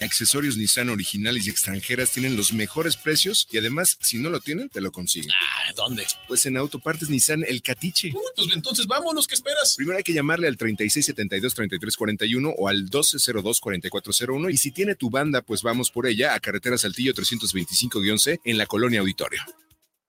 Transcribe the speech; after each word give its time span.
Accesorios 0.00 0.56
Nissan 0.56 0.88
originales 0.88 1.46
y 1.46 1.50
extranjeras 1.50 2.10
tienen 2.10 2.36
los 2.36 2.52
mejores 2.52 2.96
precios 2.96 3.46
y 3.50 3.58
además, 3.58 3.98
si 4.00 4.18
no 4.18 4.30
lo 4.30 4.40
tienen, 4.40 4.68
te 4.68 4.80
lo 4.80 4.92
consiguen. 4.92 5.30
Ah, 5.32 5.72
¿dónde? 5.76 6.06
Pues 6.28 6.46
en 6.46 6.56
Autopartes 6.56 7.10
Nissan 7.10 7.44
El 7.46 7.62
Catiche. 7.62 8.10
Uh, 8.14 8.20
pues 8.36 8.48
entonces 8.54 8.86
vámonos, 8.86 9.26
¿qué 9.26 9.34
esperas? 9.34 9.74
Primero 9.76 9.98
hay 9.98 10.04
que 10.04 10.12
llamarle 10.12 10.48
al 10.48 10.56
3672-3341 10.56 12.54
o 12.56 12.68
al 12.68 12.88
1202-4401 12.90 14.52
y 14.52 14.56
si 14.56 14.70
tiene 14.70 14.94
tu 14.94 15.10
banda, 15.10 15.42
pues 15.42 15.62
vamos 15.62 15.90
por 15.90 16.06
ella 16.06 16.34
a 16.34 16.40
Carretera 16.40 16.78
Saltillo 16.78 17.12
325-C 17.14 18.40
en 18.44 18.58
la 18.58 18.66
Colonia 18.66 19.00
Auditorio. 19.00 19.42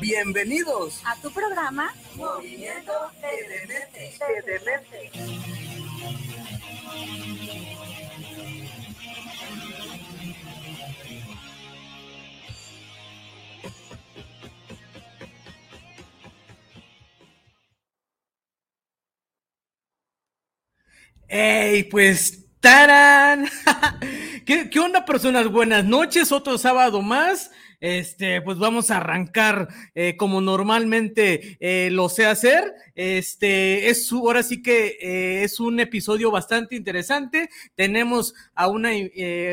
Bienvenidos 0.00 1.02
a 1.04 1.16
tu 1.20 1.32
programa 1.32 1.92
Movimiento 2.14 2.92
Edemente. 3.22 5.10
¡Ey! 21.28 21.84
Pues 21.84 22.45
¡Tarán! 22.66 23.48
¿Qué, 24.44 24.68
¿Qué, 24.68 24.80
onda, 24.80 25.04
personas? 25.04 25.46
Buenas 25.46 25.84
noches, 25.84 26.32
otro 26.32 26.58
sábado 26.58 27.00
más. 27.00 27.52
Este, 27.78 28.42
pues 28.42 28.58
vamos 28.58 28.90
a 28.90 28.96
arrancar 28.96 29.68
eh, 29.94 30.16
como 30.16 30.40
normalmente 30.40 31.58
eh, 31.60 31.90
lo 31.92 32.08
sé 32.08 32.26
hacer. 32.26 32.74
Este, 32.96 33.88
es 33.88 34.10
ahora 34.10 34.42
sí 34.42 34.62
que 34.62 34.98
eh, 35.00 35.44
es 35.44 35.60
un 35.60 35.78
episodio 35.78 36.32
bastante 36.32 36.74
interesante. 36.74 37.50
Tenemos 37.76 38.34
a 38.56 38.66
una, 38.66 38.90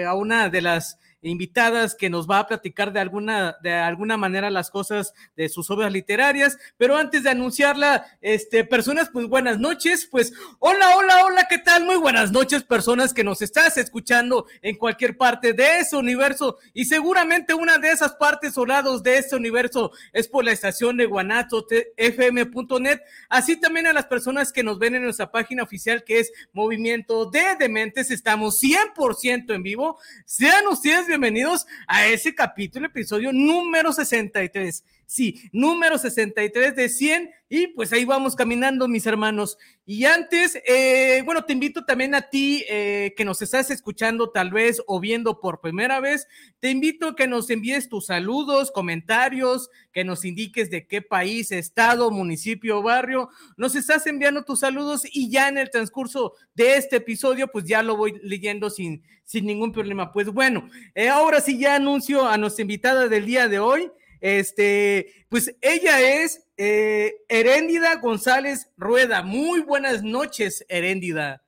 a 0.08 0.16
una 0.16 0.50
de 0.50 0.61
las 0.64 0.98
invitadas 1.24 1.96
que 1.96 2.10
nos 2.10 2.30
va 2.30 2.40
a 2.40 2.48
platicar 2.48 2.92
de 2.94 3.00
alguna, 3.00 3.58
de 3.64 3.74
alguna 3.74 4.18
manera 4.18 4.52
las 4.52 4.70
cosas 4.70 5.14
de 5.36 5.50
sus 5.50 5.72
obras 5.72 5.92
literarias. 5.92 6.58
Pero 6.78 6.98
antes 6.98 7.24
de 7.24 7.30
anunciarla, 7.30 8.06
este, 8.22 8.66
personas, 8.66 9.10
pues 9.12 9.28
buenas 9.28 9.60
noches. 9.60 10.08
Pues 10.12 10.34
hola, 10.60 10.98
hola, 10.98 11.26
hola, 11.26 11.48
¿qué 11.50 11.58
tal? 11.58 11.86
Muy 11.86 11.96
buenas 11.96 12.32
noches, 12.32 12.64
personas 12.64 13.14
que 13.14 13.24
nos 13.24 13.42
estás 13.42 13.78
escuchando 13.78 14.46
en 14.62 14.76
cualquier 14.76 15.18
parte 15.18 15.54
de 15.54 15.80
ese 15.80 15.96
universo. 15.96 16.58
Y 16.74 16.86
seguramente 16.86 17.54
una 17.54 17.78
de 17.78 17.92
esas 17.92 18.14
partes 18.16 18.58
o 18.58 18.66
de 19.02 19.18
este 19.18 19.36
universo 19.36 19.92
es 20.12 20.28
por 20.28 20.44
la 20.44 20.52
estación 20.52 20.98
de 20.98 21.06
guanatofm.net. 21.06 23.00
Así 23.30 23.56
también 23.60 23.88
a 23.88 23.94
las 23.94 24.06
personas 24.06 24.52
que 24.52 24.64
nos 24.64 24.80
ven 24.80 24.96
en 24.96 25.04
nuestra 25.04 25.32
página 25.32 25.64
oficial 25.64 26.04
que 26.04 26.20
es 26.20 26.32
Movimiento 26.52 27.26
de 27.30 27.56
Dementes. 27.60 28.12
Estamos 28.12 28.62
100% 28.62 29.54
en 29.54 29.64
vivo. 29.64 30.00
Sean 30.26 30.67
ustedes 30.67 31.08
bienvenidos 31.14 31.68
a 31.86 32.08
ese 32.08 32.34
capítulo, 32.34 32.88
episodio 32.88 33.32
número 33.32 33.94
63. 33.94 34.84
Sí, 35.14 35.48
número 35.52 36.00
63 36.00 36.76
de 36.76 36.90
100 36.90 37.30
y 37.48 37.68
pues 37.68 37.94
ahí 37.94 38.04
vamos 38.04 38.36
caminando, 38.36 38.88
mis 38.88 39.06
hermanos. 39.06 39.60
Y 39.86 40.06
antes, 40.06 40.58
eh, 40.66 41.22
bueno, 41.24 41.46
te 41.46 41.54
invito 41.54 41.86
también 41.86 42.16
a 42.16 42.32
ti 42.32 42.66
eh, 42.68 43.14
que 43.16 43.24
nos 43.24 43.44
estás 43.44 43.70
escuchando 43.70 44.32
tal 44.32 44.50
vez 44.50 44.82
o 44.88 45.00
viendo 45.00 45.40
por 45.40 45.62
primera 45.62 46.00
vez, 46.00 46.28
te 46.60 46.72
invito 46.72 47.10
a 47.10 47.16
que 47.16 47.28
nos 47.28 47.52
envíes 47.52 47.90
tus 47.90 48.08
saludos, 48.08 48.72
comentarios, 48.72 49.70
que 49.92 50.04
nos 50.04 50.26
indiques 50.26 50.72
de 50.72 50.88
qué 50.88 51.04
país, 51.04 51.52
estado, 51.52 52.10
municipio, 52.10 52.82
barrio, 52.82 53.30
nos 53.56 53.76
estás 53.76 54.08
enviando 54.08 54.44
tus 54.44 54.62
saludos 54.62 55.04
y 55.06 55.30
ya 55.30 55.48
en 55.48 55.60
el 55.60 55.70
transcurso 55.70 56.34
de 56.56 56.78
este 56.78 56.95
episodio, 56.95 57.50
pues 57.50 57.66
ya 57.66 57.84
lo 57.84 57.98
voy 57.98 58.20
leyendo 58.24 58.72
sin, 58.72 59.04
sin 59.26 59.45
ningún 59.45 59.72
problema. 59.72 60.12
Pues 60.12 60.26
bueno, 60.34 60.68
eh, 60.95 61.08
ahora 61.08 61.40
sí 61.40 61.60
ya 61.60 61.76
anuncio 61.76 62.28
a 62.28 62.36
nuestra 62.40 62.64
invitada 62.64 63.08
del 63.08 63.28
día 63.28 63.48
de 63.48 63.60
hoy. 63.60 63.92
Este, 64.23 65.26
pues 65.28 65.54
ella 65.60 66.00
es 66.00 66.48
eh, 66.56 67.26
Heréndida 67.28 67.98
González 67.98 68.72
Rueda. 68.78 69.22
Muy 69.22 69.60
buenas 69.60 70.02
noches, 70.02 70.66
Heréndida. 70.70 71.44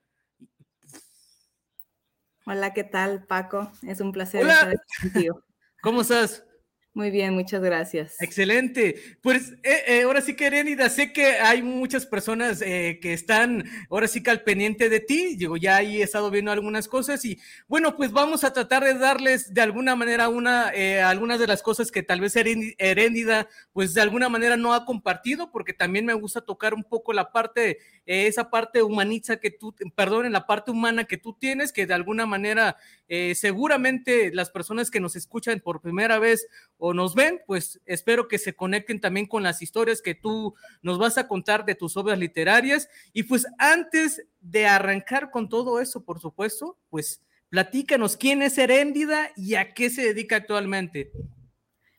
Hola, 2.46 2.74
¿qué 2.74 2.84
tal, 2.84 3.25
Paco? 3.28 3.72
Es 3.81 4.02
un 4.02 4.12
placer 4.12 4.44
Hola. 4.44 4.53
estar 4.56 4.69
aquí 4.72 5.09
contigo. 5.09 5.41
¿Cómo 5.81 6.02
estás? 6.02 6.44
Muy 6.95 7.11
bien, 7.11 7.33
muchas 7.33 7.61
gracias. 7.61 8.16
Excelente. 8.22 8.95
Pues 9.22 9.51
eh, 9.63 9.83
eh, 9.85 10.01
ahora 10.03 10.22
sí 10.22 10.33
que, 10.33 10.45
Heréndida, 10.45 10.89
sé 10.89 11.11
que 11.11 11.25
hay 11.25 11.61
muchas 11.61 12.06
personas 12.06 12.61
eh, 12.61 13.00
que 13.01 13.11
están 13.11 13.66
ahora 13.89 14.07
sí 14.07 14.23
que 14.23 14.31
al 14.31 14.44
pendiente 14.44 14.88
de 14.88 15.01
ti. 15.01 15.35
Digo, 15.35 15.57
ya 15.57 15.75
ahí 15.75 16.00
he 16.00 16.03
estado 16.03 16.31
viendo 16.31 16.53
algunas 16.53 16.88
cosas 16.88 17.25
y 17.25 17.38
bueno, 17.67 17.97
pues 17.97 18.13
vamos 18.13 18.45
a 18.45 18.53
tratar 18.53 18.85
de 18.85 18.94
darles 18.94 19.53
de 19.53 19.59
alguna 19.59 19.97
manera 19.97 20.29
una, 20.29 20.73
eh, 20.73 21.01
algunas 21.01 21.38
de 21.38 21.47
las 21.47 21.61
cosas 21.61 21.91
que 21.91 22.01
tal 22.01 22.22
vez 22.22 22.34
Heréndida, 22.38 23.50
pues 23.73 23.94
de 23.94 24.00
alguna 24.00 24.29
manera 24.29 24.55
no 24.55 24.73
ha 24.73 24.85
compartido, 24.85 25.51
porque 25.51 25.73
también 25.73 26.05
me 26.05 26.13
gusta 26.13 26.45
tocar 26.45 26.73
un 26.73 26.85
poco 26.85 27.11
la 27.11 27.34
parte, 27.34 27.79
eh, 28.05 28.28
esa 28.28 28.50
parte 28.50 28.81
humaniza 28.81 29.35
que 29.35 29.51
tú, 29.51 29.75
perdón, 29.97 30.28
en 30.28 30.31
la 30.31 30.47
parte 30.47 30.72
humana 30.72 31.03
que 31.03 31.17
tú 31.17 31.34
tienes, 31.34 31.73
que 31.73 31.88
de 31.88 31.94
alguna 31.94 32.25
manera 32.25 32.78
seguramente 33.35 34.34
las 34.34 34.50
personas 34.50 34.89
que 34.89 35.00
nos 35.00 35.16
escuchan 35.16 35.59
por 35.59 35.79
primera 35.79 36.17
vez 36.17 36.47
o 36.88 36.94
nos 36.94 37.16
ven, 37.16 37.41
pues 37.47 37.81
espero 37.88 38.28
que 38.28 38.38
se 38.38 38.56
conecten 38.56 39.01
también 39.01 39.25
con 39.25 39.41
las 39.41 39.63
historias 39.63 40.03
que 40.03 40.13
tú 40.13 40.53
nos 40.84 41.00
vas 41.00 41.18
a 41.18 41.28
contar 41.28 41.66
de 41.66 41.73
tus 41.73 41.97
obras 41.97 42.19
literarias. 42.19 42.90
Y 43.12 43.23
pues 43.23 43.47
antes 43.57 44.23
de 44.40 44.68
arrancar 44.68 45.31
con 45.31 45.50
todo 45.50 45.81
eso, 45.81 46.03
por 46.03 46.19
supuesto, 46.19 46.78
pues 46.91 47.23
platícanos 47.50 48.16
quién 48.16 48.44
es 48.44 48.56
Heréndida 48.59 49.31
y 49.35 49.56
a 49.56 49.73
qué 49.73 49.90
se 49.90 50.03
dedica 50.03 50.35
actualmente. 50.35 51.12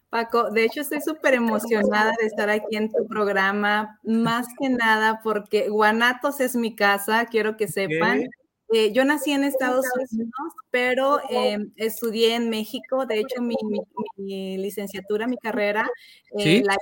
Paco, 0.09 0.53
de 0.53 0.63
hecho 0.63 0.83
estoy 0.83 1.01
súper 1.01 1.35
emocionada 1.35 2.15
de 2.21 2.27
estar 2.29 2.49
aquí 2.49 2.77
en 2.77 2.89
tu 2.89 3.09
programa, 3.09 3.99
más 4.05 4.47
que 4.57 4.69
nada 4.69 5.19
porque 5.25 5.69
Guanatos 5.69 6.39
es 6.39 6.55
mi 6.55 6.77
casa, 6.77 7.27
quiero 7.27 7.57
que 7.57 7.67
sepan. 7.67 8.29
Eh, 8.73 8.93
yo 8.93 9.05
nací 9.05 9.33
en 9.33 9.45
Estados 9.45 9.85
Unidos, 10.11 10.33
pero 10.71 11.21
eh, 11.31 11.59
estudié 11.77 12.35
en 12.35 12.51
México. 12.51 13.07
De 13.07 13.21
hecho, 13.21 13.41
mi, 13.41 13.55
mi- 13.65 13.81
mi 14.17 14.59
licenciatura, 14.59 15.27
mi 15.27 15.37
carrera, 15.39 15.89
eh, 16.39 16.43
Sí. 16.43 16.63
la 16.65 16.77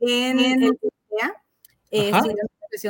hice 0.00 0.28
en 0.30 0.62
el 0.64 0.78
CUSEA. 0.78 1.42
Eh, 1.90 2.10
estudié 2.14 2.34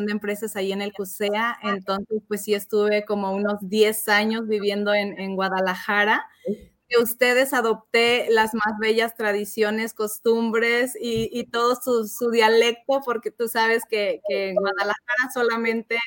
de 0.06 0.12
empresas 0.12 0.54
ahí 0.56 0.72
en 0.72 0.82
el 0.82 0.92
CUSEA. 0.92 1.58
Entonces, 1.62 2.20
pues 2.28 2.42
sí 2.42 2.54
estuve 2.54 3.04
como 3.04 3.32
unos 3.32 3.58
10 3.62 4.08
años 4.08 4.46
viviendo 4.46 4.94
en, 4.94 5.18
en 5.18 5.34
Guadalajara. 5.34 6.24
De 6.46 7.02
ustedes 7.02 7.52
adopté 7.52 8.28
las 8.30 8.54
más 8.54 8.78
bellas 8.80 9.14
tradiciones, 9.14 9.92
costumbres 9.94 10.96
y, 11.00 11.28
y 11.32 11.44
todo 11.44 11.76
su, 11.76 12.08
su 12.08 12.30
dialecto, 12.30 13.00
porque 13.04 13.30
tú 13.30 13.46
sabes 13.48 13.82
que, 13.90 14.20
que 14.28 14.50
en 14.50 14.56
Guadalajara 14.56 15.30
solamente 15.34 15.98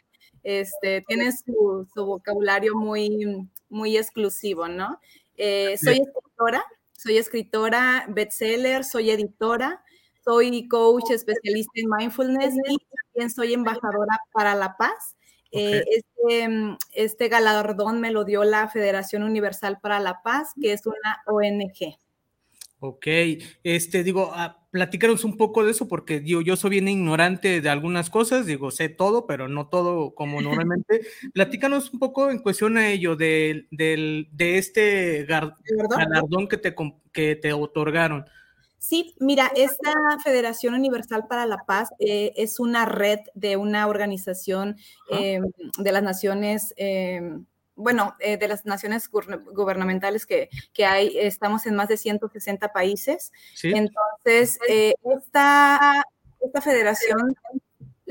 este, 0.43 1.03
tiene 1.07 1.31
su, 1.31 1.87
su 1.93 2.05
vocabulario 2.05 2.75
muy, 2.75 3.47
muy 3.69 3.97
exclusivo, 3.97 4.67
¿no? 4.67 4.99
Eh, 5.37 5.77
soy 5.77 6.01
escritora, 6.01 6.63
soy 6.91 7.17
escritora, 7.17 8.05
bestseller, 8.09 8.83
soy 8.83 9.11
editora, 9.11 9.83
soy 10.23 10.67
coach 10.67 11.09
especialista 11.11 11.71
en 11.75 11.89
mindfulness 11.89 12.53
y 12.69 12.77
también 12.77 13.29
soy 13.29 13.53
embajadora 13.53 14.19
para 14.31 14.55
la 14.55 14.77
paz. 14.77 15.15
Eh, 15.51 15.83
este, 15.89 16.47
mm, 16.47 16.77
este 16.93 17.27
galardón 17.27 17.99
me 17.99 18.11
lo 18.11 18.23
dio 18.23 18.43
la 18.43 18.69
Federación 18.69 19.23
Universal 19.23 19.79
para 19.81 19.99
la 19.99 20.21
Paz, 20.23 20.51
que 20.61 20.73
es 20.73 20.85
una 20.85 21.23
ONG. 21.25 21.97
Ok, 22.83 23.05
este, 23.63 24.03
digo, 24.03 24.31
ah, 24.33 24.65
platícanos 24.71 25.23
un 25.23 25.37
poco 25.37 25.63
de 25.63 25.69
eso, 25.69 25.87
porque 25.87 26.19
digo, 26.19 26.41
yo 26.41 26.55
soy 26.55 26.71
bien 26.71 26.87
ignorante 26.87 27.61
de 27.61 27.69
algunas 27.69 28.09
cosas, 28.09 28.47
digo, 28.47 28.71
sé 28.71 28.89
todo, 28.89 29.27
pero 29.27 29.47
no 29.47 29.67
todo 29.69 30.15
como 30.15 30.41
normalmente. 30.41 31.01
Platícanos 31.31 31.93
un 31.93 31.99
poco 31.99 32.31
en 32.31 32.39
cuestión 32.39 32.77
a 32.77 32.89
ello, 32.89 33.15
de 33.15 33.67
este 34.39 35.27
gar- 35.27 35.55
¿De 35.63 35.75
verdad? 35.77 35.97
galardón 35.97 36.47
que 36.47 36.57
te, 36.57 36.73
que 37.13 37.35
te 37.35 37.53
otorgaron. 37.53 38.25
Sí, 38.79 39.13
mira, 39.19 39.51
esta 39.55 39.93
Federación 40.23 40.73
Universal 40.73 41.27
para 41.29 41.45
la 41.45 41.57
Paz 41.67 41.91
eh, 41.99 42.33
es 42.35 42.59
una 42.59 42.85
red 42.87 43.19
de 43.35 43.55
una 43.55 43.85
organización 43.87 44.75
em, 45.11 45.43
de 45.77 45.91
las 45.91 46.01
naciones, 46.01 46.73
em, 46.77 47.45
bueno, 47.81 48.15
eh, 48.19 48.37
de 48.37 48.47
las 48.47 48.65
naciones 48.65 49.09
gubernamentales 49.09 50.25
que, 50.25 50.49
hay, 50.85 51.17
estamos 51.17 51.65
en 51.65 51.75
más 51.75 51.87
de 51.87 51.97
160 51.97 52.71
países. 52.71 53.31
Entonces, 53.63 54.59
eh, 54.67 54.93
esta, 55.03 56.03
esta 56.39 56.61
federación 56.61 57.35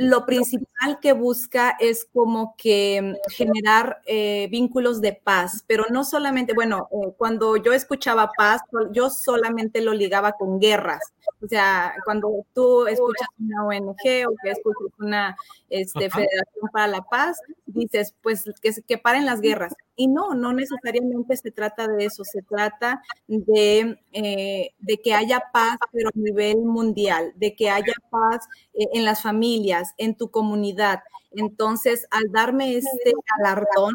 lo 0.00 0.25
principal 0.25 0.99
que 0.99 1.12
busca 1.12 1.76
es 1.79 2.06
como 2.11 2.55
que 2.56 3.02
mm, 3.02 3.31
generar 3.31 4.00
eh, 4.06 4.49
vínculos 4.50 5.02
de 5.02 5.12
paz, 5.12 5.62
pero 5.67 5.85
no 5.91 6.05
solamente, 6.05 6.55
bueno, 6.55 6.88
eh, 6.91 7.12
cuando 7.19 7.58
yo 7.58 7.75
escuchaba 7.75 8.31
paz, 8.35 8.62
yo 8.93 9.11
solamente 9.11 9.82
lo 9.82 9.93
ligaba 9.93 10.32
con 10.32 10.58
guerras. 10.58 11.12
O 11.43 11.47
sea, 11.47 11.93
cuando 12.06 12.47
tú 12.55 12.87
escuchas 12.87 13.29
una 13.38 13.67
ONG 13.67 14.26
o 14.26 14.35
que 14.43 14.50
escuchas 14.50 14.88
una 14.99 15.37
este, 15.69 16.08
Federación 16.08 16.70
para 16.73 16.87
la 16.87 17.02
Paz, 17.02 17.38
dices, 17.67 18.14
pues 18.23 18.44
que, 18.62 18.73
que 18.87 18.97
paren 18.97 19.26
las 19.26 19.43
guerras. 19.43 19.75
Y 20.00 20.06
no, 20.06 20.32
no 20.32 20.55
necesariamente 20.55 21.37
se 21.37 21.50
trata 21.50 21.87
de 21.87 22.06
eso, 22.06 22.25
se 22.25 22.41
trata 22.41 23.02
de, 23.29 23.99
eh, 24.12 24.70
de 24.79 24.97
que 24.97 25.12
haya 25.12 25.43
paz, 25.52 25.76
pero 25.93 26.08
a 26.08 26.19
nivel 26.19 26.56
mundial, 26.56 27.35
de 27.37 27.55
que 27.55 27.69
haya 27.69 27.93
paz 28.08 28.49
eh, 28.73 28.87
en 28.94 29.05
las 29.05 29.20
familias, 29.20 29.93
en 29.99 30.14
tu 30.14 30.31
comunidad. 30.31 31.00
Entonces, 31.32 32.06
al 32.11 32.32
darme 32.32 32.79
este 32.79 33.12
galardón, 33.37 33.94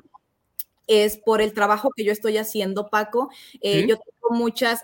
es 0.86 1.18
por 1.18 1.42
el 1.42 1.54
trabajo 1.54 1.90
que 1.96 2.04
yo 2.04 2.12
estoy 2.12 2.38
haciendo, 2.38 2.92
Paco. 2.92 3.32
Eh, 3.62 3.88
yo 3.88 3.96
muchas, 4.30 4.84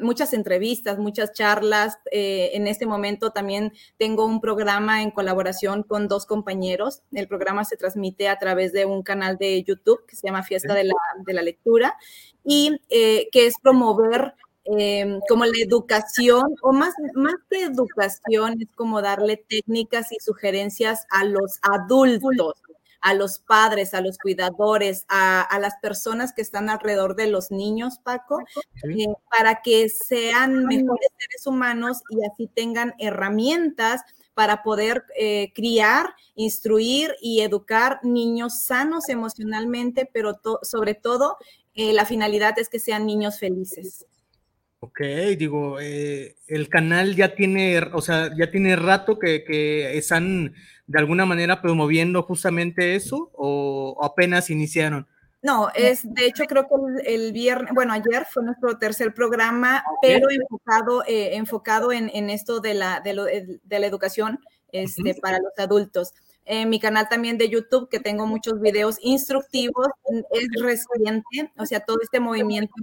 muchas 0.00 0.32
entrevistas, 0.32 0.98
muchas 0.98 1.32
charlas. 1.32 1.98
Eh, 2.10 2.50
en 2.54 2.66
este 2.66 2.86
momento 2.86 3.30
también 3.30 3.72
tengo 3.98 4.26
un 4.26 4.40
programa 4.40 5.02
en 5.02 5.10
colaboración 5.10 5.82
con 5.82 6.08
dos 6.08 6.26
compañeros. 6.26 7.02
El 7.12 7.28
programa 7.28 7.64
se 7.64 7.76
transmite 7.76 8.28
a 8.28 8.38
través 8.38 8.72
de 8.72 8.84
un 8.84 9.02
canal 9.02 9.36
de 9.38 9.62
YouTube 9.62 10.04
que 10.06 10.16
se 10.16 10.26
llama 10.26 10.42
Fiesta 10.42 10.74
de, 10.74 10.84
la, 10.84 11.42
Lectura 11.42 11.96
y 12.44 12.80
eh, 12.90 13.28
que 13.32 13.46
es 13.46 13.54
promover 13.62 14.34
como 15.28 15.46
la 15.46 15.58
educación, 15.58 16.54
o 16.62 16.72
más, 16.72 16.94
más 17.14 17.34
que 17.50 17.64
educación, 17.64 18.60
es 18.60 18.68
como 18.76 19.02
darle 19.02 19.36
técnicas 19.48 20.12
y 20.12 20.20
sugerencias 20.20 21.06
a 21.10 21.24
los 21.24 21.58
adultos 21.62 22.54
a 23.00 23.14
los 23.14 23.38
padres, 23.38 23.94
a 23.94 24.00
los 24.00 24.18
cuidadores, 24.18 25.04
a, 25.08 25.58
las 25.60 25.74
personas 25.80 26.32
que 26.32 26.42
están 26.42 26.68
alrededor 26.68 27.16
de 27.16 27.28
los 27.28 27.50
niños, 27.50 27.98
Paco, 28.02 28.40
eh, 28.84 29.06
para 29.30 29.62
que 29.62 29.88
sean 29.88 30.64
mejores 30.66 31.08
seres 31.18 31.46
humanos 31.46 32.02
y 32.10 32.24
así 32.26 32.48
tengan 32.54 32.94
herramientas 32.98 34.02
para 34.34 34.62
poder 34.62 35.04
eh, 35.18 35.52
criar, 35.54 36.14
instruir 36.34 37.14
y 37.20 37.40
educar 37.40 38.00
niños 38.02 38.62
sanos 38.62 39.08
emocionalmente, 39.08 40.08
pero 40.12 40.40
sobre 40.62 40.94
todo 40.94 41.36
eh, 41.74 41.92
la 41.92 42.06
finalidad 42.06 42.58
es 42.58 42.68
que 42.68 42.78
sean 42.78 43.06
niños 43.06 43.38
felices. 43.38 44.06
Ok, 44.82 45.00
digo, 45.36 45.78
el 45.78 46.68
canal 46.70 47.14
ya 47.14 47.34
tiene, 47.34 47.78
o 47.92 48.00
sea, 48.00 48.30
ya 48.34 48.50
tiene 48.50 48.76
rato 48.76 49.18
que, 49.18 49.44
que 49.44 49.98
están 49.98 50.54
de 50.90 50.98
alguna 50.98 51.24
manera 51.24 51.62
promoviendo 51.62 52.24
justamente 52.24 52.96
eso 52.96 53.30
o, 53.34 53.96
apenas 54.02 54.50
iniciaron? 54.50 55.06
No, 55.40 55.68
es 55.74 56.02
de 56.02 56.26
hecho 56.26 56.44
creo 56.46 56.66
que 56.66 57.14
el, 57.14 57.32
viernes, 57.32 57.72
bueno, 57.72 57.92
ayer 57.92 58.26
fue 58.28 58.42
nuestro 58.42 58.76
tercer 58.76 59.14
programa, 59.14 59.84
pero 60.02 60.28
enfocado, 60.30 61.04
eh, 61.06 61.36
enfocado 61.36 61.92
en, 61.92 62.28
esto 62.28 62.60
de 62.60 62.74
la, 62.74 63.00
de, 63.00 63.14
la 63.14 63.86
educación 63.86 64.40
este, 64.72 65.14
para 65.14 65.38
los 65.38 65.52
adultos. 65.58 66.12
En 66.44 66.68
mi 66.68 66.80
canal 66.80 67.08
también 67.08 67.38
de 67.38 67.48
YouTube, 67.48 67.88
que 67.88 68.00
tengo 68.00 68.26
muchos 68.26 68.60
videos 68.60 68.96
instructivos, 69.00 69.86
es 70.32 70.48
reciente, 70.60 71.52
o 71.56 71.66
sea, 71.66 71.80
todo 71.80 71.98
este 72.02 72.18
movimiento 72.18 72.74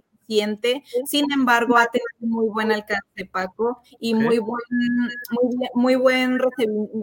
sin 1.06 1.31
embargo, 1.31 1.77
ha 1.77 1.88
tenido 1.88 2.07
muy 2.19 2.50
buen 2.50 2.71
alcance, 2.71 3.25
Paco, 3.31 3.81
y 4.00 4.13
muy 4.13 4.39
buen, 4.39 4.62
muy, 5.74 5.95
buen 5.95 6.39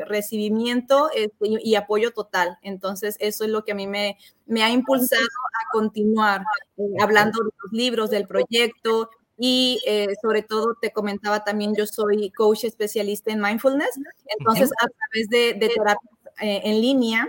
recibimiento 0.07 1.11
este, 1.15 1.59
y, 1.63 1.75
apoyo 1.75 2.13
total. 2.13 2.59
Entonces, 2.63 3.17
eso 3.21 3.45
es 3.45 3.51
lo 3.51 3.65
que 3.65 3.73
a 3.73 3.75
mí 3.75 3.87
me, 3.87 4.19
me 4.47 4.63
ha 4.63 4.71
impulsado 4.71 5.23
a 5.23 5.73
continuar 5.73 6.43
eh, 6.77 6.83
hablando 7.01 7.43
de 7.43 7.51
los 7.63 7.73
libros, 7.73 8.11
del 8.11 8.27
proyecto, 8.27 9.11
y 9.37 9.81
eh, 9.87 10.15
sobre 10.23 10.43
todo 10.43 10.77
te 10.81 10.93
comentaba 10.93 11.43
también, 11.43 11.75
yo 11.75 11.87
soy 11.87 12.31
coach 12.31 12.65
especialista 12.65 13.33
en 13.33 13.41
mindfulness, 13.41 13.99
entonces 14.39 14.71
a 14.81 14.87
través 14.87 15.29
de, 15.29 15.55
de 15.55 15.75
terapias 15.75 16.15
eh, 16.41 16.61
en 16.65 16.81
línea, 16.81 17.29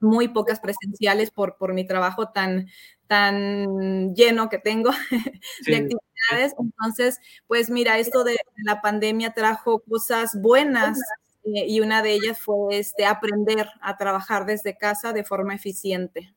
muy 0.00 0.28
pocas 0.28 0.60
presenciales 0.60 1.30
por, 1.30 1.56
por 1.56 1.72
mi 1.72 1.86
trabajo 1.86 2.28
tan, 2.28 2.68
tan 3.06 4.14
lleno 4.14 4.48
que 4.48 4.58
tengo 4.58 4.90
de 5.66 5.76
actividades. 5.76 6.54
Entonces, 6.58 7.18
pues 7.46 7.70
mira, 7.70 7.98
esto 7.98 8.24
de 8.24 8.36
la 8.64 8.80
pandemia 8.80 9.32
trajo 9.32 9.80
cosas 9.80 10.32
buenas 10.40 10.98
eh, 11.44 11.66
y 11.66 11.80
una 11.80 12.02
de 12.02 12.12
ellas 12.12 12.38
fue 12.38 12.78
este, 12.78 13.04
aprender 13.04 13.68
a 13.80 13.96
trabajar 13.96 14.46
desde 14.46 14.76
casa 14.76 15.12
de 15.12 15.24
forma 15.24 15.54
eficiente. 15.54 16.34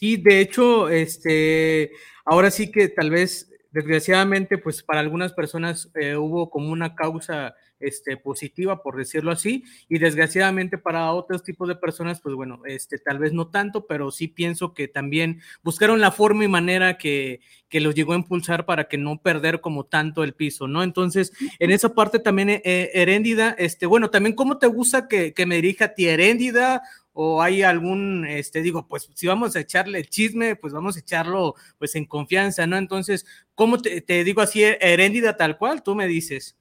Y 0.00 0.16
de 0.22 0.40
hecho, 0.40 0.88
este, 0.88 1.92
ahora 2.24 2.50
sí 2.50 2.70
que 2.70 2.88
tal 2.88 3.10
vez, 3.10 3.50
desgraciadamente, 3.70 4.58
pues 4.58 4.82
para 4.82 5.00
algunas 5.00 5.32
personas 5.32 5.90
eh, 5.94 6.16
hubo 6.16 6.50
como 6.50 6.70
una 6.70 6.94
causa 6.94 7.54
este, 7.80 8.16
positiva, 8.16 8.82
por 8.82 8.96
decirlo 8.96 9.30
así, 9.30 9.64
y 9.88 9.98
desgraciadamente 9.98 10.78
para 10.78 11.12
otros 11.12 11.42
tipos 11.42 11.68
de 11.68 11.76
personas, 11.76 12.20
pues 12.20 12.34
bueno, 12.34 12.60
este, 12.66 12.98
tal 12.98 13.18
vez 13.18 13.32
no 13.32 13.48
tanto, 13.48 13.86
pero 13.86 14.10
sí 14.10 14.28
pienso 14.28 14.74
que 14.74 14.88
también 14.88 15.40
buscaron 15.62 16.00
la 16.00 16.10
forma 16.10 16.44
y 16.44 16.48
manera 16.48 16.98
que, 16.98 17.40
que 17.68 17.80
los 17.80 17.94
llegó 17.94 18.12
a 18.12 18.16
impulsar 18.16 18.64
para 18.66 18.88
que 18.88 18.98
no 18.98 19.20
perder 19.20 19.60
como 19.60 19.84
tanto 19.84 20.24
el 20.24 20.34
piso, 20.34 20.68
¿no? 20.68 20.82
Entonces, 20.82 21.32
en 21.58 21.70
esa 21.70 21.94
parte 21.94 22.18
también, 22.18 22.48
eh, 22.50 22.90
Heréndida, 22.94 23.54
este, 23.58 23.86
bueno, 23.86 24.10
también, 24.10 24.34
¿cómo 24.34 24.58
te 24.58 24.66
gusta 24.66 25.08
que, 25.08 25.34
que 25.34 25.46
me 25.46 25.56
dirija 25.56 25.86
a 25.86 25.94
ti, 25.94 26.06
Heréndida? 26.06 26.82
o 27.18 27.40
hay 27.40 27.62
algún, 27.62 28.26
este, 28.26 28.60
digo, 28.60 28.86
pues 28.86 29.08
si 29.14 29.26
vamos 29.26 29.56
a 29.56 29.60
echarle 29.60 30.00
el 30.00 30.10
chisme, 30.10 30.54
pues 30.54 30.74
vamos 30.74 30.96
a 30.96 31.00
echarlo 31.00 31.54
pues 31.78 31.94
en 31.94 32.04
confianza, 32.04 32.66
¿no? 32.66 32.76
Entonces, 32.76 33.24
¿cómo 33.54 33.80
te, 33.80 34.02
te 34.02 34.22
digo 34.22 34.42
así, 34.42 34.62
Heréndida 34.62 35.34
tal 35.34 35.56
cual? 35.56 35.82
Tú 35.82 35.94
me 35.94 36.06
dices. 36.08 36.56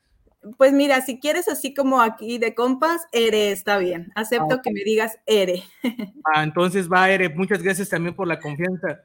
Pues 0.57 0.73
mira, 0.73 1.01
si 1.01 1.19
quieres 1.19 1.47
así 1.47 1.73
como 1.73 2.01
aquí 2.01 2.37
de 2.37 2.53
compas, 2.53 3.07
Ere 3.11 3.51
está 3.51 3.77
bien. 3.77 4.11
Acepto 4.15 4.61
que 4.61 4.71
me 4.71 4.83
digas 4.83 5.17
Ere. 5.25 5.63
Ah, 6.33 6.43
entonces 6.43 6.89
va, 6.91 7.09
Ere. 7.09 7.29
Muchas 7.29 7.61
gracias 7.61 7.89
también 7.89 8.15
por 8.15 8.27
la 8.27 8.39
confianza. 8.39 9.01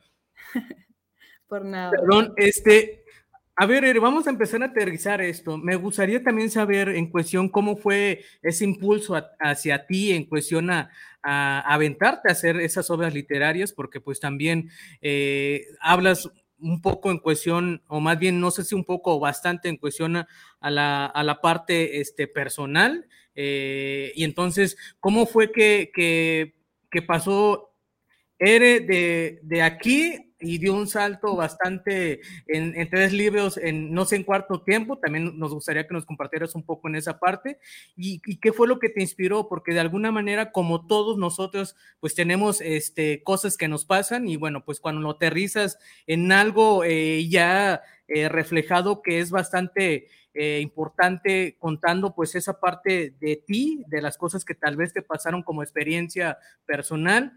por 1.49 1.65
nada. 1.65 1.91
Perdón, 1.91 2.33
este, 2.37 3.05
a 3.57 3.67
ver, 3.67 3.85
Ere, 3.85 4.01
vamos 4.01 4.27
a 4.27 4.31
empezar 4.31 4.63
a 4.63 4.67
aterrizar 4.67 5.21
esto. 5.21 5.59
Me 5.59 5.77
gustaría 5.77 6.23
también 6.23 6.51
saber 6.51 6.89
en 6.89 7.11
cuestión 7.11 7.51
cómo 7.51 7.77
fue 7.77 8.25
ese 8.41 8.65
impulso 8.65 9.23
hacia 9.39 9.87
ti 9.87 10.13
en 10.13 10.25
cuestión 10.25 10.71
a, 10.71 10.91
aventarte 11.23 12.31
a 12.31 12.33
hacer 12.33 12.57
esas 12.59 12.89
obras 12.89 13.13
literarias, 13.13 13.73
porque 13.73 14.01
pues 14.01 14.19
también 14.19 14.71
eh, 15.03 15.67
hablas 15.83 16.31
un 16.61 16.81
poco 16.81 17.11
en 17.11 17.19
cuestión, 17.19 17.83
o 17.87 18.01
más 18.01 18.19
bien 18.19 18.41
no 18.41 18.51
sé 18.51 18.65
si 18.65 18.75
un 18.75 18.85
poco 18.85 19.17
o 19.17 19.21
bastante 19.21 19.69
en 19.69 19.77
cuestión 19.77 20.17
a, 20.17 20.27
la, 20.71 21.07
a 21.07 21.23
la, 21.23 21.41
parte 21.41 22.01
este, 22.01 22.27
personal. 22.27 23.07
Eh, 23.35 24.13
y 24.15 24.25
entonces, 24.25 24.77
¿cómo 25.01 25.27
fue 25.27 25.53
que, 25.53 25.91
que, 25.95 26.55
que 26.91 27.03
pasó 27.03 27.71
Ere 28.39 28.81
de, 28.81 29.41
de 29.43 29.63
aquí 29.63 30.30
y 30.41 30.59
dio 30.59 30.75
un 30.75 30.87
salto 30.87 31.37
bastante 31.37 32.21
en, 32.47 32.89
tres 32.91 33.13
libros 33.13 33.57
en 33.59 33.93
no 33.93 34.05
sé 34.05 34.17
en 34.17 34.25
cuarto 34.25 34.63
tiempo. 34.63 34.99
También 34.99 35.39
nos 35.39 35.53
gustaría 35.53 35.87
que 35.87 35.95
nos 35.95 36.07
compartieras 36.07 36.55
un 36.55 36.65
poco 36.65 36.89
en 36.89 36.97
esa 36.97 37.19
parte. 37.19 37.59
¿Y, 37.97 38.21
qué 38.39 38.53
fue 38.53 38.67
lo 38.67 38.79
que 38.79 38.89
te 38.89 39.03
inspiró? 39.03 39.49
Porque 39.49 39.73
de 39.73 39.81
alguna 39.81 40.11
manera, 40.11 40.51
como 40.51 40.87
todos 40.87 41.19
nosotros, 41.19 41.77
pues 42.01 42.15
tenemos 42.15 42.61
este, 42.61 43.23
cosas 43.23 43.57
que 43.57 43.69
nos 43.69 43.85
pasan 43.85 44.29
y 44.29 44.37
bueno, 44.37 44.65
pues 44.65 44.81
cuando 44.81 45.03
lo 45.03 45.11
aterrizas 45.11 45.79
en 46.07 46.33
algo 46.33 46.85
eh, 46.85 47.29
ya 47.29 47.83
eh, 48.09 48.29
reflejado 48.29 49.03
que 49.03 49.21
es 49.21 49.31
bastante... 49.31 50.09
Eh, 50.33 50.61
importante 50.61 51.57
contando 51.59 52.15
pues 52.15 52.37
esa 52.37 52.61
parte 52.61 53.17
de 53.19 53.43
ti, 53.45 53.83
de 53.89 54.01
las 54.01 54.17
cosas 54.17 54.45
que 54.45 54.55
tal 54.55 54.77
vez 54.77 54.93
te 54.93 55.03
pasaron 55.03 55.43
como 55.43 55.65
experiencia 55.65 56.39
personal. 56.65 57.33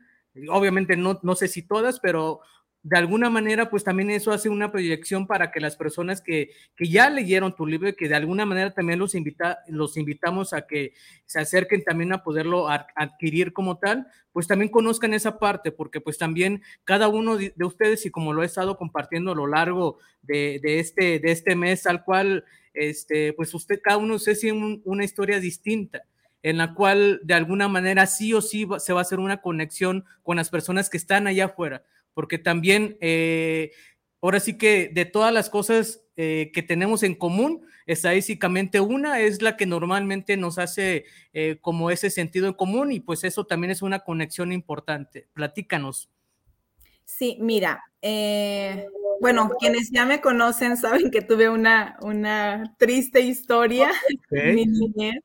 Obviamente 0.50 0.95
no, 0.95 1.19
no 1.24 1.36
sé 1.36 1.48
si 1.48 1.63
todas, 1.63 2.00
pero 2.00 2.41
de 2.83 2.97
alguna 2.97 3.29
manera, 3.29 3.69
pues 3.69 3.85
también 3.85 4.09
eso 4.09 4.33
hace 4.33 4.49
una 4.49 4.69
proyección 4.69 5.25
para 5.25 5.51
que 5.51 5.61
las 5.61 5.77
personas 5.77 6.21
que, 6.21 6.51
que 6.75 6.89
ya 6.89 7.09
leyeron 7.09 7.55
tu 7.55 7.65
libro 7.65 7.87
y 7.87 7.95
que 7.95 8.09
de 8.09 8.15
alguna 8.15 8.45
manera 8.45 8.73
también 8.73 8.99
los, 8.99 9.15
invita, 9.15 9.59
los 9.69 9.95
invitamos 9.95 10.51
a 10.51 10.67
que 10.67 10.93
se 11.25 11.39
acerquen 11.39 11.85
también 11.85 12.11
a 12.11 12.23
poderlo 12.23 12.67
adquirir 12.67 13.53
como 13.53 13.77
tal, 13.77 14.07
pues 14.33 14.47
también 14.47 14.69
conozcan 14.69 15.13
esa 15.13 15.39
parte, 15.39 15.71
porque 15.71 16.01
pues 16.01 16.17
también 16.17 16.61
cada 16.83 17.07
uno 17.07 17.37
de 17.37 17.53
ustedes, 17.63 18.05
y 18.05 18.11
como 18.11 18.33
lo 18.33 18.43
he 18.43 18.47
estado 18.47 18.75
compartiendo 18.75 19.31
a 19.31 19.35
lo 19.35 19.47
largo 19.47 19.99
de, 20.21 20.59
de 20.61 20.79
este, 20.79 21.19
de 21.19 21.31
este 21.31 21.55
mes, 21.55 21.83
tal 21.83 22.03
cual, 22.03 22.43
este, 22.73 23.31
pues 23.31 23.53
usted, 23.53 23.79
cada 23.81 23.95
uno 23.95 24.19
se 24.19 24.35
tiene 24.35 24.81
una 24.83 25.05
historia 25.05 25.39
distinta 25.39 26.03
en 26.41 26.57
la 26.57 26.73
cual 26.73 27.21
de 27.23 27.33
alguna 27.33 27.69
manera 27.69 28.05
sí 28.07 28.33
o 28.33 28.41
sí 28.41 28.67
se 28.79 28.91
va 28.91 28.99
a 28.99 29.03
hacer 29.03 29.19
una 29.19 29.41
conexión 29.41 30.03
con 30.21 30.35
las 30.35 30.49
personas 30.49 30.89
que 30.89 30.97
están 30.97 31.27
allá 31.27 31.45
afuera 31.45 31.85
porque 32.13 32.38
también 32.38 32.98
eh, 33.01 33.72
ahora 34.22 34.39
sí 34.39 34.58
que 34.58 34.89
de 34.93 35.05
todas 35.05 35.34
las 35.34 35.50
cosas 35.50 36.01
eh, 36.15 36.51
que 36.53 36.62
tenemos 36.62 37.03
en 37.03 37.15
común, 37.15 37.65
estadísticamente 37.86 38.79
una 38.79 39.20
es 39.20 39.41
la 39.41 39.58
que 39.58 39.65
normalmente 39.65 40.38
nos 40.38 40.58
hace 40.58 41.05
eh, 41.34 41.58
como 41.60 41.91
ese 41.91 42.10
sentido 42.10 42.48
en 42.48 42.53
común 42.53 42.91
y 42.91 43.00
pues 43.00 43.24
eso 43.24 43.46
también 43.46 43.72
es 43.72 43.82
una 43.82 44.00
conexión 44.00 44.51
importante. 44.51 45.27
Platícanos. 45.34 46.12
Sí, 47.05 47.38
mira, 47.39 47.83
bueno, 49.19 49.50
quienes 49.57 49.89
ya 49.91 50.05
me 50.05 50.19
conocen 50.19 50.75
saben 50.75 51.10
que 51.10 51.22
tuve 51.22 51.48
una, 51.48 51.98
una 52.01 52.75
triste 52.77 53.22
historia 53.22 53.89
mi 54.31 54.65
niñez. 54.65 55.15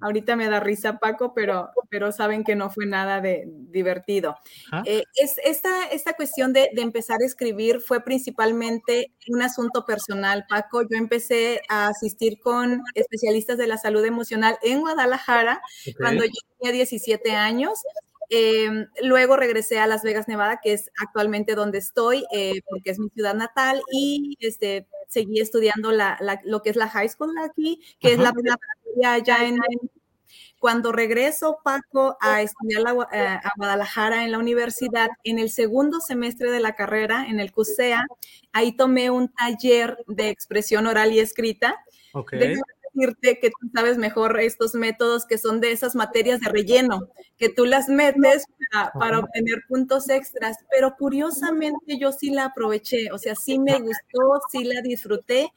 Ahorita 0.00 0.34
me 0.34 0.48
da 0.48 0.58
risa 0.58 0.98
Paco, 0.98 1.32
pero, 1.34 1.70
pero 1.88 2.10
saben 2.10 2.42
que 2.42 2.56
no 2.56 2.68
fue 2.68 2.84
nada 2.84 3.20
de 3.20 3.44
divertido. 3.46 4.36
Eh, 4.84 5.04
es, 5.14 5.36
esta, 5.44 5.86
esta 5.86 6.14
cuestión 6.14 6.52
de, 6.52 6.68
empezar 6.74 7.18
a 7.22 7.24
escribir 7.24 7.80
fue 7.80 8.02
principalmente 8.02 9.12
un 9.28 9.40
asunto 9.40 9.86
personal, 9.86 10.44
Paco. 10.48 10.82
Yo 10.82 10.98
empecé 10.98 11.62
a 11.68 11.86
asistir 11.86 12.40
con 12.40 12.82
especialistas 12.94 13.56
de 13.56 13.68
la 13.68 13.78
salud 13.78 14.04
emocional 14.04 14.58
en 14.62 14.80
Guadalajara 14.80 15.62
cuando 15.98 16.24
yo 16.24 16.32
tenía 16.58 16.72
17 16.72 17.30
años. 17.30 17.78
Em, 18.30 18.88
luego 19.02 19.36
regresé 19.36 19.78
a 19.78 19.86
Las 19.86 20.02
Vegas, 20.02 20.28
Nevada, 20.28 20.60
que 20.62 20.72
es 20.72 20.90
actualmente 20.98 21.54
donde 21.54 21.78
estoy, 21.78 22.24
eh, 22.32 22.60
porque 22.68 22.90
es 22.90 22.98
mi 22.98 23.08
ciudad 23.10 23.34
natal, 23.34 23.82
y 23.92 24.36
este, 24.40 24.86
seguí 25.08 25.40
estudiando 25.40 25.92
la, 25.92 26.18
lo 26.44 26.62
que 26.62 26.70
es 26.70 26.76
la 26.76 26.88
high 26.88 27.08
school 27.08 27.34
aquí, 27.38 27.80
que 28.00 28.12
es 28.12 28.18
la, 28.18 28.32
la 28.96 29.18
ya 29.18 29.46
en, 29.46 29.58
cuando 30.58 30.92
regreso, 30.92 31.58
Paco, 31.62 32.16
a 32.20 32.40
estudiar 32.40 32.82
eh, 33.12 33.18
a, 33.18 33.52
Guadalajara 33.56 34.24
en 34.24 34.32
la 34.32 34.38
universidad, 34.38 35.10
en 35.22 35.38
el 35.38 35.50
segundo 35.50 36.00
semestre 36.00 36.50
de 36.50 36.60
la 36.60 36.74
carrera, 36.74 37.26
en 37.28 37.38
el 37.38 37.52
CUSEA, 37.52 38.06
ahí 38.52 38.74
tomé 38.74 39.10
un 39.10 39.28
taller 39.28 39.98
de 40.06 40.30
expresión 40.30 40.86
oral 40.86 41.12
y 41.12 41.20
escrita. 41.20 41.84
Okay 42.12 42.56
decirte 42.94 43.38
que 43.40 43.50
tú 43.50 43.68
sabes 43.74 43.98
mejor 43.98 44.40
estos 44.40 44.74
métodos 44.74 45.26
que 45.26 45.38
son 45.38 45.60
de 45.60 45.72
esas 45.72 45.94
materias 45.94 46.40
de 46.40 46.50
relleno, 46.50 47.08
que 47.36 47.48
tú 47.48 47.66
las 47.66 47.88
metes 47.88 48.44
para, 48.92 49.18
obtener 49.18 49.62
puntos 49.68 50.08
extras, 50.08 50.56
pero 50.70 50.96
curiosamente 50.96 51.98
yo 51.98 52.12
sí 52.12 52.30
la 52.30 52.46
aproveché, 52.46 53.10
o 53.12 53.18
sea, 53.18 53.34
sí 53.34 53.58
me 53.58 53.78
gustó, 53.78 54.40
sí 54.50 54.64
la 54.64 54.80
disfruté 54.82 55.50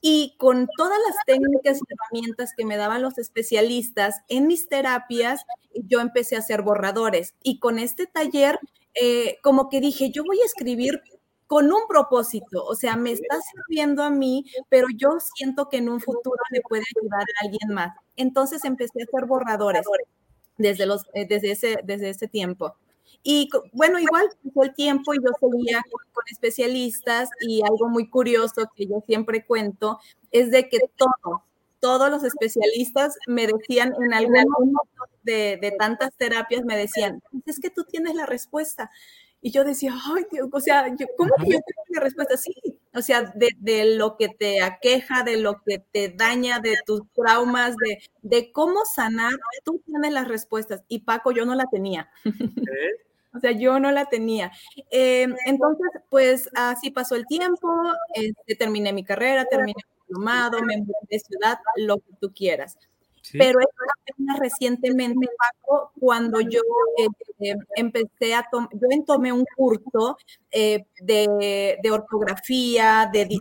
y 0.00 0.34
con 0.38 0.68
todas 0.76 0.98
las 1.06 1.16
técnicas 1.26 1.78
y 1.78 1.92
herramientas 1.92 2.52
que 2.56 2.64
me 2.64 2.76
daban 2.76 3.02
los 3.02 3.18
especialistas 3.18 4.22
en 4.28 4.46
mis 4.46 4.68
terapias, 4.68 5.44
yo 5.74 6.00
empecé 6.00 6.36
a 6.36 6.40
hacer 6.40 6.62
borradores. 6.62 7.34
Y 7.42 7.58
con 7.58 7.78
este 7.78 8.06
taller, 8.06 8.58
eh, 8.94 9.38
como 9.42 9.68
que 9.68 9.80
dije, 9.80 10.10
yo 10.10 10.22
voy 10.24 10.40
a 10.40 10.44
escribir 10.44 11.02
con 11.46 11.72
un 11.72 11.86
propósito, 11.88 12.64
o 12.64 12.74
sea, 12.74 12.96
me 12.96 13.12
está 13.12 13.38
sirviendo 13.40 14.02
a 14.02 14.10
mí, 14.10 14.44
pero 14.68 14.88
yo 14.96 15.18
siento 15.36 15.68
que 15.68 15.78
en 15.78 15.88
un 15.88 16.00
futuro 16.00 16.40
le 16.50 16.60
puede 16.62 16.82
ayudar 16.96 17.22
a 17.22 17.44
alguien 17.44 17.74
más. 17.74 17.96
Entonces 18.16 18.64
empecé 18.64 19.00
a 19.00 19.04
hacer 19.04 19.28
borradores 19.28 19.86
desde, 20.58 20.86
los, 20.86 21.04
eh, 21.14 21.26
desde, 21.28 21.52
ese, 21.52 21.76
desde 21.84 22.10
ese 22.10 22.28
tiempo. 22.28 22.74
Y 23.22 23.48
bueno, 23.72 23.98
igual 23.98 24.28
pasó 24.44 24.62
el 24.62 24.74
tiempo 24.74 25.14
y 25.14 25.18
yo 25.18 25.30
seguía 25.40 25.82
con, 25.90 26.24
especialistas 26.30 27.28
y 27.40 27.62
algo 27.62 27.88
muy 27.88 28.08
curioso 28.08 28.68
que 28.74 28.86
yo 28.86 29.02
siempre 29.06 29.44
cuento 29.44 30.00
es 30.32 30.50
de 30.50 30.68
que 30.68 30.78
todos, 30.96 31.42
todos 31.78 32.10
los 32.10 32.24
especialistas 32.24 33.16
me 33.28 33.46
decían 33.46 33.94
en 34.00 34.12
algún 34.12 34.72
momento 34.72 35.04
de, 35.22 35.58
de 35.60 35.70
tantas 35.72 36.10
terapias, 36.16 36.64
me 36.64 36.76
decían, 36.76 37.22
es 37.46 37.60
que 37.60 37.70
tú 37.70 37.84
tienes 37.84 38.14
la 38.14 38.26
respuesta. 38.26 38.90
Y 39.40 39.50
yo 39.50 39.64
decía, 39.64 39.94
ay, 39.94 40.24
Dios, 40.30 40.48
o 40.50 40.60
sea, 40.60 40.84
¿cómo 41.16 41.30
que 41.38 41.50
yo 41.50 41.58
tengo 41.58 41.84
la 41.88 42.00
respuesta? 42.00 42.36
Sí, 42.36 42.52
o 42.94 43.02
sea, 43.02 43.22
de, 43.34 43.50
de, 43.58 43.96
lo 43.96 44.16
que 44.16 44.28
te 44.28 44.62
aqueja, 44.62 45.22
de 45.22 45.36
lo 45.36 45.62
que 45.62 45.78
te 45.78 46.08
daña, 46.08 46.58
de 46.60 46.76
tus 46.84 47.02
traumas, 47.12 47.76
de, 47.76 47.98
de 48.22 48.50
cómo 48.50 48.84
sanar, 48.84 49.32
tú 49.64 49.80
tienes 49.86 50.12
las 50.12 50.26
respuestas. 50.26 50.82
Y 50.88 51.00
Paco, 51.00 51.30
yo 51.32 51.44
no 51.44 51.54
la 51.54 51.66
tenía. 51.70 52.10
O 53.36 53.38
sea, 53.38 53.52
yo 53.52 53.78
no 53.78 53.92
la 53.92 54.06
tenía. 54.06 54.50
Em, 54.90 55.36
entonces, 55.44 55.86
pues 56.08 56.48
así 56.54 56.90
pasó 56.90 57.16
el 57.16 57.26
tiempo, 57.26 57.68
este, 58.14 58.54
terminé 58.54 58.94
mi 58.94 59.04
carrera, 59.04 59.44
terminé 59.44 59.74
mi 59.76 60.06
diplomado, 60.06 60.62
me 60.62 60.78
mudé 60.78 60.94
de 61.10 61.18
ciudad, 61.18 61.58
lo 61.76 61.98
que 61.98 62.14
tú 62.18 62.32
quieras. 62.34 62.78
Pero 63.32 63.60
eso 63.60 63.70
apenas 64.10 64.38
recientemente, 64.38 65.26
Paco, 65.38 65.90
cuando 65.98 66.40
yo 66.40 66.60
eh, 67.40 67.54
empecé 67.76 68.34
a 68.34 68.46
tomar, 68.50 68.68
yo 68.72 69.04
tomé 69.04 69.32
un 69.32 69.44
curso 69.56 70.16
eh, 70.50 70.86
de, 71.00 71.78
de, 71.82 71.90
ortografía, 71.90 73.08
de, 73.12 73.26
de 73.26 73.38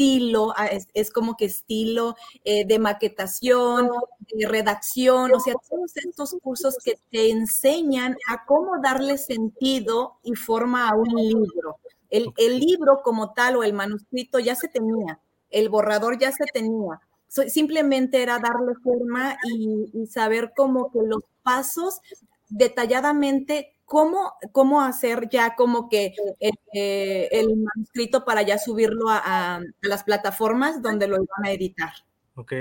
estilo, 0.00 0.52
ah, 0.56 0.66
es, 0.66 0.88
es, 0.94 1.10
como 1.10 1.36
que 1.36 1.46
estilo 1.46 2.16
eh, 2.44 2.64
de 2.66 2.78
maquetación, 2.78 3.90
de 4.32 4.46
redacción, 4.46 5.32
o 5.34 5.40
sea, 5.40 5.54
todos 5.68 5.96
estos 5.96 6.36
cursos 6.42 6.76
que 6.84 6.98
te 7.10 7.30
enseñan 7.30 8.16
a 8.28 8.44
cómo 8.46 8.80
darle 8.82 9.18
sentido 9.18 10.18
y 10.22 10.34
forma 10.34 10.88
a 10.88 10.96
un 10.96 11.08
libro. 11.14 11.76
El, 12.08 12.32
el 12.38 12.58
libro 12.58 13.02
como 13.02 13.32
tal 13.34 13.56
o 13.56 13.62
el 13.62 13.72
manuscrito 13.72 14.38
ya 14.38 14.54
se 14.54 14.68
tenía, 14.68 15.20
el 15.50 15.68
borrador 15.68 16.18
ya 16.18 16.32
se 16.32 16.44
tenía 16.52 17.00
simplemente 17.30 18.22
era 18.22 18.38
darle 18.38 18.74
forma 18.82 19.36
y, 19.44 20.06
saber 20.06 20.52
cómo 20.56 20.90
que 20.92 20.98
los 21.06 21.22
pasos 21.42 22.00
detalladamente 22.48 23.76
cómo, 23.84 24.34
cómo 24.52 24.82
hacer 24.82 25.28
ya 25.30 25.54
como 25.54 25.88
que 25.88 26.14
eh, 26.40 27.28
el 27.30 27.56
manuscrito 27.56 28.24
para 28.24 28.42
ya 28.42 28.58
subirlo 28.58 29.08
a, 29.08 29.60
las 29.80 30.04
plataformas 30.04 30.82
donde 30.82 31.06
lo 31.06 31.16
iban 31.16 31.44
a 31.44 31.52
editar. 31.52 31.92
Ok. 32.34 32.52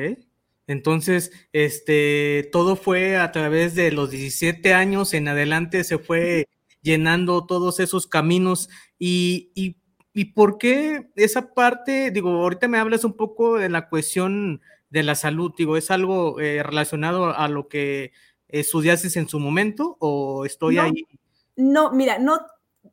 Entonces, 0.67 1.31
este, 1.51 2.47
todo 2.51 2.75
fue 2.75 3.17
a 3.17 3.31
través 3.31 3.73
de 3.73 3.91
los 3.91 4.11
17 4.11 4.73
años 4.75 5.15
en 5.15 5.27
adelante, 5.27 5.83
se 5.83 5.97
fue 5.97 6.47
llenando 6.81 7.45
todos 7.47 7.79
esos 7.79 8.05
caminos 8.05 8.69
y 8.99 9.78
¿Y 10.19 10.33
por 10.33 10.57
qué 10.57 11.11
esa 11.15 11.53
parte, 11.53 12.11
digo, 12.11 12.29
ahorita 12.29 12.67
me 12.67 12.77
hablas 12.77 13.05
un 13.05 13.13
poco 13.13 13.57
de 13.57 13.69
la 13.69 13.87
cuestión 13.87 14.59
de 14.89 15.01
la 15.01 15.15
salud, 15.15 15.53
digo, 15.57 15.77
¿es 15.77 15.91
algo 15.91 16.41
eh, 16.41 16.61
relacionado 16.61 17.33
a 17.33 17.47
lo 17.47 17.69
que 17.69 18.11
estudiaste 18.49 19.17
en 19.17 19.29
su 19.29 19.39
momento 19.39 19.95
o 20.01 20.43
estoy 20.43 20.77
ahí? 20.77 21.07
No, 21.55 21.93
mira, 21.93 22.19
no, 22.19 22.41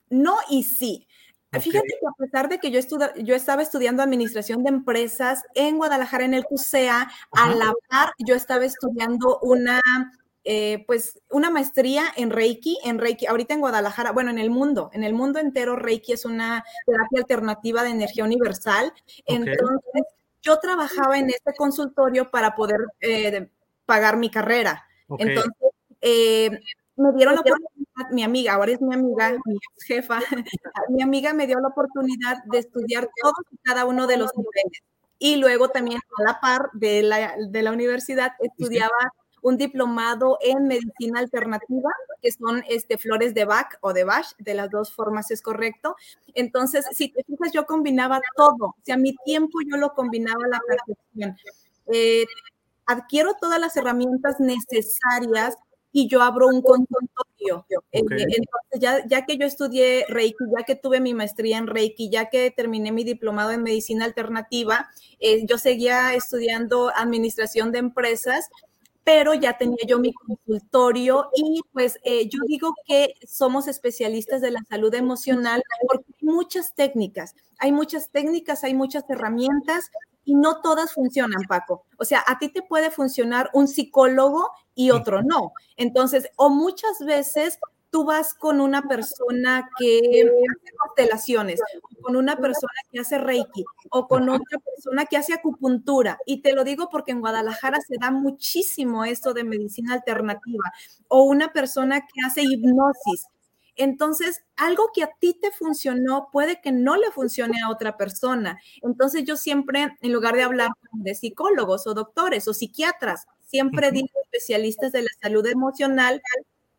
no 0.08 0.36
y 0.48 0.62
sí. 0.62 1.08
Fíjate 1.50 1.88
que 2.00 2.06
a 2.06 2.12
pesar 2.16 2.48
de 2.48 2.60
que 2.60 2.70
yo, 2.70 2.78
yo 3.16 3.34
estaba 3.34 3.62
estudiando 3.62 4.04
administración 4.04 4.62
de 4.62 4.68
empresas 4.68 5.42
en 5.56 5.78
Guadalajara, 5.78 6.26
en 6.26 6.34
el 6.34 6.44
CUSEA, 6.44 7.10
a 7.32 7.54
la 7.56 7.72
par 7.88 8.12
yo 8.24 8.36
estaba 8.36 8.64
estudiando 8.64 9.40
una 9.42 9.82
eh, 10.48 10.84
pues 10.86 11.20
una 11.28 11.50
maestría 11.50 12.04
en 12.16 12.30
Reiki, 12.30 12.78
en 12.84 13.00
Reiki, 13.00 13.26
ahorita 13.26 13.54
en 13.54 13.60
Guadalajara, 13.60 14.12
bueno, 14.12 14.30
en 14.30 14.38
el 14.38 14.48
mundo, 14.48 14.90
en 14.92 15.02
el 15.02 15.12
mundo 15.12 15.40
entero 15.40 15.74
Reiki 15.74 16.12
es 16.12 16.24
una 16.24 16.64
terapia 16.86 17.18
alternativa 17.18 17.82
de 17.82 17.90
energía 17.90 18.22
universal. 18.22 18.92
Entonces, 19.24 20.04
yo 20.42 20.60
trabajaba 20.60 21.18
en 21.18 21.30
este 21.30 21.52
consultorio 21.56 22.30
para 22.30 22.54
poder 22.54 22.78
eh, 23.00 23.50
pagar 23.86 24.18
mi 24.18 24.30
carrera. 24.30 24.86
Entonces, 25.18 25.52
eh, 26.00 26.50
me 26.94 27.12
dieron 27.14 27.34
la 27.34 27.40
oportunidad, 27.40 28.12
mi 28.12 28.22
amiga, 28.22 28.54
ahora 28.54 28.70
es 28.70 28.80
mi 28.80 28.94
amiga, 28.94 29.36
mi 29.46 29.58
jefa, 29.84 30.20
mi 30.90 31.02
amiga 31.02 31.34
me 31.34 31.48
dio 31.48 31.58
la 31.58 31.68
oportunidad 31.68 32.36
de 32.52 32.58
estudiar 32.58 33.10
todos 33.20 33.34
y 33.50 33.56
cada 33.64 33.84
uno 33.84 34.06
de 34.06 34.16
los 34.16 34.30
niveles. 34.36 34.80
Y 35.18 35.36
luego 35.38 35.70
también 35.70 35.98
a 36.18 36.22
la 36.22 36.38
par 36.38 36.70
de 36.72 37.02
la, 37.02 37.34
de 37.36 37.62
la 37.62 37.72
universidad 37.72 38.34
estudiaba 38.38 39.12
un 39.42 39.56
diplomado 39.56 40.38
en 40.40 40.66
medicina 40.66 41.20
alternativa, 41.20 41.90
que 42.20 42.32
son 42.32 42.62
este, 42.68 42.98
flores 42.98 43.34
de 43.34 43.44
Bach 43.44 43.76
o 43.80 43.92
de 43.92 44.04
Bach, 44.04 44.26
de 44.38 44.54
las 44.54 44.70
dos 44.70 44.92
formas 44.92 45.30
es 45.30 45.42
correcto. 45.42 45.96
Entonces, 46.34 46.86
si 46.92 47.08
te 47.08 47.22
fijas, 47.24 47.52
yo 47.52 47.66
combinaba 47.66 48.20
todo, 48.36 48.66
o 48.66 48.76
sea, 48.82 48.96
mi 48.96 49.14
tiempo 49.24 49.58
yo 49.68 49.76
lo 49.76 49.94
combinaba 49.94 50.44
a 50.44 50.48
la 50.48 50.60
perfección. 50.66 51.36
Eh, 51.92 52.24
adquiero 52.86 53.34
todas 53.40 53.60
las 53.60 53.76
herramientas 53.76 54.40
necesarias 54.40 55.56
y 55.92 56.08
yo 56.08 56.20
abro 56.22 56.48
un 56.48 56.60
consultorio. 56.60 57.64
Eh, 57.70 58.02
entonces, 58.02 58.80
ya, 58.80 59.06
ya 59.06 59.24
que 59.24 59.38
yo 59.38 59.46
estudié 59.46 60.04
Reiki, 60.08 60.44
ya 60.56 60.64
que 60.64 60.74
tuve 60.74 61.00
mi 61.00 61.14
maestría 61.14 61.56
en 61.56 61.66
Reiki, 61.66 62.10
ya 62.10 62.28
que 62.28 62.50
terminé 62.50 62.92
mi 62.92 63.02
diplomado 63.02 63.52
en 63.52 63.62
medicina 63.62 64.04
alternativa, 64.04 64.90
eh, 65.20 65.46
yo 65.46 65.56
seguía 65.56 66.14
estudiando 66.14 66.90
administración 66.94 67.72
de 67.72 67.78
empresas 67.78 68.50
pero 69.06 69.34
ya 69.34 69.56
tenía 69.56 69.78
yo 69.86 70.00
mi 70.00 70.12
consultorio 70.12 71.30
y 71.36 71.60
pues 71.72 72.00
eh, 72.02 72.28
yo 72.28 72.40
digo 72.48 72.74
que 72.84 73.14
somos 73.24 73.68
especialistas 73.68 74.40
de 74.40 74.50
la 74.50 74.60
salud 74.68 74.92
emocional 74.96 75.62
porque 75.86 76.06
hay 76.20 76.26
muchas 76.26 76.74
técnicas, 76.74 77.36
hay 77.60 77.70
muchas 77.70 78.10
técnicas, 78.10 78.64
hay 78.64 78.74
muchas 78.74 79.04
herramientas 79.08 79.92
y 80.24 80.34
no 80.34 80.60
todas 80.60 80.92
funcionan, 80.92 81.40
Paco. 81.48 81.84
O 81.98 82.04
sea, 82.04 82.24
a 82.26 82.40
ti 82.40 82.48
te 82.48 82.62
puede 82.62 82.90
funcionar 82.90 83.48
un 83.52 83.68
psicólogo 83.68 84.50
y 84.74 84.90
otro 84.90 85.22
no. 85.22 85.52
Entonces, 85.76 86.28
o 86.34 86.50
muchas 86.50 86.98
veces 86.98 87.60
tú 87.96 88.04
vas 88.04 88.34
con 88.34 88.60
una 88.60 88.82
persona 88.82 89.70
que 89.78 90.00
hace 90.00 90.76
constelaciones, 90.76 91.60
o 91.94 92.02
con 92.02 92.16
una 92.16 92.36
persona 92.36 92.74
que 92.92 93.00
hace 93.00 93.16
reiki, 93.16 93.64
o 93.90 94.06
con 94.06 94.28
otra 94.28 94.58
persona 94.58 95.06
que 95.06 95.16
hace 95.16 95.32
acupuntura. 95.32 96.18
Y 96.26 96.42
te 96.42 96.52
lo 96.52 96.62
digo 96.62 96.90
porque 96.90 97.12
en 97.12 97.20
Guadalajara 97.20 97.78
se 97.80 97.94
da 97.98 98.10
muchísimo 98.10 99.06
esto 99.06 99.32
de 99.32 99.44
medicina 99.44 99.94
alternativa, 99.94 100.70
o 101.08 101.22
una 101.22 101.54
persona 101.54 102.02
que 102.02 102.20
hace 102.26 102.42
hipnosis. 102.42 103.28
Entonces, 103.76 104.42
algo 104.56 104.90
que 104.92 105.02
a 105.02 105.10
ti 105.18 105.32
te 105.40 105.50
funcionó 105.50 106.28
puede 106.30 106.60
que 106.60 106.72
no 106.72 106.96
le 106.96 107.10
funcione 107.12 107.62
a 107.62 107.70
otra 107.70 107.96
persona. 107.96 108.60
Entonces, 108.82 109.24
yo 109.24 109.38
siempre, 109.38 109.96
en 110.02 110.12
lugar 110.12 110.36
de 110.36 110.42
hablar 110.42 110.68
de 110.92 111.14
psicólogos 111.14 111.86
o 111.86 111.94
doctores 111.94 112.46
o 112.46 112.52
psiquiatras, 112.52 113.24
siempre 113.40 113.90
digo 113.90 114.10
especialistas 114.24 114.92
de 114.92 115.00
la 115.00 115.10
salud 115.22 115.46
emocional 115.46 116.20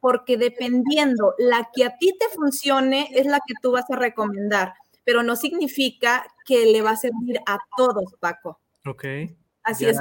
porque 0.08 0.38
dependiendo 0.38 1.36
la 1.38 1.70
que 1.76 1.84
a 1.84 1.98
ti 1.98 2.14
te 2.18 2.30
funcione 2.34 3.10
es 3.14 3.26
la 3.26 3.42
que 3.46 3.56
tú 3.62 3.74
vas 3.74 3.84
a 3.90 3.98
recomendar, 3.98 4.74
pero 5.04 5.22
no 5.22 5.36
significa 5.36 6.26
que 6.46 6.66
le 6.68 6.82
va 6.82 6.92
a 6.92 6.96
servir 6.96 7.42
a 7.46 7.58
todos, 7.76 8.16
Paco. 8.22 8.62
Ok. 8.86 9.04
Así 9.64 9.84
es. 9.84 10.00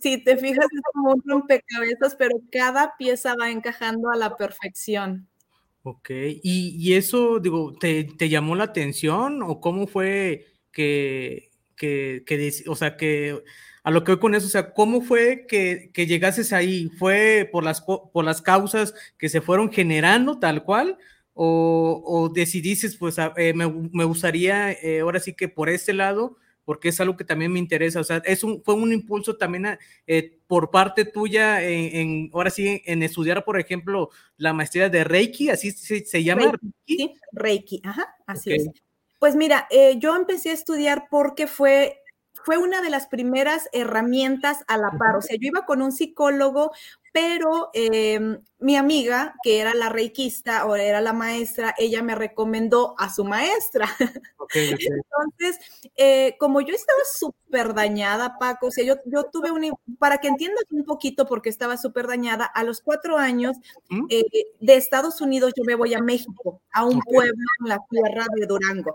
Si 0.00 0.18
te 0.24 0.36
fijas, 0.36 0.64
es 0.64 0.80
como 0.92 1.12
un 1.12 1.22
rompecabezas, 1.24 2.16
pero 2.16 2.40
cada 2.50 2.96
pieza 2.98 3.36
va 3.40 3.52
encajando 3.52 4.10
a 4.10 4.16
la 4.16 4.36
perfección. 4.36 5.28
Ok, 5.84 6.10
¿y, 6.42 6.94
eso, 6.94 7.38
digo, 7.38 7.72
te, 7.78 8.02
te, 8.02 8.28
llamó 8.28 8.56
la 8.56 8.64
atención 8.64 9.44
o 9.44 9.60
cómo 9.60 9.86
fue 9.86 10.44
que, 10.72 11.52
que, 11.76 12.24
que, 12.26 12.52
o 12.66 12.74
sea, 12.74 12.96
que 12.96 13.44
a 13.86 13.92
lo 13.92 14.02
que 14.02 14.10
voy 14.10 14.18
con 14.18 14.34
eso, 14.34 14.48
o 14.48 14.50
sea, 14.50 14.72
¿cómo 14.72 15.00
fue 15.00 15.46
que, 15.46 15.92
que 15.94 16.08
llegases 16.08 16.52
ahí? 16.52 16.90
¿Fue 16.98 17.48
por 17.52 17.62
las, 17.62 17.82
por 17.82 18.24
las 18.24 18.42
causas 18.42 18.92
que 19.16 19.28
se 19.28 19.40
fueron 19.40 19.70
generando 19.70 20.40
tal 20.40 20.64
cual? 20.64 20.98
¿O, 21.34 22.02
o 22.04 22.28
decidiste, 22.28 22.88
pues, 22.98 23.14
eh, 23.36 23.54
me, 23.54 23.70
me, 23.92 24.02
gustaría, 24.02 24.72
eh, 24.72 25.02
ahora 25.02 25.20
sí 25.20 25.34
que 25.34 25.48
por 25.48 25.68
este 25.68 25.92
lado, 25.92 26.36
porque 26.64 26.88
es 26.88 27.00
algo 27.00 27.16
que 27.16 27.22
también 27.22 27.52
me 27.52 27.60
interesa, 27.60 28.00
o 28.00 28.04
sea, 28.04 28.16
es 28.24 28.42
un, 28.42 28.60
fue 28.64 28.74
un 28.74 28.92
impulso 28.92 29.36
también 29.36 29.78
eh, 30.08 30.36
por 30.48 30.72
parte 30.72 31.04
tuya 31.04 31.62
en, 31.62 32.28
ahora 32.34 32.50
sí, 32.50 32.82
en 32.86 33.04
estudiar, 33.04 33.44
por 33.44 33.60
ejemplo, 33.60 34.10
la 34.36 34.52
maestría 34.52 34.88
de 34.88 35.04
Reiki, 35.04 35.48
así 35.48 35.70
se, 35.70 36.24
llama. 36.24 36.42
Reiki, 36.42 36.72
sí, 36.88 37.14
Reiki, 37.30 37.80
ajá, 37.84 38.16
así 38.26 38.52
es. 38.52 38.68
Pues 39.20 39.36
mira, 39.36 39.68
yo 39.98 40.16
empecé 40.16 40.50
a 40.50 40.54
estudiar 40.54 41.06
porque 41.08 41.46
fue 41.46 42.02
fue 42.46 42.58
una 42.58 42.80
de 42.80 42.90
las 42.90 43.08
primeras 43.08 43.68
herramientas 43.72 44.62
a 44.68 44.78
la 44.78 44.92
par. 44.92 45.16
O 45.16 45.20
sea, 45.20 45.34
yo 45.34 45.48
iba 45.48 45.66
con 45.66 45.82
un 45.82 45.90
psicólogo, 45.90 46.70
pero 47.12 47.70
em, 47.74 48.40
mi 48.60 48.76
amiga, 48.76 49.34
que 49.42 49.58
era 49.58 49.74
la 49.74 49.88
reikista 49.88 50.64
o 50.64 50.76
era 50.76 51.00
la 51.00 51.12
maestra, 51.12 51.74
ella 51.76 52.04
me 52.04 52.14
recomendó 52.14 52.94
a 52.98 53.12
su 53.12 53.24
maestra. 53.24 53.88
Entonces, 54.54 55.58
eh, 55.96 56.36
como 56.38 56.60
yo 56.60 56.72
estaba 56.72 57.00
súper 57.18 57.74
dañada, 57.74 58.38
Paco, 58.38 58.68
o 58.68 58.70
sea, 58.70 58.84
yo, 58.84 58.94
yo 59.06 59.24
tuve 59.24 59.50
un, 59.50 59.72
para 59.98 60.18
que 60.18 60.28
entiendas 60.28 60.66
un 60.70 60.84
poquito 60.84 61.26
porque 61.26 61.48
estaba 61.48 61.76
súper 61.76 62.06
dañada, 62.06 62.44
a 62.44 62.62
los 62.62 62.80
cuatro 62.80 63.18
años 63.18 63.56
¿Mm? 63.88 64.06
eh, 64.08 64.22
de 64.60 64.76
Estados 64.76 65.20
Unidos 65.20 65.52
yo 65.56 65.64
me 65.64 65.74
voy 65.74 65.94
a 65.94 66.00
México, 66.00 66.62
a 66.72 66.84
un 66.84 67.00
pueblo 67.00 67.44
en 67.64 67.68
la 67.70 67.80
tierra 67.90 68.24
de 68.36 68.46
Durango 68.46 68.94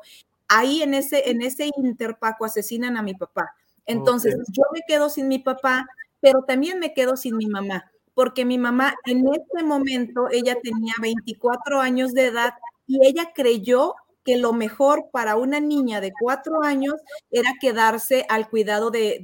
ahí 0.51 0.83
en 0.83 0.93
ese, 0.93 1.29
en 1.29 1.41
ese 1.41 1.69
interpaco 1.77 2.45
asesinan 2.45 2.97
a 2.97 3.01
mi 3.01 3.13
papá. 3.13 3.55
Entonces, 3.85 4.35
yo 4.51 4.63
me 4.73 4.81
quedo 4.87 5.09
sin 5.09 5.27
mi 5.27 5.39
papá, 5.39 5.87
pero 6.19 6.43
también 6.43 6.79
me 6.79 6.93
quedo 6.93 7.17
sin 7.17 7.35
mi 7.37 7.47
mamá, 7.47 7.91
porque 8.13 8.45
mi 8.45 8.57
mamá 8.57 8.93
en 9.05 9.23
ese 9.27 9.65
momento, 9.65 10.27
ella 10.29 10.55
tenía 10.61 10.93
24 11.01 11.79
años 11.79 12.13
de 12.13 12.27
edad 12.27 12.53
y 12.85 13.05
ella 13.05 13.31
creyó 13.33 13.95
que 14.23 14.37
lo 14.37 14.53
mejor 14.53 15.09
para 15.11 15.35
una 15.35 15.59
niña 15.59 15.99
de 15.99 16.13
cuatro 16.19 16.61
años 16.63 16.93
era 17.31 17.53
quedarse 17.59 18.25
al 18.29 18.49
cuidado 18.49 18.91
de, 18.91 19.19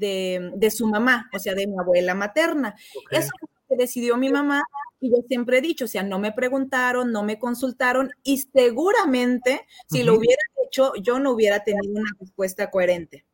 de, 0.56 0.72
su 0.72 0.88
mamá, 0.88 1.30
o 1.36 1.40
sea, 1.40 1.54
de 1.54 1.68
mi 1.68 1.78
abuela 1.78 2.16
materna. 2.16 2.76
Eso 3.12 3.30
que 3.68 3.76
decidió 3.76 4.18
mi 4.18 4.30
mamá 4.30 4.64
y 5.00 5.12
yo 5.12 5.18
siempre 5.28 5.60
he 5.60 5.62
dicho, 5.62 5.86
o 5.86 5.88
sea, 5.88 6.04
no 6.04 6.20
me 6.20 6.32
preguntaron, 6.32 7.12
no 7.12 7.24
me 7.24 7.38
consultaron 7.38 8.12
y 8.24 8.38
seguramente 8.38 9.66
si 9.88 10.04
lo 10.04 10.16
hubiera 10.16 10.42
hecho, 10.66 10.94
yo 10.96 11.20
no 11.20 11.32
hubiera 11.32 11.64
tenido 11.64 11.94
una 11.94 12.12
respuesta 12.20 12.72
coherente. 12.72 13.26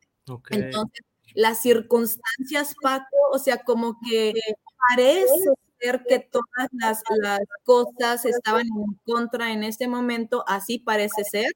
Entonces, 0.50 1.06
las 1.34 1.62
circunstancias, 1.62 2.76
Paco, 2.82 3.15
o 3.32 3.39
sea, 3.39 3.63
como 3.63 3.98
que 4.08 4.34
parece 4.89 5.34
ser 5.80 6.04
que 6.08 6.19
todas 6.19 6.69
las, 6.72 7.02
las 7.22 7.41
cosas 7.63 8.26
estaban 8.26 8.67
en 8.67 9.00
contra 9.06 9.52
en 9.52 9.63
este 9.63 9.88
momento, 9.88 10.43
así 10.48 10.80
parece 10.80 11.24
ser. 11.24 11.52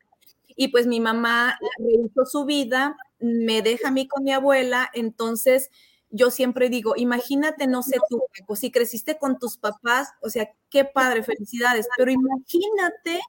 Y 0.56 0.70
pues 0.70 0.88
mi 0.88 1.00
mamá 1.00 1.58
rehizo 1.78 2.26
su 2.26 2.46
vida, 2.46 2.98
me 3.20 3.62
deja 3.62 3.90
a 3.90 3.92
mí 3.92 4.08
con 4.08 4.24
mi 4.24 4.32
abuela, 4.32 4.90
entonces 4.94 5.70
yo 6.10 6.32
siempre 6.32 6.70
digo, 6.70 6.94
imagínate, 6.96 7.68
no 7.68 7.84
sé 7.84 7.98
tú, 8.10 8.24
si 8.56 8.72
creciste 8.72 9.18
con 9.18 9.40
tus 9.40 9.58
papás, 9.58 10.10
o 10.22 10.30
sea, 10.30 10.50
qué 10.70 10.86
padre, 10.86 11.24
felicidades, 11.24 11.88
pero 11.98 12.12
imagínate 12.12 13.20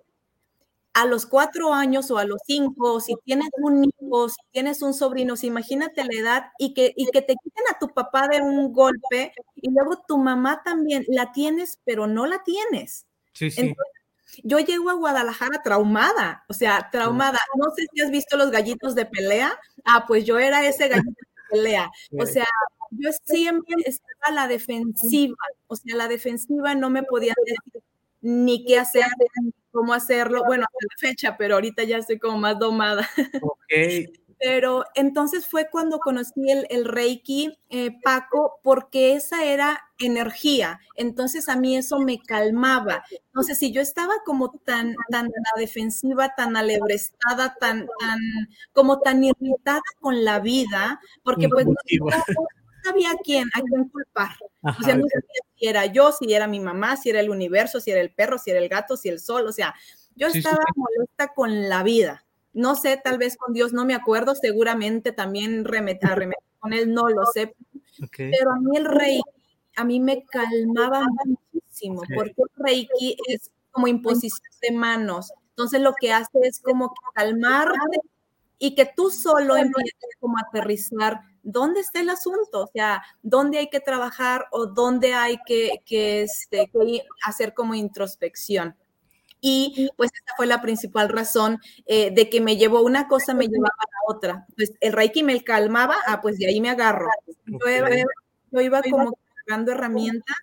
a 0.95 1.05
los 1.05 1.27
cuatro 1.27 1.73
años 1.73 2.11
o 2.11 2.19
a 2.19 2.25
los 2.25 2.41
cinco, 2.45 3.01
si 3.01 3.15
tienes 3.25 3.51
un 3.59 3.85
hijo, 3.85 4.29
si 4.29 4.41
tienes 4.51 4.83
un 4.83 4.95
sobrino, 4.95 5.37
si 5.37 5.47
imagínate 5.47 6.05
la 6.05 6.21
edad 6.21 6.45
y 6.59 6.75
que, 6.75 6.93
y 6.97 7.07
que 7.11 7.23
te 7.23 7.35
quiten 7.37 7.65
a 7.71 7.79
tu 7.79 7.89
papá 7.89 8.27
de 8.29 8.41
un 8.41 8.73
golpe 8.73 9.33
y 9.57 9.71
luego 9.71 10.03
tu 10.07 10.19
mamá 10.19 10.63
también 10.65 11.05
la 11.09 11.31
tienes, 11.33 11.79
pero 11.85 12.07
no 12.07 12.27
la 12.27 12.43
tienes. 12.43 13.07
Sí, 13.33 13.51
sí. 13.51 13.75
yo 14.43 14.59
llego 14.59 14.91
a 14.91 14.95
Guadalajara 14.95 15.63
traumada, 15.63 16.45
o 16.49 16.53
sea, 16.53 16.89
traumada. 16.91 17.39
No 17.57 17.73
sé 17.77 17.87
si 17.93 18.03
has 18.03 18.11
visto 18.11 18.37
los 18.37 18.51
gallitos 18.51 18.97
de 18.97 19.07
pelea. 19.07 19.53
Ah, 19.85 20.05
pues 20.09 20.25
yo 20.25 20.39
era 20.39 20.67
ese 20.67 20.89
gallito 20.89 21.29
pelea. 21.51 21.91
O 22.19 22.27
sea, 22.27 22.47
yo 22.91 23.11
siempre 23.25 23.77
estaba 23.85 24.27
a 24.29 24.33
la 24.33 24.49
defensiva, 24.49 25.37
o 25.67 25.77
sea, 25.77 25.97
la 25.97 26.09
defensiva 26.09 26.75
no 26.75 26.91
me 26.91 27.03
podía 27.03 27.35
decir 27.45 27.83
ni 28.21 28.65
qué 28.65 28.79
hacer, 28.79 29.07
ni 29.43 29.53
cómo 29.71 29.95
hacerlo, 29.95 30.43
bueno, 30.47 30.65
a 30.65 30.69
la 30.81 31.09
fecha, 31.09 31.37
pero 31.37 31.55
ahorita 31.55 31.85
ya 31.85 31.99
estoy 31.99 32.19
como 32.19 32.39
más 32.39 32.59
domada. 32.59 33.09
Ok. 33.43 34.28
Pero 34.41 34.85
entonces 34.95 35.47
fue 35.47 35.69
cuando 35.71 35.99
conocí 35.99 36.51
el, 36.51 36.67
el 36.71 36.85
Reiki, 36.85 37.59
eh, 37.71 37.99
Paco, 38.03 38.61
porque 38.63 39.15
esa 39.15 39.45
era 39.45 39.89
energía. 39.99 40.81
Entonces 40.95 41.49
a 41.49 41.57
mí 41.57 41.77
eso 41.77 41.99
me 41.99 42.21
calmaba. 42.23 43.05
Entonces, 43.11 43.59
si 43.59 43.73
yo 43.73 43.81
estaba 43.81 44.15
como 44.25 44.51
tan, 44.65 44.95
tan 45.11 45.27
a 45.27 45.59
defensiva, 45.59 46.35
tan 46.37 46.57
alebrestada, 46.57 47.57
tan, 47.59 47.89
tan, 47.99 48.19
como 48.73 49.01
tan 49.01 49.25
irritada 49.25 49.83
con 50.01 50.25
la 50.25 50.39
vida, 50.41 51.01
porque 51.23 51.49
pues 51.49 51.67
no, 51.67 51.75
sabía 52.85 53.11
a 53.11 53.17
quién, 53.17 53.49
a 53.55 53.61
quién 53.61 53.89
culpar. 53.89 54.31
o 54.63 54.83
sea, 54.83 54.97
no 54.97 55.07
sabía 55.09 55.41
si 55.57 55.67
era 55.67 55.87
yo, 55.87 56.13
si 56.13 56.33
era 56.33 56.47
mi 56.47 56.61
mamá, 56.61 56.97
si 56.97 57.11
era 57.11 57.21
el 57.21 57.31
universo, 57.31 57.81
si 57.81 57.91
era 57.91 58.01
el 58.01 58.11
perro, 58.11 58.39
si 58.39 58.51
era 58.51 58.61
el 58.61 58.69
gato, 58.69 58.97
si 58.97 59.09
el 59.09 59.21
sol. 59.21 59.47
O 59.47 59.53
sea, 59.53 59.75
yo 60.15 60.29
estaba 60.29 60.59
molesta 60.77 61.35
con 61.35 61.69
la 61.69 61.83
vida. 61.83 62.25
No 62.53 62.75
sé, 62.75 63.01
tal 63.03 63.19
vez 63.19 63.37
con 63.37 63.53
Dios 63.53 63.73
no 63.73 63.85
me 63.85 63.95
acuerdo, 63.95 64.35
seguramente 64.35 65.13
también 65.13 65.65
remeta, 65.65 66.17
con 66.59 66.73
él, 66.73 66.93
no 66.93 67.09
lo 67.09 67.25
sé. 67.27 67.55
Pero 68.17 68.53
a 68.53 68.61
mí 68.61 68.77
el 68.77 68.85
Reiki, 68.85 69.23
a 69.77 69.85
mí 69.85 70.01
me 70.01 70.25
calmaba 70.25 71.03
muchísimo, 71.25 72.03
porque 72.15 72.35
el 72.37 72.65
Reiki 72.65 73.17
es 73.29 73.51
como 73.71 73.87
imposición 73.87 74.51
de 74.63 74.73
manos. 74.73 75.33
Entonces 75.51 75.81
lo 75.81 75.95
que 76.01 76.13
hace 76.13 76.39
es 76.43 76.61
como 76.61 76.93
calmarte 77.15 78.01
y 78.59 78.75
que 78.75 78.91
tú 78.97 79.11
solo 79.11 79.57
empieces 79.57 80.17
como 80.21 80.37
a 80.39 80.43
aterrizar 80.49 81.21
dónde 81.43 81.81
está 81.81 82.01
el 82.01 82.11
asunto, 82.11 82.65
o 82.65 82.67
sea, 82.67 83.03
dónde 83.23 83.59
hay 83.59 83.71
que 83.71 83.81
trabajar 83.81 84.47
o 84.51 84.67
dónde 84.67 85.15
hay 85.15 85.39
que, 85.47 85.81
que, 85.85 86.23
este, 86.23 86.71
que 86.73 87.03
hacer 87.25 87.55
como 87.55 87.75
introspección. 87.75 88.77
Y 89.41 89.89
pues 89.97 90.11
esa 90.13 90.35
fue 90.37 90.47
la 90.47 90.61
principal 90.61 91.09
razón 91.09 91.59
eh, 91.87 92.11
de 92.11 92.29
que 92.29 92.41
me 92.41 92.57
llevó 92.57 92.83
una 92.83 93.07
cosa, 93.07 93.35
me 93.35 93.47
llevaba 93.47 93.75
a 93.79 93.91
la 93.91 94.17
otra. 94.17 94.47
Pues 94.57 94.73
el 94.81 94.93
Reiki 94.93 95.23
me 95.23 95.43
calmaba, 95.43 95.97
ah, 96.07 96.21
pues 96.21 96.39
de 96.39 96.47
ahí 96.47 96.61
me 96.61 96.71
agarro. 96.71 97.09
Yo, 97.47 98.61
iba, 98.61 98.83
como 98.83 99.19
cargando 99.47 99.73
herramientas 99.73 100.37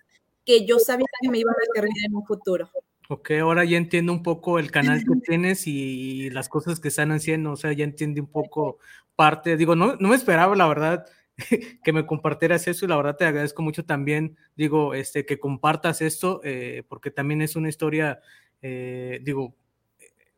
que 0.44 0.64
yo 0.64 0.78
sabía 0.78 1.06
que 1.20 1.28
me 1.28 1.38
iban 1.38 1.54
a 1.54 1.74
servir 1.74 1.92
en 2.06 2.14
un 2.14 2.24
futuro. 2.24 2.70
Ok, 3.08 3.32
ahora 3.32 3.64
ya 3.64 3.76
entiendo 3.76 4.12
un 4.12 4.22
poco 4.22 4.58
el 4.58 4.70
canal 4.70 5.04
que 5.04 5.20
tienes 5.24 5.66
y 5.66 6.30
las 6.30 6.48
cosas 6.48 6.80
que 6.80 6.88
están 6.88 7.12
haciendo, 7.12 7.52
o 7.52 7.56
sea, 7.56 7.72
ya 7.72 7.84
entiende 7.84 8.20
un 8.20 8.26
poco 8.26 8.78
parte, 9.14 9.56
digo, 9.56 9.76
no, 9.76 9.96
no 9.96 10.08
me 10.08 10.16
esperaba, 10.16 10.56
la 10.56 10.66
verdad, 10.66 11.06
que 11.84 11.92
me 11.92 12.06
compartieras 12.06 12.66
eso 12.66 12.84
y 12.84 12.88
la 12.88 12.96
verdad 12.96 13.16
te 13.16 13.24
agradezco 13.24 13.62
mucho 13.62 13.84
también, 13.84 14.36
digo, 14.56 14.94
este, 14.94 15.26
que 15.26 15.38
compartas 15.38 16.00
esto, 16.00 16.40
eh, 16.44 16.84
porque 16.88 17.10
también 17.10 17.42
es 17.42 17.56
una 17.56 17.68
historia, 17.68 18.20
eh, 18.66 19.20
digo, 19.22 19.54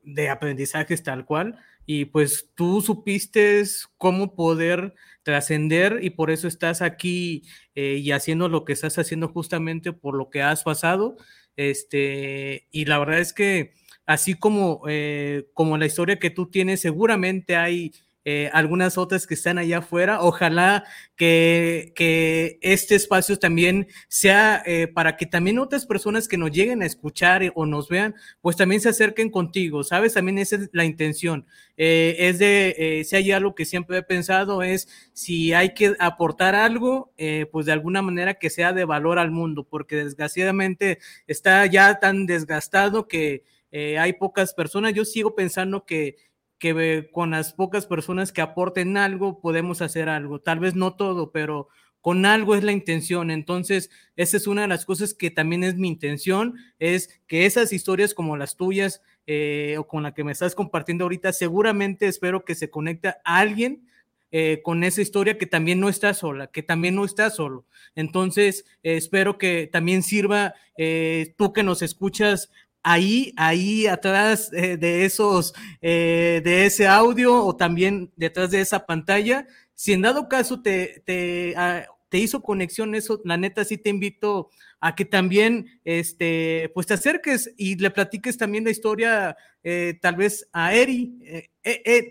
de 0.02 0.28
aprendizajes 0.28 1.02
tal 1.02 1.24
cual, 1.24 1.58
y 1.86 2.06
pues 2.06 2.50
tú 2.54 2.80
supiste 2.82 3.62
cómo 3.96 4.34
poder 4.34 4.94
trascender 5.22 6.00
y 6.02 6.10
por 6.10 6.30
eso 6.30 6.46
estás 6.46 6.82
aquí 6.82 7.44
eh, 7.74 7.96
y 8.02 8.12
haciendo 8.12 8.48
lo 8.48 8.64
que 8.64 8.74
estás 8.74 8.98
haciendo 8.98 9.28
justamente 9.28 9.92
por 9.92 10.14
lo 10.14 10.28
que 10.30 10.42
has 10.42 10.62
pasado 10.64 11.16
este, 11.58 12.68
y 12.70 12.84
la 12.84 13.00
verdad 13.00 13.18
es 13.18 13.32
que 13.32 13.72
así 14.06 14.34
como, 14.34 14.82
eh, 14.86 15.48
como 15.54 15.76
la 15.76 15.86
historia 15.86 16.20
que 16.20 16.30
tú 16.30 16.48
tienes, 16.50 16.80
seguramente 16.80 17.56
hay 17.56 17.92
eh, 18.30 18.50
algunas 18.52 18.98
otras 18.98 19.26
que 19.26 19.32
están 19.32 19.56
allá 19.56 19.78
afuera. 19.78 20.20
Ojalá 20.20 20.84
que, 21.16 21.94
que 21.96 22.58
este 22.60 22.94
espacio 22.94 23.38
también 23.38 23.86
sea 24.08 24.62
eh, 24.66 24.86
para 24.86 25.16
que 25.16 25.24
también 25.24 25.58
otras 25.58 25.86
personas 25.86 26.28
que 26.28 26.36
nos 26.36 26.50
lleguen 26.50 26.82
a 26.82 26.84
escuchar 26.84 27.50
o 27.54 27.64
nos 27.64 27.88
vean, 27.88 28.14
pues 28.42 28.54
también 28.54 28.82
se 28.82 28.90
acerquen 28.90 29.30
contigo, 29.30 29.82
¿sabes? 29.82 30.12
También 30.12 30.36
esa 30.36 30.56
es 30.56 30.68
la 30.74 30.84
intención. 30.84 31.46
es 31.78 32.38
de, 32.38 33.02
si 33.08 33.16
hay 33.16 33.32
algo 33.32 33.54
que 33.54 33.64
siempre 33.64 33.96
he 33.96 34.02
pensado, 34.02 34.62
es 34.62 34.88
si 35.14 35.54
hay 35.54 35.72
que 35.72 35.96
aportar 35.98 36.54
algo, 36.54 37.14
pues 37.50 37.64
de 37.64 37.72
alguna 37.72 38.02
manera 38.02 38.34
que 38.34 38.50
sea 38.50 38.74
de 38.74 38.84
valor 38.84 39.18
al 39.18 39.30
mundo, 39.30 39.64
porque 39.64 39.96
desgraciadamente 39.96 40.98
está 41.26 41.64
ya 41.64 41.98
tan 41.98 42.26
desgastado 42.26 43.08
que 43.08 43.44
hay 43.72 44.12
pocas 44.14 44.52
personas. 44.52 44.92
Yo 44.92 45.06
sigo 45.06 45.34
pensando 45.34 45.86
que 45.86 46.27
que 46.58 47.08
con 47.12 47.30
las 47.30 47.52
pocas 47.52 47.86
personas 47.86 48.32
que 48.32 48.40
aporten 48.40 48.96
algo 48.96 49.40
podemos 49.40 49.80
hacer 49.82 50.08
algo. 50.08 50.40
Tal 50.40 50.58
vez 50.58 50.74
no 50.74 50.94
todo, 50.96 51.30
pero 51.30 51.68
con 52.00 52.26
algo 52.26 52.54
es 52.54 52.64
la 52.64 52.72
intención. 52.72 53.30
Entonces, 53.30 53.90
esa 54.16 54.36
es 54.36 54.46
una 54.46 54.62
de 54.62 54.68
las 54.68 54.84
cosas 54.84 55.14
que 55.14 55.30
también 55.30 55.64
es 55.64 55.76
mi 55.76 55.88
intención, 55.88 56.54
es 56.78 57.20
que 57.26 57.46
esas 57.46 57.72
historias 57.72 58.14
como 58.14 58.36
las 58.36 58.56
tuyas 58.56 59.02
eh, 59.26 59.76
o 59.78 59.86
con 59.86 60.02
la 60.02 60.14
que 60.14 60.24
me 60.24 60.32
estás 60.32 60.54
compartiendo 60.54 61.04
ahorita, 61.04 61.32
seguramente 61.32 62.06
espero 62.06 62.44
que 62.44 62.54
se 62.54 62.70
conecte 62.70 63.08
a 63.08 63.16
alguien 63.24 63.86
eh, 64.30 64.60
con 64.62 64.84
esa 64.84 65.00
historia 65.00 65.38
que 65.38 65.46
también 65.46 65.80
no 65.80 65.88
está 65.88 66.12
sola, 66.12 66.48
que 66.48 66.62
también 66.62 66.94
no 66.94 67.04
está 67.04 67.30
solo. 67.30 67.66
Entonces, 67.94 68.64
espero 68.82 69.38
que 69.38 69.68
también 69.70 70.02
sirva 70.02 70.54
eh, 70.76 71.34
tú 71.36 71.52
que 71.52 71.62
nos 71.62 71.82
escuchas 71.82 72.50
ahí, 72.88 73.32
ahí 73.36 73.86
atrás 73.86 74.50
eh, 74.52 74.78
de 74.78 75.04
esos, 75.04 75.52
eh, 75.82 76.40
de 76.42 76.64
ese 76.66 76.86
audio 76.86 77.44
o 77.44 77.54
también 77.54 78.10
detrás 78.16 78.50
de 78.50 78.62
esa 78.62 78.86
pantalla, 78.86 79.46
si 79.74 79.92
en 79.92 80.02
dado 80.02 80.28
caso 80.28 80.62
te, 80.62 81.02
te, 81.04 81.54
ah, 81.56 81.84
te 82.08 82.18
hizo 82.18 82.42
conexión 82.42 82.94
eso, 82.94 83.20
la 83.24 83.36
neta 83.36 83.64
sí 83.64 83.76
te 83.76 83.90
invito 83.90 84.48
a 84.80 84.94
que 84.94 85.04
también, 85.04 85.66
este, 85.84 86.70
pues 86.72 86.86
te 86.86 86.94
acerques 86.94 87.52
y 87.58 87.76
le 87.76 87.90
platiques 87.90 88.38
también 88.38 88.64
la 88.64 88.70
historia, 88.70 89.36
eh, 89.62 89.98
tal 90.00 90.16
vez 90.16 90.48
a 90.52 90.74
Eri, 90.74 91.18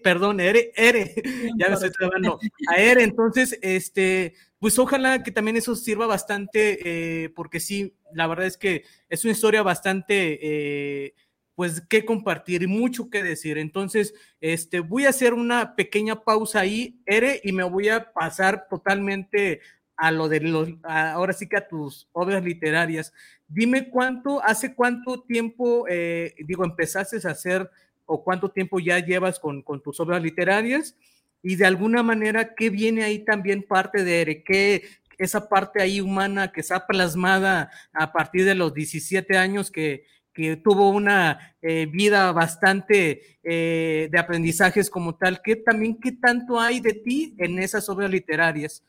perdón, 0.04 0.40
Ere, 0.40 0.72
Ere, 0.76 1.14
ya 1.58 1.68
me 1.68 1.74
estoy 1.74 1.92
trabando, 1.92 2.40
a 2.68 2.76
Ere, 2.76 3.04
entonces, 3.04 3.58
este, 3.62 4.34
pues 4.60 4.78
ojalá 4.80 5.24
que 5.24 5.32
también 5.32 5.58
eso 5.58 5.76
sirva 5.76 6.08
bastante, 6.08 6.80
eh, 7.24 7.30
porque 7.30 7.60
sí, 7.60 7.96
la 8.14 8.28
verdad 8.28 8.48
es 8.48 8.58
que 8.58 8.84
es 9.10 9.24
una 9.24 9.34
historia 9.34 9.64
bastante, 9.64 10.40
eh, 10.42 11.14
pues, 11.56 11.82
que 11.82 12.06
compartir 12.06 12.64
y 12.64 12.68
mucho 12.68 13.10
que 13.10 13.24
decir. 13.24 13.58
Entonces, 13.58 14.14
este, 14.42 14.80
voy 14.80 15.06
a 15.06 15.10
hacer 15.10 15.34
una 15.34 15.76
pequeña 15.76 16.24
pausa 16.24 16.60
ahí, 16.60 17.02
Ere, 17.06 17.42
y 17.44 17.52
me 17.52 17.64
voy 17.64 17.90
a 17.90 18.12
pasar 18.14 18.68
totalmente 18.70 19.62
a 19.98 20.12
lo 20.12 20.30
de 20.30 20.40
los, 20.42 20.70
ahora 20.84 21.34
sí 21.34 21.50
que 21.50 21.58
a 21.58 21.68
tus 21.68 22.08
obras 22.12 22.44
literarias. 22.44 23.12
Dime 23.48 23.90
cuánto, 23.90 24.44
hace 24.44 24.76
cuánto 24.76 25.24
tiempo, 25.24 25.86
eh, 25.90 26.36
digo, 26.46 26.64
empezaste 26.64 27.18
a 27.28 27.32
hacer 27.32 27.70
o 28.08 28.24
cuánto 28.24 28.50
tiempo 28.50 28.80
ya 28.80 28.98
llevas 28.98 29.40
con, 29.40 29.64
tus 29.84 30.00
obras 30.00 30.24
literarias 30.24 30.96
y 31.44 31.56
de 31.56 31.68
alguna 31.68 32.02
manera, 32.02 32.56
¿qué 32.56 32.72
viene 32.72 33.04
ahí 33.04 33.20
también 33.20 33.62
parte 33.62 34.04
de? 34.04 34.44
¿Qué, 34.44 34.84
esa 35.20 35.48
parte 35.50 35.82
ahí 35.82 36.02
humana 36.02 36.52
que 36.52 36.62
está 36.62 36.88
plasmada 36.88 37.70
a 37.94 38.12
partir 38.12 38.46
de 38.46 38.56
los 38.56 38.74
17 38.74 39.38
años 39.38 39.72
que, 39.72 40.06
que 40.34 40.56
tuvo 40.56 40.90
una 40.90 41.56
eh, 41.62 41.88
vida 41.88 42.32
bastante 42.32 43.40
eh, 43.44 44.08
de 44.12 44.20
aprendizajes 44.20 44.90
como 44.90 45.16
tal, 45.16 45.42
¿qué 45.42 45.56
también 45.56 46.00
qué 46.00 46.12
tanto 46.12 46.60
hay 46.60 46.80
de 46.80 46.94
ti 46.94 47.36
en 47.40 47.58
esas 47.60 47.90
obras 47.90 48.12
literarias? 48.12 48.84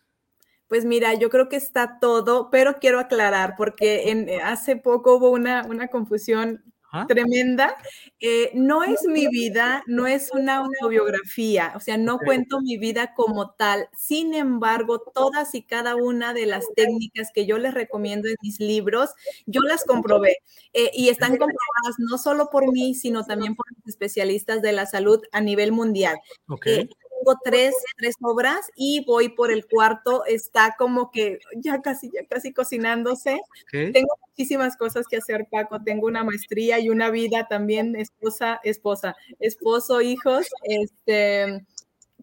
Pues 0.68 0.84
mira, 0.84 1.14
yo 1.14 1.30
creo 1.30 1.48
que 1.48 1.56
está 1.56 1.98
todo, 1.98 2.50
pero 2.50 2.78
quiero 2.78 3.00
aclarar 3.00 3.54
porque 3.56 4.38
hace 4.44 4.76
poco 4.76 5.16
hubo 5.16 5.30
una, 5.30 5.64
una 5.64 5.88
confusión 5.88 6.62
tremenda. 7.06 7.76
Eh, 8.20 8.50
no 8.54 8.82
es 8.82 9.04
mi 9.04 9.28
vida, 9.28 9.82
no 9.86 10.06
es 10.06 10.30
una 10.32 10.58
autobiografía, 10.58 11.72
o 11.76 11.80
sea, 11.80 11.96
no 11.96 12.18
cuento 12.18 12.60
mi 12.60 12.78
vida 12.78 13.14
como 13.14 13.50
tal. 13.50 13.88
Sin 13.96 14.34
embargo, 14.34 15.00
todas 15.14 15.54
y 15.54 15.62
cada 15.62 15.96
una 15.96 16.34
de 16.34 16.46
las 16.46 16.64
técnicas 16.74 17.30
que 17.32 17.46
yo 17.46 17.58
les 17.58 17.74
recomiendo 17.74 18.28
en 18.28 18.36
mis 18.42 18.60
libros, 18.60 19.10
yo 19.46 19.60
las 19.62 19.84
comprobé 19.84 20.38
eh, 20.72 20.90
y 20.94 21.08
están 21.08 21.30
comprobadas 21.30 21.96
no 21.98 22.18
solo 22.18 22.50
por 22.50 22.70
mí, 22.72 22.94
sino 22.94 23.24
también 23.24 23.54
por 23.54 23.66
los 23.70 23.86
especialistas 23.86 24.62
de 24.62 24.72
la 24.72 24.86
salud 24.86 25.20
a 25.32 25.40
nivel 25.40 25.72
mundial. 25.72 26.18
Okay. 26.48 26.80
Eh, 26.80 26.88
tengo 27.18 27.38
tres, 27.44 27.74
tres 27.96 28.14
obras 28.20 28.70
y 28.76 29.04
voy 29.04 29.28
por 29.28 29.50
el 29.50 29.66
cuarto, 29.66 30.24
está 30.24 30.76
como 30.78 31.10
que 31.10 31.40
ya 31.56 31.82
casi, 31.82 32.10
ya 32.12 32.24
casi 32.26 32.52
cocinándose. 32.52 33.40
Tengo 33.70 34.14
muchísimas 34.38 34.76
cosas 34.76 35.08
que 35.08 35.16
hacer, 35.16 35.48
Paco, 35.50 35.82
tengo 35.82 36.06
una 36.06 36.22
maestría 36.22 36.78
y 36.78 36.90
una 36.90 37.10
vida 37.10 37.48
también, 37.48 37.96
esposa, 37.96 38.60
esposa, 38.62 39.16
esposo, 39.40 40.00
hijos, 40.00 40.46
este, 40.62 41.66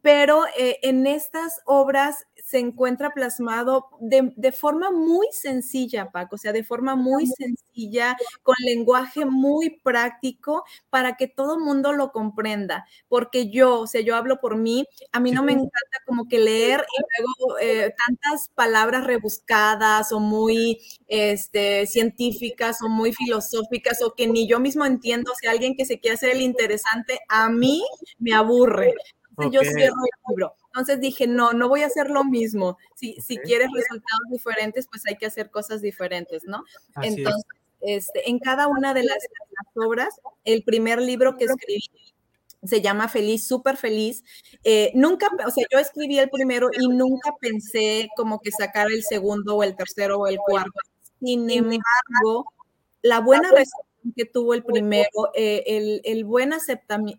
pero 0.02 0.46
eh, 0.58 0.78
en 0.82 1.08
estas 1.08 1.60
obras 1.66 2.26
se 2.46 2.60
encuentra 2.60 3.10
plasmado 3.10 3.88
de, 4.00 4.52
forma 4.52 4.92
muy 4.92 5.26
sencilla, 5.32 6.12
Paco, 6.12 6.36
o 6.36 6.38
sea, 6.38 6.54
de 6.54 6.64
forma 6.64 6.96
muy 6.96 7.26
sencilla, 7.26 8.16
con 8.44 8.54
lenguaje 8.64 9.26
muy 9.26 9.80
práctico, 9.80 10.64
para 10.92 11.18
que 11.18 11.28
todo 11.28 11.60
mundo 11.60 11.92
lo 11.92 12.12
comprenda. 12.12 12.86
Porque 13.08 13.50
yo, 13.50 13.80
o 13.80 13.88
sea, 13.88 14.02
yo 14.02 14.16
hablo 14.16 14.40
por 14.40 14.58
mí, 14.58 14.86
a 15.12 15.20
mí 15.20 15.32
no 15.32 15.42
me 15.42 15.54
encanta 15.54 15.98
como 16.06 16.28
que 16.28 16.38
leer 16.38 16.86
y 16.96 17.24
luego 17.24 17.60
eh, 17.60 17.96
tantas 18.06 18.50
palabras 18.54 19.06
rebuscadas 19.06 20.12
o 20.12 20.20
muy 20.20 20.80
este, 21.08 21.88
científicas 21.88 22.80
o 22.84 22.90
muy 22.90 23.12
filosóficas 23.12 24.04
o 24.04 24.14
que 24.14 24.28
ni 24.28 24.48
yo 24.48 24.60
mismo 24.60 24.86
entiendo, 24.86 25.32
o 25.32 25.36
sea, 25.36 25.50
alguien 25.50 25.76
que 25.76 25.86
se 25.86 26.00
quiere 26.00 26.14
hacer 26.14 26.30
el 26.30 26.42
interesante, 26.42 27.22
a 27.28 27.50
mí 27.50 27.84
me 28.20 28.36
aburre. 28.36 28.94
Yo 29.52 29.62
cierro 29.62 29.96
el 29.96 30.30
libro. 30.30 30.56
Entonces 30.68 31.00
dije, 31.00 31.28
no, 31.28 31.54
no 31.54 31.70
voy 31.70 31.84
a 31.84 31.88
hacer 31.88 32.10
lo 32.10 32.24
mismo. 32.24 32.78
Si, 32.96 33.14
si 33.22 33.38
quieres 33.38 33.70
resultados 33.74 34.30
diferentes, 34.30 34.88
pues 34.88 35.06
hay 35.08 35.16
que 35.16 35.26
hacer 35.26 35.50
cosas 35.50 35.82
diferentes, 35.82 36.44
¿no? 36.46 36.64
Entonces, 37.02 37.44
este, 37.82 38.30
en 38.30 38.40
cada 38.40 38.68
una 38.68 38.94
de 38.94 39.04
las, 39.04 39.18
obras, 39.76 40.20
el 40.44 40.64
primer 40.64 41.02
libro 41.02 41.38
que 41.38 41.46
escribí 41.46 41.84
se 42.64 42.82
llama 42.82 43.08
Feliz, 43.08 43.48
súper 43.48 43.78
feliz. 43.78 44.24
Eh, 44.64 44.92
nunca, 44.96 45.28
o 45.46 45.52
sea, 45.52 45.66
yo 45.72 45.78
escribí 45.78 46.18
el 46.18 46.30
primero 46.30 46.70
y 46.74 46.88
nunca 46.88 47.32
pensé 47.40 48.10
como 48.16 48.40
que 48.40 48.52
sacar 48.52 48.88
el 48.92 49.04
segundo 49.04 49.56
o 49.56 49.64
el 49.64 49.76
tercero 49.76 50.20
o 50.20 50.28
el 50.28 50.38
cuarto. 50.38 50.80
Sin 51.20 51.50
embargo, 51.50 52.46
la 53.02 53.20
buena 53.20 53.52
respuesta 53.52 53.85
que 54.14 54.26
tuvo 54.26 54.54
el 54.54 54.64
primero, 54.64 55.32
eh, 55.34 55.64
el, 55.68 56.02
el, 56.04 56.26
buen 56.26 56.54
aceptación, 56.54 57.16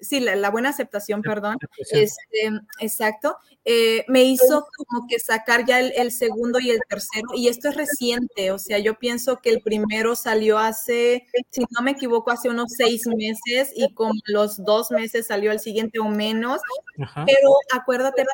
sí, 0.00 0.20
la, 0.20 0.50
buena 0.50 0.70
aceptación, 0.70 1.22
perdón, 1.22 1.56
este, 1.90 2.50
exacto, 2.80 3.36
eh, 3.64 4.04
me 4.08 4.24
hizo 4.24 4.66
como 4.76 5.06
que 5.06 5.18
sacar 5.18 5.66
ya 5.66 5.80
el, 5.80 6.12
segundo 6.12 6.58
y 6.58 6.70
el 6.70 6.80
tercero, 6.88 7.28
y 7.34 7.48
esto 7.48 7.68
es 7.68 7.76
reciente, 7.76 8.50
o 8.50 8.58
sea, 8.58 8.78
yo 8.78 8.98
pienso 8.98 9.38
que 9.38 9.50
el 9.50 9.60
primero 9.60 10.16
salió 10.16 10.58
hace, 10.58 11.26
si 11.50 11.62
no 11.70 11.82
me 11.82 11.92
equivoco, 11.92 12.30
hace 12.30 12.48
unos 12.48 12.72
seis 12.76 13.06
meses, 13.06 13.72
y 13.74 13.92
con 13.94 14.12
los 14.26 14.64
dos 14.64 14.90
meses 14.90 15.26
salió 15.26 15.52
el 15.52 15.60
siguiente 15.60 15.98
o 15.98 16.08
menos, 16.08 16.60
pero 16.96 17.54
acuérdate, 17.72 18.24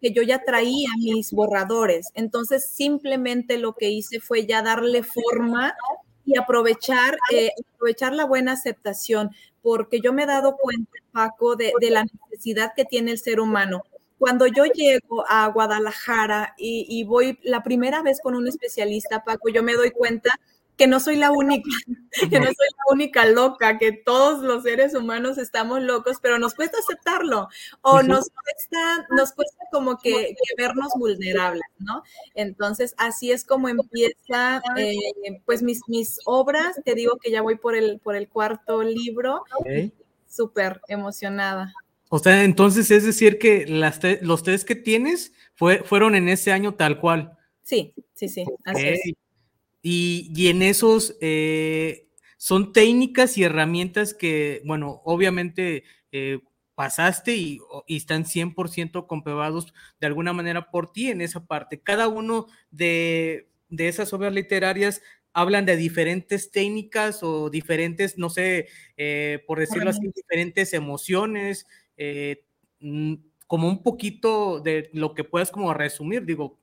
que 0.00 0.12
yo 0.12 0.22
ya 0.22 0.42
traía 0.44 0.88
mis 0.98 1.32
borradores, 1.32 2.08
entonces 2.14 2.66
simplemente 2.66 3.58
lo 3.58 3.74
que 3.74 3.90
hice 3.90 4.20
fue 4.20 4.46
ya 4.46 4.62
darle 4.62 5.02
forma 5.02 5.74
y 6.26 6.36
aprovechar, 6.36 7.16
eh, 7.32 7.50
aprovechar 7.74 8.12
la 8.12 8.26
buena 8.26 8.52
aceptación, 8.52 9.30
porque 9.62 10.00
yo 10.00 10.12
me 10.12 10.24
he 10.24 10.26
dado 10.26 10.56
cuenta, 10.56 10.90
Paco, 11.12 11.56
de, 11.56 11.72
la 11.80 12.04
necesidad 12.04 12.72
que 12.76 12.84
tiene 12.84 13.12
el 13.12 13.18
ser 13.18 13.40
humano. 13.40 13.84
Cuando 14.18 14.46
yo 14.46 14.64
llego 14.64 15.24
a 15.28 15.46
Guadalajara 15.48 16.54
y, 16.58 16.86
y, 16.88 17.04
voy 17.04 17.38
la 17.42 17.62
primera 17.62 18.02
vez 18.02 18.20
con 18.20 18.34
un 18.34 18.48
especialista, 18.48 19.24
Paco, 19.24 19.48
yo 19.48 19.62
me 19.62 19.74
doy 19.74 19.90
cuenta 19.90 20.38
que 20.76 20.86
no 20.86 21.00
soy 21.00 21.16
la 21.16 21.30
única, 21.30 21.68
que 22.30 22.38
no 22.38 22.46
soy 22.46 22.54
la 22.54 22.92
única 22.92 23.26
loca, 23.26 23.78
que 23.78 23.92
todos 23.92 24.42
los 24.42 24.62
seres 24.62 24.94
humanos 24.94 25.38
estamos 25.38 25.82
locos, 25.82 26.18
pero 26.20 26.38
nos 26.38 26.54
cuesta 26.54 26.78
aceptarlo 26.78 27.48
o 27.80 28.02
nos 28.02 28.28
cuesta, 28.30 29.06
nos 29.10 29.32
cuesta 29.32 29.64
como 29.72 29.98
que, 29.98 30.34
vernos 30.56 30.92
vulnerables, 30.96 31.64
¿no? 31.78 32.02
Entonces, 32.34 32.94
así 32.98 33.32
es 33.32 33.44
como 33.44 33.68
empieza, 33.68 34.62
eh, 34.76 34.96
pues 35.44 35.62
mis, 35.62 35.80
mis 35.88 36.20
obras, 36.24 36.80
te 36.84 36.94
digo 36.94 37.16
que 37.16 37.30
ya 37.30 37.42
voy 37.42 37.56
por 37.56 37.74
el, 37.74 37.98
por 38.00 38.16
el 38.16 38.28
cuarto 38.28 38.82
libro, 38.82 39.44
súper 40.28 40.80
emocionada. 40.88 41.72
O 42.08 42.18
sea, 42.18 42.44
entonces 42.44 42.90
es 42.90 43.04
decir 43.04 43.38
que 43.38 43.66
las 43.66 44.00
los 44.22 44.42
tres 44.44 44.64
que 44.64 44.76
tienes 44.76 45.32
fue, 45.54 45.82
fueron 45.82 46.14
en 46.14 46.28
ese 46.28 46.52
año 46.52 46.74
tal 46.74 47.00
cual. 47.00 47.36
Sí, 47.62 47.94
sí, 48.14 48.28
sí. 48.28 48.44
Así 48.64 48.86
es. 48.86 49.00
Y, 49.88 50.48
en 50.48 50.62
esos 50.62 51.16
eh, 51.20 52.08
son 52.38 52.72
técnicas 52.72 53.38
y 53.38 53.44
herramientas 53.44 54.14
que, 54.14 54.60
bueno, 54.64 55.00
obviamente 55.04 55.84
eh, 56.10 56.40
pasaste 56.74 57.36
y, 57.36 57.60
están 57.86 58.24
100% 58.24 59.06
comprobados 59.06 59.72
de 60.00 60.08
alguna 60.08 60.32
manera 60.32 60.72
por 60.72 60.90
ti 60.90 61.10
en 61.10 61.20
esa 61.20 61.46
parte. 61.46 61.80
Cada 61.80 62.08
uno 62.08 62.48
de, 62.72 63.48
esas 63.78 64.12
obras 64.12 64.32
literarias 64.34 65.02
hablan 65.32 65.66
de 65.66 65.76
diferentes 65.76 66.50
técnicas 66.50 67.22
o 67.22 67.48
diferentes, 67.48 68.18
no 68.18 68.28
sé, 68.28 68.66
eh, 68.96 69.44
por 69.46 69.60
decirlo 69.60 69.90
así, 69.90 70.00
diferentes 70.12 70.72
emociones, 70.72 71.64
mm, 72.80 73.14
como 73.46 73.68
un 73.68 73.84
poquito 73.84 74.58
de 74.58 74.90
lo 74.92 75.14
que 75.14 75.22
puedas 75.22 75.52
como 75.52 75.72
resumir, 75.74 76.24
digo, 76.24 76.58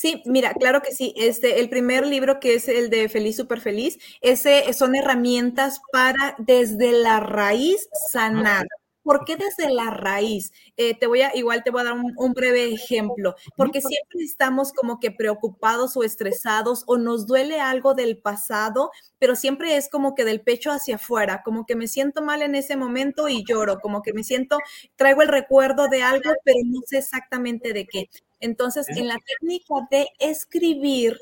Sí, 0.00 0.22
mira, 0.24 0.54
claro 0.54 0.80
que 0.80 0.92
sí. 0.92 1.12
Este, 1.14 1.60
el 1.60 1.68
primer 1.68 2.06
libro 2.06 2.40
que 2.40 2.54
es 2.54 2.68
el 2.68 2.88
de 2.88 3.10
Feliz 3.10 3.36
Super 3.36 3.60
Feliz, 3.60 3.98
ese 4.22 4.72
son 4.72 4.94
herramientas 4.94 5.82
para 5.92 6.36
desde 6.38 6.92
la 6.92 7.20
raíz 7.20 7.86
sanar. 8.10 8.66
¿Por 9.02 9.26
qué 9.26 9.36
desde 9.36 9.70
la 9.70 9.90
raíz? 9.90 10.52
Eh, 10.78 10.94
te 10.98 11.06
voy 11.06 11.20
a, 11.20 11.36
igual 11.36 11.62
te 11.64 11.70
voy 11.70 11.82
a 11.82 11.84
dar 11.84 11.92
un, 12.16 12.32
breve 12.32 12.72
ejemplo, 12.72 13.34
porque 13.58 13.82
siempre 13.82 14.24
estamos 14.24 14.72
como 14.72 15.00
que 15.00 15.10
preocupados 15.10 15.94
o 15.98 16.02
estresados 16.02 16.82
o 16.86 16.96
nos 16.96 17.26
duele 17.26 17.60
algo 17.60 17.92
del 17.92 18.16
pasado, 18.16 18.90
pero 19.18 19.36
siempre 19.36 19.76
es 19.76 19.90
como 19.90 20.14
que 20.14 20.24
del 20.24 20.40
pecho 20.40 20.70
hacia 20.70 20.96
afuera, 20.96 21.42
como 21.44 21.66
que 21.66 21.76
me 21.76 21.88
siento 21.88 22.22
mal 22.22 22.40
en 22.40 22.54
ese 22.54 22.74
momento 22.74 23.28
y 23.28 23.44
lloro, 23.44 23.80
como 23.80 24.00
que 24.00 24.14
me 24.14 24.24
siento, 24.24 24.58
traigo 24.96 25.20
el 25.20 25.28
recuerdo 25.28 25.88
de 25.88 26.02
algo, 26.02 26.30
pero 26.42 26.58
no 26.64 26.80
sé 26.86 26.98
exactamente 26.98 27.74
de 27.74 27.86
qué. 27.86 28.08
Entonces, 28.40 28.88
en 28.88 29.08
la 29.08 29.18
técnica 29.18 29.74
de 29.90 30.08
escribir 30.18 31.18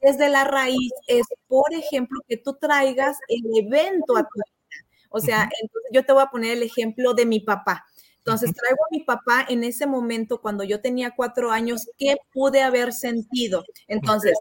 desde 0.00 0.28
la 0.28 0.44
raíz 0.44 0.92
es, 1.06 1.26
por 1.46 1.72
ejemplo, 1.72 2.20
que 2.28 2.36
tú 2.36 2.54
traigas 2.54 3.16
el 3.28 3.42
evento 3.56 4.16
a 4.16 4.22
tu 4.22 4.34
vida. 4.34 4.86
O 5.10 5.20
sea, 5.20 5.48
entonces 5.60 5.90
yo 5.92 6.04
te 6.04 6.12
voy 6.12 6.22
a 6.22 6.30
poner 6.30 6.56
el 6.56 6.62
ejemplo 6.62 7.12
de 7.14 7.26
mi 7.26 7.40
papá. 7.40 7.84
Entonces, 8.18 8.52
traigo 8.54 8.84
a 8.84 8.88
mi 8.92 9.00
papá 9.00 9.44
en 9.48 9.64
ese 9.64 9.86
momento, 9.86 10.40
cuando 10.40 10.64
yo 10.64 10.80
tenía 10.80 11.12
cuatro 11.14 11.50
años, 11.50 11.88
¿qué 11.98 12.16
pude 12.32 12.62
haber 12.62 12.92
sentido? 12.92 13.64
Entonces, 13.88 14.38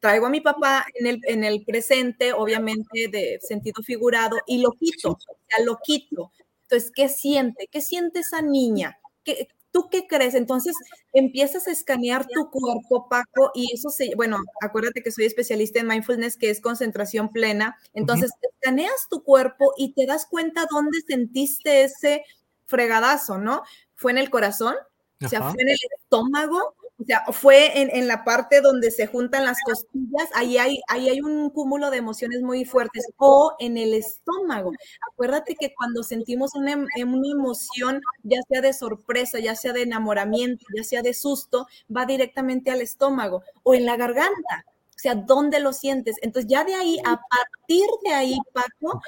traigo 0.00 0.26
a 0.26 0.30
mi 0.30 0.40
papá 0.40 0.86
en 0.94 1.06
el, 1.06 1.20
en 1.24 1.44
el 1.44 1.64
presente, 1.64 2.32
obviamente 2.32 3.08
de 3.10 3.38
sentido 3.40 3.82
figurado, 3.82 4.36
y 4.46 4.58
lo 4.58 4.70
quito, 4.72 5.12
o 5.12 5.18
sea, 5.18 5.64
lo 5.64 5.78
quito. 5.82 6.30
Entonces, 6.62 6.92
¿qué 6.94 7.08
siente? 7.08 7.68
¿Qué 7.70 7.80
siente 7.80 8.20
esa 8.20 8.40
niña? 8.40 8.98
¿Qué, 9.24 9.48
¿Tú 9.74 9.88
qué 9.90 10.06
crees? 10.06 10.36
Entonces 10.36 10.76
empiezas 11.12 11.66
a 11.66 11.72
escanear 11.72 12.28
tu 12.28 12.48
cuerpo, 12.48 13.08
Paco, 13.08 13.50
y 13.54 13.74
eso 13.74 13.90
se, 13.90 14.14
bueno, 14.14 14.38
acuérdate 14.62 15.02
que 15.02 15.10
soy 15.10 15.24
especialista 15.24 15.80
en 15.80 15.88
mindfulness, 15.88 16.36
que 16.36 16.48
es 16.48 16.60
concentración 16.60 17.30
plena. 17.30 17.76
Entonces 17.92 18.30
escaneas 18.40 19.08
tu 19.10 19.24
cuerpo 19.24 19.74
y 19.76 19.92
te 19.92 20.06
das 20.06 20.26
cuenta 20.26 20.68
dónde 20.70 21.00
sentiste 21.08 21.82
ese 21.82 22.22
fregadazo, 22.66 23.38
¿no? 23.38 23.62
¿Fue 23.96 24.12
en 24.12 24.18
el 24.18 24.30
corazón? 24.30 24.76
O 25.24 25.28
sea, 25.28 25.42
fue 25.42 25.60
en 25.60 25.70
el 25.70 25.78
estómago, 25.98 26.76
o 26.96 27.04
sea, 27.04 27.24
fue 27.32 27.80
en, 27.80 28.06
la 28.06 28.24
parte 28.24 28.60
donde 28.60 28.90
se 28.92 29.06
juntan 29.06 29.44
las 29.44 29.58
costillas, 29.66 30.28
ahí 30.34 30.58
hay, 30.58 30.80
ahí 30.88 31.08
hay 31.08 31.20
un 31.20 31.50
cúmulo 31.50 31.90
de 31.90 31.96
emociones 31.96 32.40
muy 32.40 32.64
fuertes, 32.64 33.06
o 33.16 33.56
en 33.58 33.76
el 33.76 33.94
estómago. 33.94 34.70
Acuérdate 35.12 35.56
que 35.56 35.74
cuando 35.74 36.04
sentimos 36.04 36.54
una, 36.54 36.72
em, 36.72 37.12
una 37.12 37.28
emoción, 37.32 38.00
ya 38.22 38.38
sea 38.48 38.60
de 38.60 38.72
sorpresa, 38.72 39.40
ya 39.40 39.56
sea 39.56 39.72
de 39.72 39.82
enamoramiento, 39.82 40.64
ya 40.76 40.84
sea 40.84 41.02
de 41.02 41.14
susto, 41.14 41.66
va 41.94 42.06
directamente 42.06 42.70
al 42.70 42.80
estómago 42.80 43.42
o 43.64 43.74
en 43.74 43.86
la 43.86 43.96
garganta. 43.96 44.64
O 44.90 44.98
sea, 44.98 45.16
¿dónde 45.16 45.58
lo 45.58 45.72
sientes? 45.72 46.16
Entonces, 46.22 46.48
ya 46.48 46.64
de 46.64 46.74
ahí, 46.74 46.98
a 47.04 47.20
partir 47.20 47.86
de 48.04 48.14
ahí, 48.14 48.38
Paco, 48.52 49.02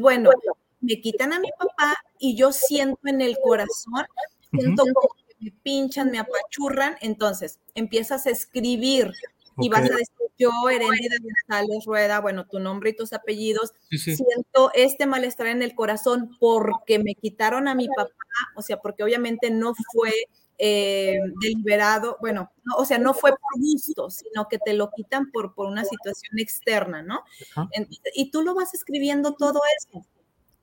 bueno, 0.00 0.30
me 0.80 1.00
quitan 1.00 1.32
a 1.32 1.38
mi 1.38 1.50
papá 1.56 1.96
y 2.18 2.36
yo 2.36 2.52
siento 2.52 2.98
en 3.04 3.20
el 3.20 3.38
corazón, 3.42 4.06
siento 4.50 4.82
como 4.92 5.25
me 5.38 5.52
pinchan, 5.62 6.10
me 6.10 6.18
apachurran, 6.18 6.96
entonces 7.00 7.60
empiezas 7.74 8.26
a 8.26 8.30
escribir 8.30 9.12
y 9.58 9.68
vas 9.68 9.90
a 9.90 9.94
decir, 9.94 10.14
yo, 10.38 10.50
Heréndida 10.68 11.16
González 11.20 11.84
Rueda, 11.86 12.20
bueno, 12.20 12.46
tu 12.46 12.58
nombre 12.58 12.90
y 12.90 12.96
tus 12.96 13.12
apellidos, 13.12 13.72
siento 13.90 14.70
este 14.74 15.06
malestar 15.06 15.46
en 15.46 15.62
el 15.62 15.74
corazón 15.74 16.36
porque 16.38 16.98
me 16.98 17.14
quitaron 17.14 17.68
a 17.68 17.74
mi 17.74 17.88
papá, 17.88 18.12
o 18.54 18.62
sea, 18.62 18.78
porque 18.78 19.02
obviamente 19.02 19.50
no 19.50 19.74
fue 19.92 20.12
eh, 20.58 21.18
deliberado, 21.40 22.16
bueno, 22.20 22.50
o 22.76 22.84
sea, 22.84 22.98
no 22.98 23.14
fue 23.14 23.30
por 23.30 23.60
gusto, 23.60 24.10
sino 24.10 24.48
que 24.48 24.58
te 24.58 24.74
lo 24.74 24.90
quitan 24.90 25.30
por, 25.30 25.54
por 25.54 25.66
una 25.66 25.84
situación 25.84 26.38
externa, 26.38 27.02
¿no? 27.02 27.24
y 28.14 28.30
tú 28.30 28.42
lo 28.42 28.54
vas 28.54 28.74
escribiendo 28.74 29.34
todo 29.34 29.60
eso. 29.78 30.06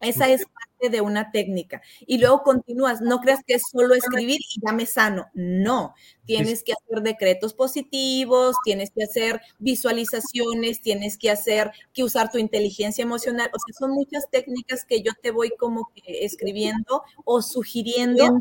Esa 0.03 0.29
es 0.29 0.45
parte 0.45 0.89
de 0.89 1.01
una 1.01 1.31
técnica. 1.31 1.81
Y 2.05 2.17
luego 2.17 2.43
continúas, 2.43 3.01
no 3.01 3.19
creas 3.19 3.39
que 3.45 3.55
es 3.55 3.63
solo 3.71 3.95
escribir 3.95 4.39
y 4.39 4.61
ya 4.65 4.73
me 4.73 4.85
sano. 4.85 5.27
No, 5.33 5.95
tienes 6.25 6.63
que 6.63 6.73
hacer 6.73 7.03
decretos 7.03 7.53
positivos, 7.53 8.55
tienes 8.63 8.91
que 8.91 9.03
hacer 9.03 9.41
visualizaciones, 9.59 10.81
tienes 10.81 11.17
que 11.17 11.31
hacer, 11.31 11.71
que 11.93 12.03
usar 12.03 12.31
tu 12.31 12.37
inteligencia 12.37 13.01
emocional. 13.01 13.49
O 13.53 13.59
sea, 13.59 13.73
son 13.77 13.91
muchas 13.91 14.29
técnicas 14.29 14.85
que 14.85 15.01
yo 15.01 15.11
te 15.21 15.31
voy 15.31 15.51
como 15.57 15.89
que 15.95 16.25
escribiendo 16.25 17.03
o 17.25 17.41
sugiriendo. 17.41 18.39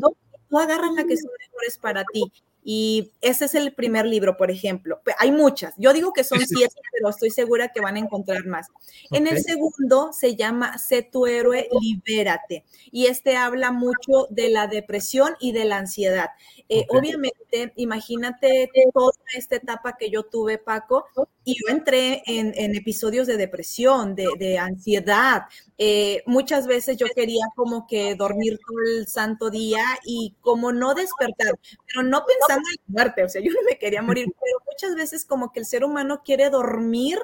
Tú 0.49 0.59
agarras 0.59 0.93
la 0.93 1.05
que 1.05 1.17
son 1.17 1.31
mejores 1.39 1.77
para 1.77 2.03
ti. 2.05 2.31
Y 2.63 3.11
ese 3.21 3.45
es 3.45 3.55
el 3.55 3.73
primer 3.73 4.05
libro, 4.05 4.37
por 4.37 4.49
ejemplo. 4.49 5.01
Hay 5.17 5.31
muchas. 5.31 5.73
Yo 5.77 5.91
digo 5.91 6.13
que 6.13 6.23
son 6.23 6.39
siete, 6.45 6.75
pero 6.91 7.09
estoy 7.09 7.29
segura 7.29 7.69
que 7.69 7.81
van 7.81 7.97
a 7.97 7.99
encontrar 7.99 8.45
más. 8.45 8.67
En 9.11 9.27
el 9.27 9.41
segundo 9.43 10.13
se 10.13 10.35
llama 10.35 10.77
Sé 10.77 11.03
tu 11.03 11.27
héroe, 11.27 11.67
libérate. 11.81 12.63
Y 12.91 13.07
este 13.07 13.35
habla 13.35 13.71
mucho 13.71 14.27
de 14.29 14.49
la 14.49 14.67
depresión 14.67 15.33
y 15.39 15.51
de 15.51 15.65
la 15.65 15.77
ansiedad. 15.77 16.29
Eh, 16.69 16.85
obviamente, 16.89 17.73
imagínate 17.75 18.69
toda 18.93 19.13
esta 19.35 19.57
etapa 19.57 19.97
que 19.97 20.09
yo 20.09 20.23
tuve, 20.23 20.57
Paco, 20.57 21.05
y 21.45 21.55
yo 21.55 21.73
entré 21.73 22.23
en, 22.25 22.53
episodios 22.75 23.27
de 23.27 23.37
depresión, 23.37 24.15
de, 24.15 24.57
ansiedad. 24.57 25.43
Eh, 25.77 26.23
muchas 26.25 26.67
veces 26.67 26.97
yo 26.97 27.07
quería 27.15 27.45
como 27.55 27.87
que 27.87 28.15
dormir 28.15 28.59
todo 28.65 28.77
el 28.97 29.07
santo 29.07 29.49
día 29.49 29.83
y 30.05 30.35
como 30.41 30.71
no 30.71 30.93
despertar, 30.93 31.59
pero 31.87 32.03
no 32.03 32.23
pensando 32.25 32.67
en 32.69 32.75
la 32.85 33.03
muerte, 33.03 33.23
o 33.23 33.29
sea, 33.29 33.41
yo 33.41 33.51
no 33.51 33.59
me 33.67 33.77
quería 33.77 34.01
morir, 34.01 34.25
pero 34.41 34.57
muchas 34.71 34.95
veces 34.95 35.25
como 35.25 35.51
que 35.51 35.59
el 35.59 35.65
ser 35.65 35.83
humano 35.83 36.21
quiere 36.23 36.49
dormir 36.49 37.19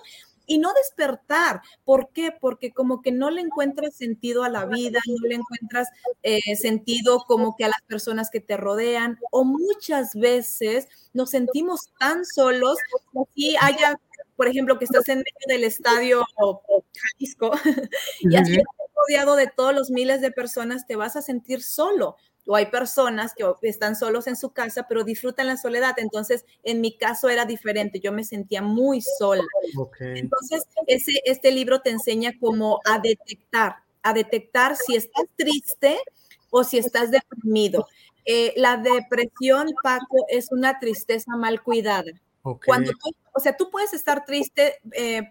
y 0.50 0.58
no 0.58 0.74
despertar. 0.74 1.62
¿Por 1.86 2.10
qué? 2.12 2.34
Porque 2.38 2.74
como 2.74 3.02
que 3.02 3.12
no 3.12 3.30
le 3.30 3.42
encuentras 3.42 3.96
sentido 3.96 4.44
a 4.44 4.50
la 4.50 4.66
vida, 4.66 5.00
no 5.06 5.28
le 5.28 5.36
encuentras 5.36 5.88
eh, 6.24 6.56
sentido 6.56 7.24
como 7.28 7.56
que 7.56 7.66
a 7.66 7.70
las 7.70 7.82
personas 7.88 8.30
que 8.32 8.42
te 8.42 8.58
rodean, 8.58 9.20
o 9.32 9.46
muchas 9.46 10.16
veces 10.16 10.88
nos 11.14 11.30
sentimos 11.30 11.92
tan 12.00 12.26
solos 12.26 12.78
que 13.36 13.56
haya 13.62 13.96
por 14.40 14.48
ejemplo, 14.48 14.80
que 14.80 14.86
estás 14.86 15.10
en 15.10 15.18
medio 15.18 15.48
del 15.48 15.66
estadio 15.66 16.24
Jalisco 16.94 17.52
y 18.22 18.38
así 18.38 18.58
rodeado 18.96 19.36
de 19.36 19.48
todos 19.48 19.76
los 19.76 19.92
miles 19.92 20.22
de 20.22 20.32
personas, 20.32 20.88
te 20.88 20.96
vas 20.96 21.18
a 21.18 21.22
sentir 21.22 21.62
solo. 21.62 22.16
O 22.48 22.56
hay 22.56 22.68
personas 22.68 23.34
que 23.34 23.44
están 23.64 23.98
solos 23.98 24.28
en 24.28 24.38
su 24.38 24.52
casa, 24.52 24.86
pero 24.88 25.04
disfrutan 25.04 25.48
la 25.48 25.58
soledad. 25.58 25.94
Entonces, 25.98 26.46
en 26.64 26.80
mi 26.80 26.98
caso 26.98 27.28
era 27.28 27.44
diferente. 27.44 28.00
Yo 28.00 28.14
me 28.14 28.24
sentía 28.24 28.62
muy 28.62 29.02
sola. 29.02 29.44
Entonces, 30.00 30.64
ese, 30.88 31.20
este 31.26 31.52
libro 31.52 31.82
te 31.82 31.90
enseña 31.90 32.32
cómo 32.40 32.80
a 32.86 32.98
detectar, 33.00 33.76
a 34.04 34.14
detectar 34.14 34.78
si 34.78 34.96
estás 34.96 35.26
triste 35.36 36.00
o 36.50 36.64
si 36.64 36.78
estás 36.78 37.12
deprimido. 37.12 37.88
Eh, 38.24 38.54
la 38.56 38.78
depresión, 38.78 39.74
Paco, 39.84 40.26
es 40.30 40.50
una 40.50 40.80
tristeza 40.80 41.36
mal 41.36 41.62
cuidada. 41.62 42.14
Cuando 42.42 42.92
o 43.34 43.40
sea, 43.40 43.56
tú 43.56 43.70
puedes 43.70 43.94
estar 43.94 44.26
triste, 44.26 44.80
eh, 44.94 45.24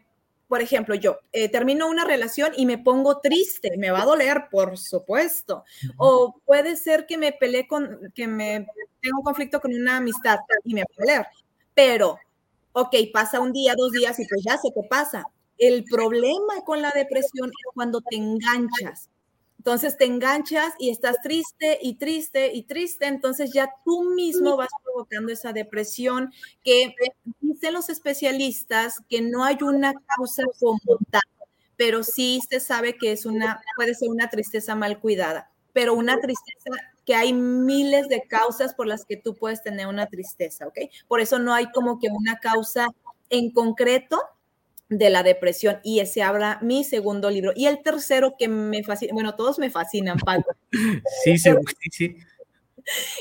por 0.48 0.62
ejemplo, 0.62 0.94
yo 0.94 1.18
eh, 1.32 1.48
termino 1.50 1.88
una 1.88 2.04
relación 2.04 2.52
y 2.56 2.64
me 2.64 2.78
pongo 2.78 3.20
triste, 3.20 3.76
me 3.76 3.90
va 3.90 4.02
a 4.02 4.06
doler, 4.06 4.44
por 4.50 4.78
supuesto. 4.78 5.64
O 5.98 6.40
puede 6.46 6.76
ser 6.76 7.06
que 7.06 7.18
me 7.18 7.32
peleé 7.32 7.66
con, 7.66 8.10
que 8.14 8.26
me 8.26 8.66
tengo 9.02 9.18
un 9.18 9.24
conflicto 9.24 9.60
con 9.60 9.74
una 9.74 9.98
amistad 9.98 10.38
y 10.64 10.72
me 10.72 10.80
va 10.80 10.86
a 10.96 11.00
doler. 11.00 11.26
Pero, 11.74 12.18
ok, 12.72 12.94
pasa 13.12 13.40
un 13.40 13.52
día, 13.52 13.74
dos 13.76 13.92
días 13.92 14.18
y 14.18 14.26
pues 14.26 14.42
ya 14.42 14.56
sé 14.56 14.70
qué 14.74 14.82
pasa. 14.88 15.24
El 15.58 15.84
problema 15.84 16.64
con 16.64 16.80
la 16.80 16.92
depresión 16.92 17.50
es 17.50 17.74
cuando 17.74 18.00
te 18.00 18.16
enganchas. 18.16 19.10
Entonces 19.58 19.96
te 19.98 20.04
enganchas 20.04 20.72
y 20.78 20.90
estás 20.90 21.16
triste 21.22 21.78
y 21.82 21.94
triste 21.96 22.52
y 22.54 22.62
triste, 22.62 23.06
entonces 23.06 23.52
ya 23.52 23.70
tú 23.84 24.04
mismo 24.14 24.56
vas 24.56 24.68
provocando 24.84 25.32
esa 25.32 25.52
depresión 25.52 26.32
que 26.64 26.94
dicen 27.40 27.74
los 27.74 27.88
especialistas 27.90 29.02
que 29.08 29.20
no 29.20 29.44
hay 29.44 29.58
una 29.62 29.92
causa 30.16 30.44
como 30.60 30.78
tal, 31.10 31.22
pero 31.76 32.04
sí 32.04 32.40
se 32.48 32.60
sabe 32.60 32.96
que 32.96 33.12
es 33.12 33.26
una, 33.26 33.60
puede 33.76 33.94
ser 33.94 34.08
una 34.10 34.30
tristeza 34.30 34.74
mal 34.76 35.00
cuidada, 35.00 35.50
pero 35.72 35.94
una 35.94 36.20
tristeza 36.20 36.70
que 37.04 37.14
hay 37.14 37.32
miles 37.32 38.08
de 38.08 38.22
causas 38.28 38.74
por 38.74 38.86
las 38.86 39.04
que 39.04 39.16
tú 39.16 39.34
puedes 39.34 39.62
tener 39.62 39.86
una 39.88 40.06
tristeza, 40.06 40.66
¿ok? 40.68 40.78
Por 41.08 41.20
eso 41.20 41.38
no 41.38 41.52
hay 41.52 41.70
como 41.72 41.98
que 41.98 42.08
una 42.10 42.38
causa 42.38 42.88
en 43.30 43.50
concreto, 43.50 44.20
de 44.88 45.10
la 45.10 45.22
depresión 45.22 45.80
y 45.82 46.00
ese 46.00 46.22
habla 46.22 46.58
mi 46.62 46.84
segundo 46.84 47.30
libro. 47.30 47.52
Y 47.54 47.66
el 47.66 47.82
tercero 47.82 48.34
que 48.38 48.48
me 48.48 48.82
fascina, 48.82 49.12
bueno, 49.12 49.34
todos 49.34 49.58
me 49.58 49.70
fascinan, 49.70 50.18
Paco. 50.18 50.50
Sí, 51.24 51.38
sí, 51.38 51.50
sí. 51.90 52.16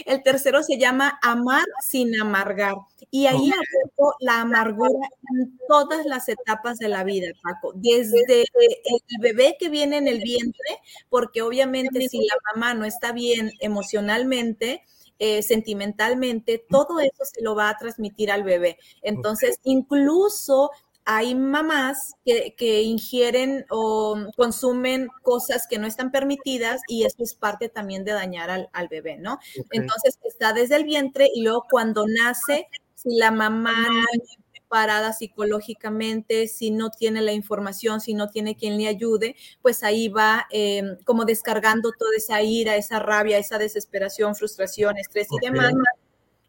El 0.06 0.24
tercero 0.24 0.64
se 0.64 0.78
llama 0.78 1.20
Amar 1.22 1.66
sin 1.86 2.20
amargar. 2.22 2.76
Y 3.12 3.26
ahí 3.26 3.52
aporto 3.52 4.16
la 4.20 4.42
amargura 4.42 5.10
en 5.36 5.58
todas 5.68 6.06
las 6.06 6.30
etapas 6.30 6.78
de 6.78 6.88
la 6.88 7.04
vida, 7.04 7.28
Paco. 7.44 7.74
Desde 7.76 8.42
el 8.42 9.22
bebé 9.22 9.58
que 9.60 9.70
viene 9.70 9.98
en 9.98 10.08
el 10.08 10.22
vientre, 10.22 10.80
porque 11.10 11.42
obviamente 11.42 12.08
si 12.08 12.20
la 12.20 12.36
mamá 12.54 12.74
no 12.74 12.86
está 12.86 13.12
bien 13.12 13.52
emocionalmente, 13.60 14.84
eh, 15.20 15.42
sentimentalmente, 15.42 16.64
todo 16.70 17.00
eso 17.00 17.26
se 17.26 17.42
lo 17.42 17.56
va 17.56 17.70
a 17.70 17.78
transmitir 17.78 18.30
al 18.30 18.44
bebé. 18.44 18.78
Entonces, 19.02 19.60
incluso 19.64 20.70
hay 21.10 21.36
mamás 21.36 22.16
que, 22.26 22.82
ingieren 22.82 23.66
o 23.70 24.18
consumen 24.36 25.08
cosas 25.22 25.66
que 25.66 25.80
no 25.80 25.88
están 25.88 26.12
permitidas 26.12 26.82
y 26.90 27.06
eso 27.06 27.24
es 27.24 27.34
parte 27.34 27.70
también 27.70 28.04
de 28.04 28.12
dañar 28.12 28.50
al, 28.50 28.88
bebé, 28.90 29.18
¿no? 29.18 29.40
Entonces 29.72 30.20
está 30.26 30.52
desde 30.52 30.76
el 30.76 30.84
vientre 30.84 31.30
y 31.34 31.44
luego 31.44 31.66
cuando 31.70 32.06
nace, 32.06 32.68
si 32.94 33.16
la 33.16 33.32
mamá 33.32 33.88
no 33.90 34.04
está 34.12 34.36
preparada 34.52 35.14
psicológicamente, 35.14 36.50
si 36.50 36.72
no 36.72 36.90
tiene 36.90 37.22
la 37.22 37.32
información, 37.32 38.02
si 38.02 38.14
no 38.14 38.28
tiene 38.28 38.58
quien 38.58 38.78
le 38.78 38.90
ayude, 38.90 39.38
pues 39.62 39.84
ahí 39.84 40.10
va 40.10 40.46
em, 40.52 40.98
como 41.06 41.24
descargando 41.24 41.94
toda 41.98 42.18
esa 42.18 42.42
ira, 42.42 42.76
esa 42.76 43.00
rabia, 43.00 43.38
esa 43.38 43.58
desesperación, 43.58 44.36
frustración, 44.36 44.98
estrés 44.98 45.28
y 45.32 45.46
demás 45.46 45.74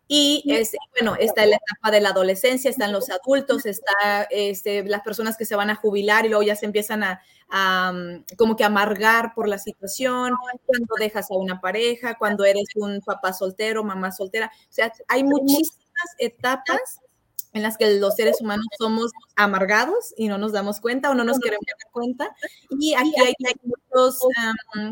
y 0.08 0.42
este, 0.48 0.78
bueno, 0.98 1.16
está 1.20 1.44
en 1.44 1.50
la 1.50 1.56
etapa 1.56 1.90
de 1.90 2.00
la 2.00 2.10
adolescencia, 2.10 2.70
están 2.70 2.92
los 2.92 3.10
adultos, 3.10 3.66
está 3.66 4.26
este, 4.30 4.82
las 4.84 5.02
personas 5.02 5.36
que 5.36 5.44
se 5.44 5.54
van 5.56 5.70
a 5.70 5.74
jubilar 5.76 6.24
y 6.26 6.30
luego 6.30 6.42
ya 6.42 6.56
se 6.56 6.64
empiezan 6.66 7.02
a, 7.04 7.20
mm, 7.92 8.24
como 8.36 8.56
que 8.56 8.64
amargar 8.64 9.34
por 9.34 9.48
la 9.48 9.58
situación, 9.58 10.32
cuando 10.66 10.94
dejas 10.98 11.30
a 11.30 11.34
una 11.36 11.60
pareja, 11.60 12.16
cuando 12.18 12.44
eres 12.44 12.64
un 12.76 13.00
papá 13.02 13.32
soltero, 13.34 13.84
mamá 13.84 14.10
soltera. 14.12 14.50
O 14.70 14.72
sea, 14.72 14.92
hay 15.08 15.24
muchísimas 15.24 15.78
etapas 16.18 17.00
en 17.58 17.64
las 17.64 17.76
que 17.76 17.98
los 17.98 18.14
seres 18.14 18.40
humanos 18.40 18.66
somos 18.78 19.10
amargados 19.36 20.14
y 20.16 20.28
no 20.28 20.38
nos 20.38 20.52
damos 20.52 20.80
cuenta 20.80 21.10
o 21.10 21.14
no 21.14 21.24
nos 21.24 21.38
queremos 21.40 21.66
dar 21.66 21.92
cuenta. 21.92 22.34
Y 22.70 22.94
aquí 22.94 23.12
hay, 23.20 23.34
muchos 23.62 24.20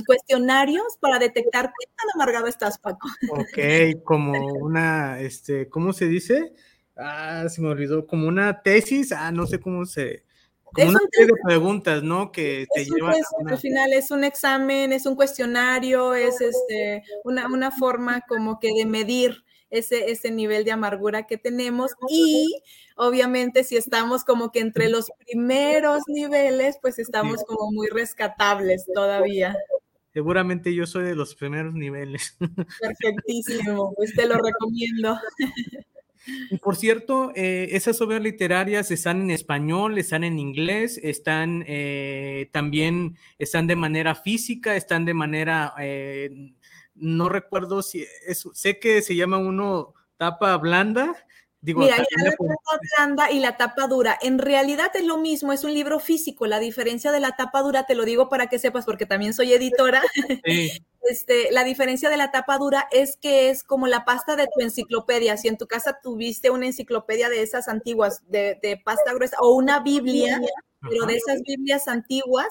cuestionarios 0.04 0.98
para 1.00 1.18
detectar 1.18 1.66
qué 1.66 1.86
tan 1.96 2.08
amargado 2.14 2.48
estás, 2.48 2.78
Paco. 2.78 3.08
Ok, 3.30 4.02
como 4.04 4.32
una, 4.54 5.20
este, 5.20 5.68
¿cómo 5.68 5.92
se 5.92 6.06
dice? 6.06 6.52
Ah, 6.96 7.46
se 7.48 7.62
me 7.62 7.68
olvidó, 7.68 8.06
como 8.06 8.26
una 8.26 8.62
tesis, 8.62 9.12
ah, 9.12 9.30
no 9.30 9.46
sé 9.46 9.60
cómo 9.60 9.86
se... 9.86 10.24
Como 10.64 10.90
una 10.90 11.00
serie 11.12 11.26
de 11.28 11.40
preguntas, 11.44 12.02
¿no? 12.02 12.32
Que 12.32 12.66
te 12.74 12.84
llevan 12.84 13.14
Al 13.46 13.58
final 13.58 13.92
es 13.92 14.10
un 14.10 14.24
examen, 14.24 14.92
es 14.92 15.06
un 15.06 15.14
cuestionario, 15.14 16.14
es 16.14 16.40
este, 16.40 17.02
una, 17.24 17.46
una 17.46 17.70
forma 17.70 18.20
como 18.22 18.58
que 18.58 18.74
de 18.74 18.84
medir 18.84 19.45
ese, 19.70 20.10
ese 20.10 20.30
nivel 20.30 20.64
de 20.64 20.72
amargura 20.72 21.26
que 21.26 21.38
tenemos 21.38 21.92
y 22.08 22.60
obviamente 22.96 23.64
si 23.64 23.76
estamos 23.76 24.24
como 24.24 24.52
que 24.52 24.60
entre 24.60 24.88
los 24.88 25.10
primeros 25.26 26.02
niveles, 26.06 26.78
pues 26.80 26.98
estamos 26.98 27.42
como 27.44 27.70
muy 27.72 27.88
rescatables 27.88 28.84
todavía. 28.94 29.56
Seguramente 30.12 30.74
yo 30.74 30.86
soy 30.86 31.04
de 31.04 31.14
los 31.14 31.34
primeros 31.34 31.74
niveles. 31.74 32.36
Perfectísimo, 32.80 33.92
pues 33.94 34.14
te 34.14 34.26
lo 34.26 34.36
recomiendo. 34.38 35.18
Y 36.50 36.58
por 36.58 36.76
cierto, 36.76 37.32
eh, 37.34 37.68
esas 37.72 38.00
obras 38.00 38.20
literarias 38.20 38.90
están 38.90 39.22
en 39.22 39.30
español, 39.30 39.98
están 39.98 40.24
en 40.24 40.38
inglés, 40.38 40.98
están 41.02 41.64
eh, 41.66 42.48
también, 42.52 43.16
están 43.38 43.66
de 43.66 43.76
manera 43.76 44.14
física, 44.14 44.76
están 44.76 45.04
de 45.04 45.14
manera 45.14 45.74
eh, 45.78 46.52
no 46.96 47.28
recuerdo 47.28 47.82
si 47.82 48.06
es, 48.26 48.48
sé 48.52 48.78
que 48.78 49.02
se 49.02 49.14
llama 49.14 49.38
uno 49.38 49.94
tapa 50.16 50.56
blanda. 50.56 51.14
Digo, 51.60 51.80
Mira, 51.80 51.98
la 51.98 52.30
tapa 52.30 52.78
blanda 52.96 53.30
y 53.30 53.40
la 53.40 53.56
tapa 53.56 53.88
dura. 53.88 54.16
En 54.20 54.38
realidad 54.38 54.90
es 54.94 55.04
lo 55.04 55.18
mismo, 55.18 55.52
es 55.52 55.64
un 55.64 55.74
libro 55.74 55.98
físico. 55.98 56.46
La 56.46 56.58
diferencia 56.58 57.10
de 57.10 57.20
la 57.20 57.32
tapa 57.32 57.62
dura, 57.62 57.84
te 57.86 57.94
lo 57.94 58.04
digo 58.04 58.28
para 58.28 58.48
que 58.48 58.58
sepas, 58.58 58.84
porque 58.84 59.06
también 59.06 59.34
soy 59.34 59.52
editora. 59.52 60.02
Este, 61.08 61.52
la 61.52 61.62
diferencia 61.62 62.10
de 62.10 62.16
la 62.16 62.32
tapa 62.32 62.58
dura 62.58 62.88
es 62.90 63.16
que 63.16 63.48
es 63.48 63.62
como 63.62 63.86
la 63.86 64.04
pasta 64.04 64.34
de 64.34 64.48
tu 64.52 64.60
enciclopedia. 64.60 65.36
Si 65.36 65.46
en 65.46 65.56
tu 65.56 65.68
casa 65.68 66.00
tuviste 66.02 66.50
una 66.50 66.66
enciclopedia 66.66 67.28
de 67.28 67.42
esas 67.42 67.68
antiguas, 67.68 68.28
de, 68.28 68.58
de 68.60 68.76
pasta 68.76 69.14
gruesa, 69.14 69.36
o 69.38 69.54
una 69.54 69.78
Biblia, 69.78 70.40
pero 70.80 71.06
de 71.06 71.14
esas 71.14 71.42
Biblias 71.42 71.86
antiguas, 71.86 72.48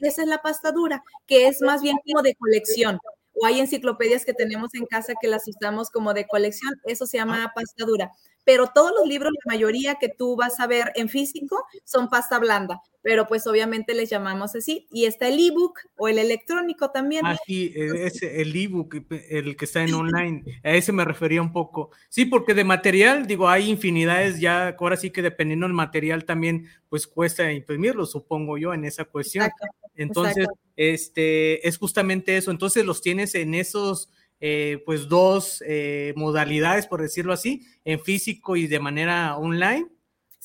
esa 0.00 0.20
es 0.20 0.28
la 0.28 0.42
pasta 0.42 0.70
dura, 0.70 1.02
que 1.26 1.46
es 1.46 1.62
más 1.62 1.80
bien 1.80 1.96
como 2.04 2.20
de 2.20 2.34
colección 2.34 2.98
o 3.34 3.46
hay 3.46 3.60
enciclopedias 3.60 4.24
que 4.24 4.32
tenemos 4.32 4.74
en 4.74 4.86
casa 4.86 5.14
que 5.20 5.28
las 5.28 5.46
usamos 5.48 5.90
como 5.90 6.14
de 6.14 6.26
colección, 6.26 6.74
eso 6.84 7.06
se 7.06 7.18
llama 7.18 7.52
pasta 7.54 7.84
dura. 7.84 8.12
Pero 8.44 8.68
todos 8.74 8.92
los 8.98 9.08
libros, 9.08 9.32
la 9.44 9.54
mayoría 9.54 9.94
que 9.94 10.10
tú 10.10 10.36
vas 10.36 10.60
a 10.60 10.66
ver 10.66 10.92
en 10.96 11.08
físico, 11.08 11.64
son 11.84 12.10
pasta 12.10 12.38
blanda, 12.38 12.82
pero 13.00 13.26
pues 13.26 13.46
obviamente 13.46 13.94
les 13.94 14.10
llamamos 14.10 14.54
así. 14.54 14.86
Y 14.90 15.06
está 15.06 15.28
el 15.28 15.38
ebook 15.38 15.78
o 15.96 16.08
el 16.08 16.18
electrónico 16.18 16.90
también. 16.90 17.24
Ah, 17.24 17.38
sí, 17.46 17.72
e, 17.74 18.06
es 18.06 18.22
el 18.22 18.54
ebook, 18.54 18.96
el 19.30 19.56
que 19.56 19.64
está 19.64 19.82
en 19.82 19.94
online, 19.94 20.60
a 20.62 20.72
ese 20.72 20.92
me 20.92 21.06
refería 21.06 21.40
un 21.40 21.52
poco. 21.52 21.90
Sí, 22.10 22.26
porque 22.26 22.52
de 22.52 22.64
material, 22.64 23.26
digo, 23.26 23.48
hay 23.48 23.70
infinidades 23.70 24.38
ya, 24.38 24.76
ahora 24.78 24.98
sí 24.98 25.10
que 25.10 25.22
dependiendo 25.22 25.66
del 25.66 25.74
material 25.74 26.26
también, 26.26 26.68
pues 26.90 27.06
cuesta 27.06 27.50
imprimirlo, 27.50 28.04
supongo 28.04 28.58
yo, 28.58 28.74
en 28.74 28.84
esa 28.84 29.06
cuestión. 29.06 29.48
Entonces, 29.94 30.46
este, 30.76 31.66
es 31.66 31.78
justamente 31.78 32.36
eso. 32.36 32.50
Entonces 32.50 32.84
los 32.84 33.00
tienes 33.00 33.34
en 33.34 33.54
esos, 33.54 34.10
eh, 34.40 34.82
pues, 34.84 35.08
dos 35.08 35.62
eh, 35.66 36.12
modalidades, 36.16 36.86
por 36.86 37.02
decirlo 37.02 37.32
así, 37.32 37.62
en 37.84 38.00
físico 38.00 38.56
y 38.56 38.66
de 38.66 38.80
manera 38.80 39.36
online. 39.36 39.88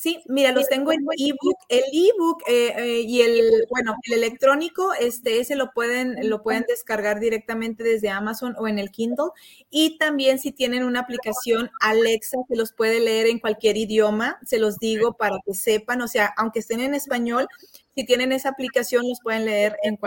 Sí, 0.00 0.22
mira, 0.28 0.50
los 0.52 0.66
tengo 0.66 0.92
en 0.92 1.00
ebook. 1.18 1.58
El 1.68 1.82
ebook 1.92 2.42
eh, 2.48 3.02
y 3.06 3.20
el, 3.20 3.66
bueno, 3.68 3.94
el 4.04 4.14
electrónico, 4.14 4.94
este, 4.94 5.40
ese 5.40 5.56
lo 5.56 5.72
pueden, 5.72 6.26
lo 6.26 6.42
pueden 6.42 6.64
descargar 6.66 7.20
directamente 7.20 7.84
desde 7.84 8.08
Amazon 8.08 8.54
o 8.58 8.66
en 8.66 8.78
el 8.78 8.90
Kindle. 8.90 9.26
Y 9.68 9.98
también 9.98 10.38
si 10.38 10.52
tienen 10.52 10.84
una 10.84 11.00
aplicación 11.00 11.70
Alexa, 11.82 12.38
se 12.48 12.56
los 12.56 12.72
puede 12.72 12.98
leer 13.00 13.26
en 13.26 13.40
cualquier 13.40 13.76
idioma, 13.76 14.38
se 14.42 14.58
los 14.58 14.78
digo 14.78 15.18
para 15.18 15.36
que 15.44 15.52
sepan, 15.52 16.00
o 16.00 16.08
sea, 16.08 16.32
aunque 16.38 16.60
estén 16.60 16.80
en 16.80 16.94
español, 16.94 17.46
si 17.94 18.06
tienen 18.06 18.32
esa 18.32 18.48
aplicación, 18.48 19.06
los 19.06 19.20
pueden 19.22 19.44
leer 19.44 19.76
en, 19.82 19.98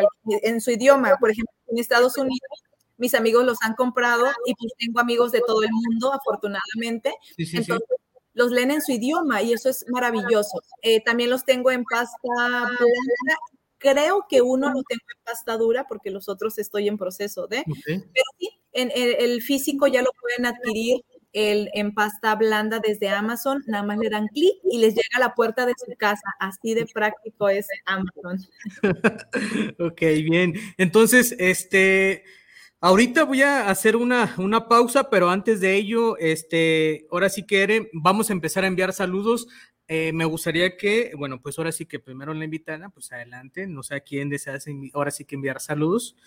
en 0.42 0.60
su 0.60 0.72
idioma. 0.72 1.18
Por 1.20 1.30
ejemplo, 1.30 1.54
en 1.68 1.78
Estados 1.78 2.18
Unidos, 2.18 2.64
mis 2.98 3.14
amigos 3.14 3.46
los 3.46 3.60
han 3.62 3.76
comprado 3.76 4.26
y 4.48 4.56
pues 4.56 4.74
tengo 4.80 5.00
amigos 5.00 5.32
de 5.32 5.42
todo 5.46 5.62
el 5.62 5.70
mundo, 5.72 6.12
afortunadamente. 6.14 7.14
Entonces, 7.38 7.78
los 8.34 8.52
leen 8.52 8.72
en 8.72 8.82
su 8.82 8.92
idioma 8.92 9.42
y 9.42 9.54
eso 9.54 9.70
es 9.70 9.86
maravilloso. 9.90 10.62
Eh, 10.82 11.02
también 11.04 11.30
los 11.30 11.46
tengo 11.46 11.72
en 11.72 11.84
pasta 11.84 12.18
blanca. 12.24 13.40
Creo 13.78 14.26
que 14.30 14.42
uno 14.42 14.68
lo 14.70 14.82
tengo 14.84 15.04
en 15.16 15.24
pasta 15.26 15.58
dura 15.58 15.86
porque 15.88 16.10
los 16.10 16.30
otros 16.30 16.58
estoy 16.58 16.88
en 16.88 16.98
proceso 16.98 17.48
de. 17.48 17.64
Pero 17.86 18.26
sí, 18.40 18.50
en 18.72 18.92
el 18.94 19.42
físico 19.42 19.88
ya 19.88 20.02
lo 20.02 20.12
pueden 20.22 20.46
adquirir 20.46 21.04
el, 21.34 21.70
en 21.74 21.94
pasta 21.94 22.36
blanda 22.36 22.80
desde 22.80 23.10
Amazon, 23.10 23.64
nada 23.68 23.84
más 23.84 23.98
le 23.98 24.10
dan 24.10 24.28
clic 24.28 24.54
y 24.70 24.78
les 24.78 24.94
llega 24.94 25.08
a 25.16 25.20
la 25.20 25.34
puerta 25.34 25.66
de 25.66 25.74
su 25.78 25.92
casa. 25.98 26.24
Así 26.40 26.76
de 26.76 26.86
práctico 26.86 27.50
es 27.50 27.68
Amazon. 27.86 28.40
ok, 29.80 30.00
bien. 30.00 30.54
Entonces, 30.78 31.36
este, 31.40 32.24
ahorita 32.84 33.24
voy 33.24 33.42
a 33.42 33.70
hacer 33.70 33.96
una, 33.96 34.36
una 34.38 34.68
pausa, 34.68 35.10
pero 35.10 35.30
antes 35.30 35.62
de 35.62 35.74
ello, 35.76 36.18
este, 36.18 37.08
ahora 37.10 37.30
sí 37.30 37.46
que 37.46 37.90
vamos 37.94 38.30
a 38.30 38.34
empezar 38.34 38.66
a 38.66 38.68
enviar 38.68 38.92
saludos. 38.92 39.48
Eh, 39.88 40.12
me 40.12 40.26
gustaría 40.26 40.76
que, 40.76 41.14
bueno, 41.18 41.42
pues 41.42 41.58
ahora 41.58 41.72
sí 41.72 41.86
que 41.86 42.00
primero 42.00 42.34
la 42.34 42.44
invitada, 42.44 42.90
pues 42.90 43.12
adelante, 43.14 43.68
no 43.68 43.84
sé 43.84 43.96
a 43.96 44.00
quién 44.02 44.30
deseas 44.30 44.66
ahora 44.94 45.12
sí 45.12 45.24
que 45.24 45.36
enviar 45.36 45.62
saludos. 45.62 46.18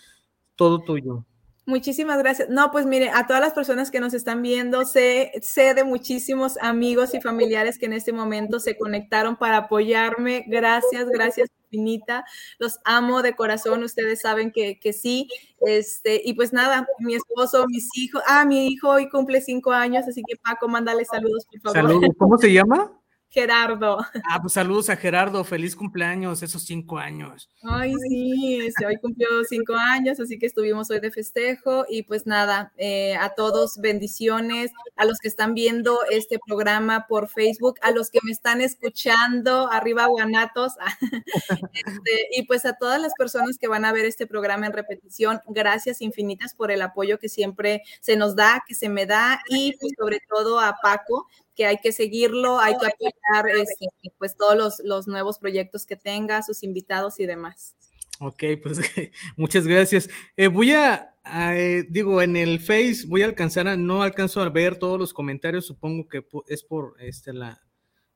Todo 0.55 0.79
tuyo. 0.79 1.23
Muchísimas 1.67 2.17
gracias. 2.17 2.49
No, 2.49 2.71
pues 2.71 2.87
mire, 2.87 3.11
a 3.13 3.27
todas 3.27 3.41
las 3.41 3.53
personas 3.53 3.91
que 3.91 3.99
nos 3.99 4.15
están 4.15 4.41
viendo, 4.41 4.83
sé, 4.85 5.33
sé 5.43 5.75
de 5.75 5.83
muchísimos 5.83 6.57
amigos 6.59 7.13
y 7.13 7.21
familiares 7.21 7.77
que 7.77 7.85
en 7.85 7.93
este 7.93 8.13
momento 8.13 8.59
se 8.59 8.75
conectaron 8.77 9.35
para 9.35 9.57
apoyarme. 9.57 10.43
Gracias, 10.47 11.07
gracias 11.09 11.49
infinita. 11.71 12.25
Los 12.59 12.79
amo 12.85 13.21
de 13.21 13.35
corazón, 13.35 13.83
ustedes 13.83 14.21
saben 14.21 14.51
que, 14.51 14.79
que 14.79 14.93
sí. 14.93 15.27
Este, 15.61 16.21
y 16.23 16.33
pues 16.33 16.53
nada, 16.53 16.87
mi 16.99 17.15
esposo, 17.15 17.65
mis 17.67 17.89
hijos, 17.97 18.21
ah, 18.27 18.45
mi 18.45 18.67
hijo 18.67 18.89
hoy 18.89 19.09
cumple 19.09 19.41
cinco 19.41 19.71
años, 19.71 20.05
así 20.07 20.21
que 20.27 20.35
Paco, 20.37 20.67
mándale 20.67 21.05
saludos, 21.05 21.45
por 21.45 21.73
favor. 21.73 21.89
Saludos, 21.89 22.09
¿cómo 22.17 22.37
se 22.37 22.53
llama? 22.53 22.91
Gerardo. 23.29 23.99
Ah, 24.29 24.41
pues 24.41 24.53
saludos 24.53 24.89
a 24.89 24.95
Gerardo, 24.95 25.43
feliz 25.43 25.75
cumpleaños, 25.75 26.41
esos 26.43 26.63
cinco 26.63 26.97
años. 26.97 27.49
Ay, 27.63 27.93
sí, 28.09 28.59
este, 28.65 28.85
hoy 28.85 28.95
cumplió 28.97 29.27
cinco 29.47 29.73
años, 29.75 30.19
así 30.19 30.39
que 30.39 30.45
estuvimos 30.45 30.89
hoy 30.89 30.99
de 30.99 31.11
festejo 31.11 31.85
y 31.89 32.03
pues 32.03 32.25
nada, 32.25 32.71
eh, 32.77 33.15
a 33.15 33.35
todos 33.35 33.77
bendiciones, 33.79 34.71
a 34.95 35.05
los 35.05 35.19
que 35.19 35.27
están 35.27 35.53
viendo 35.53 35.99
este 36.09 36.39
programa 36.45 37.05
por 37.07 37.27
Facebook, 37.27 37.75
a 37.81 37.91
los 37.91 38.09
que 38.09 38.19
me 38.23 38.31
están 38.31 38.61
escuchando, 38.61 39.69
arriba 39.71 40.05
Guanatos, 40.07 40.73
este, 41.73 42.27
y 42.31 42.43
pues 42.43 42.65
a 42.65 42.77
todas 42.77 43.01
las 43.01 43.13
personas 43.17 43.57
que 43.57 43.67
van 43.67 43.85
a 43.85 43.91
ver 43.91 44.05
este 44.05 44.25
programa 44.25 44.67
en 44.67 44.73
repetición, 44.73 45.41
gracias 45.47 46.01
infinitas 46.01 46.53
por 46.53 46.71
el 46.71 46.81
apoyo 46.81 47.19
que 47.19 47.29
siempre 47.29 47.83
se 47.99 48.15
nos 48.15 48.35
da, 48.35 48.63
que 48.65 48.73
se 48.73 48.89
me 48.89 49.05
da 49.05 49.41
y 49.49 49.75
pues 49.77 49.93
sobre 49.97 50.19
todo 50.29 50.59
a 50.59 50.77
Paco 50.81 51.27
que 51.57 51.65
hay 51.65 51.77
que 51.79 51.91
seguirlo, 51.91 52.59
hay 52.59 52.75
que 52.77 52.85
apoyar 52.85 53.57
este, 53.57 53.87
pues 54.19 54.37
todos 54.37 54.55
los, 54.55 54.79
los, 54.85 55.07
nuevos 55.07 55.39
proyectos 55.39 55.87
que 55.87 55.95
tenga, 55.95 56.43
sus 56.43 56.61
invitados 56.61 57.19
y 57.19 57.25
demás. 57.25 57.75
Ok, 58.19 58.43
pues 58.61 58.79
muchas 59.35 59.65
gracias. 59.65 60.07
Eh, 60.37 60.47
voy 60.47 60.73
a, 60.73 61.15
eh, 61.25 61.83
digo, 61.89 62.21
en 62.21 62.37
el 62.37 62.59
Face 62.59 63.05
voy 63.07 63.23
a 63.23 63.25
alcanzar 63.25 63.67
a, 63.67 63.75
no 63.75 64.03
alcanzo 64.03 64.41
a 64.41 64.49
ver 64.49 64.77
todos 64.77 64.99
los 64.99 65.13
comentarios, 65.13 65.65
supongo 65.65 66.07
que 66.07 66.23
es 66.47 66.63
por 66.63 66.95
este, 66.99 67.33
la, 67.33 67.61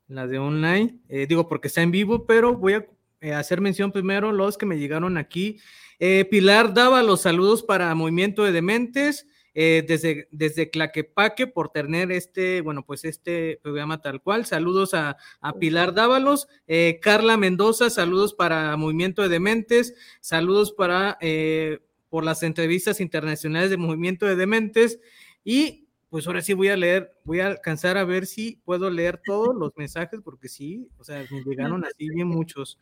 la 0.08 0.28
de 0.28 0.38
online, 0.38 1.00
eh, 1.10 1.26
digo 1.28 1.50
porque 1.50 1.68
está 1.68 1.82
en 1.82 1.92
vivo, 1.92 2.28
pero 2.28 2.56
voy 2.56 2.74
a 2.76 3.40
hacer 3.40 3.60
mención 3.60 3.92
primero 3.92 4.32
los 4.32 4.58
que 4.58 4.68
me 4.68 4.78
llegaron 4.78 5.18
aquí. 5.18 5.60
Pilar 6.32 6.74
daba 6.74 7.04
los 7.04 7.22
saludos 7.22 7.62
para 7.62 7.94
Movimiento 7.94 8.44
de 8.44 8.52
Dementes. 8.52 9.28
Eh, 9.54 9.84
desde, 9.86 10.30
desde 10.32 10.70
Claquepaque 10.70 11.46
por 11.46 11.70
tener 11.70 12.10
este, 12.14 12.62
bueno, 12.62 12.86
pues 12.86 13.04
este 13.04 13.60
programa 13.62 14.02
tal 14.02 14.22
cual. 14.22 14.46
Saludos 14.46 14.94
a, 14.94 15.18
Pilar 15.60 15.94
Dávalos, 15.94 16.48
eh, 16.68 17.00
Carla 17.02 17.36
Mendoza, 17.36 17.90
saludos 17.90 18.34
para 18.34 18.76
Movimiento 18.78 19.22
de 19.22 19.30
Dementes, 19.30 19.94
saludos 20.22 20.72
para 20.72 21.18
eh, 21.20 21.80
por 22.10 22.24
las 22.24 22.44
entrevistas 22.44 23.02
internacionales 23.02 23.70
de 23.70 23.78
Movimiento 23.78 24.26
de 24.26 24.38
Dementes 24.38 25.00
y 25.44 25.88
pues 26.10 26.28
ahora 26.28 26.42
sí 26.42 26.54
voy 26.54 26.70
a 26.70 26.78
leer, 26.78 27.14
voy 27.26 27.42
a 27.42 27.48
alcanzar 27.48 27.98
a 27.98 28.06
ver 28.06 28.26
si 28.26 28.62
puedo 28.64 28.90
leer 28.90 29.22
todos 29.24 29.56
los 29.56 29.72
mensajes 29.76 30.22
porque 30.24 30.48
sí, 30.48 30.88
o 30.98 31.04
sea, 31.04 31.26
me 31.30 31.44
llegaron 31.46 31.84
así 31.84 32.10
bien 32.10 32.28
muchos. 32.28 32.80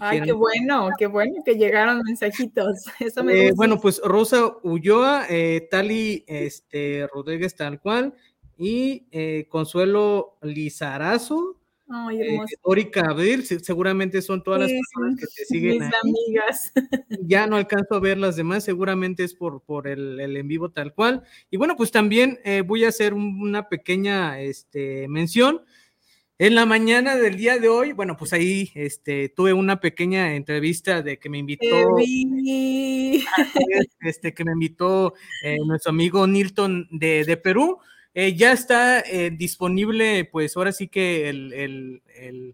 Ay, 0.00 0.22
qué 0.22 0.32
bueno, 0.32 0.88
qué 0.98 1.06
bueno 1.06 1.42
que 1.44 1.54
llegaron 1.54 2.02
mensajitos. 2.04 2.84
Eso 3.00 3.24
me 3.24 3.48
eh, 3.48 3.52
bueno, 3.54 3.78
pues 3.80 4.00
Rosa 4.04 4.52
Ulloa, 4.62 5.26
eh, 5.28 5.68
Tali 5.70 6.24
este, 6.26 7.06
Rodríguez 7.12 7.54
tal 7.54 7.80
cual, 7.80 8.14
y 8.56 9.06
eh, 9.10 9.46
Consuelo 9.48 10.38
Lizarazo, 10.42 11.58
Ay, 11.88 12.38
Orica 12.62 13.02
Abril, 13.10 13.44
seguramente 13.44 14.22
son 14.22 14.42
todas 14.42 14.60
las 14.60 14.70
personas 14.70 15.20
que 15.20 15.26
te 15.26 15.44
siguen. 15.44 15.78
Mis 15.78 15.90
amigas. 16.02 16.72
Ya 17.24 17.46
no 17.46 17.56
alcanzo 17.56 17.94
a 17.94 18.00
ver 18.00 18.18
las 18.18 18.36
demás, 18.36 18.64
seguramente 18.64 19.22
es 19.22 19.34
por, 19.34 19.60
por 19.60 19.86
el, 19.86 20.18
el 20.18 20.36
en 20.36 20.48
vivo 20.48 20.70
tal 20.70 20.94
cual. 20.94 21.22
Y 21.50 21.56
bueno, 21.56 21.76
pues 21.76 21.90
también 21.90 22.38
voy 22.66 22.84
a 22.84 22.88
hacer 22.88 23.14
una 23.14 23.68
pequeña 23.68 24.40
este, 24.40 25.06
mención 25.08 25.62
en 26.42 26.56
la 26.56 26.66
mañana 26.66 27.14
del 27.14 27.36
día 27.36 27.60
de 27.60 27.68
hoy, 27.68 27.92
bueno, 27.92 28.16
pues 28.16 28.32
ahí 28.32 28.72
este, 28.74 29.28
tuve 29.28 29.52
una 29.52 29.78
pequeña 29.78 30.34
entrevista 30.34 31.00
de 31.00 31.20
que 31.20 31.28
me 31.28 31.38
invitó, 31.38 31.96
este, 34.00 34.34
que 34.34 34.44
me 34.44 34.50
invitó 34.50 35.14
eh, 35.44 35.58
nuestro 35.64 35.90
amigo 35.90 36.26
Nilton 36.26 36.88
de, 36.90 37.36
Perú. 37.36 37.78
Eh, 38.12 38.34
ya 38.34 38.50
está 38.50 39.02
eh, 39.02 39.30
disponible, 39.30 40.24
pues 40.24 40.56
ahora 40.56 40.72
sí 40.72 40.88
que 40.88 41.28
el, 41.28 42.02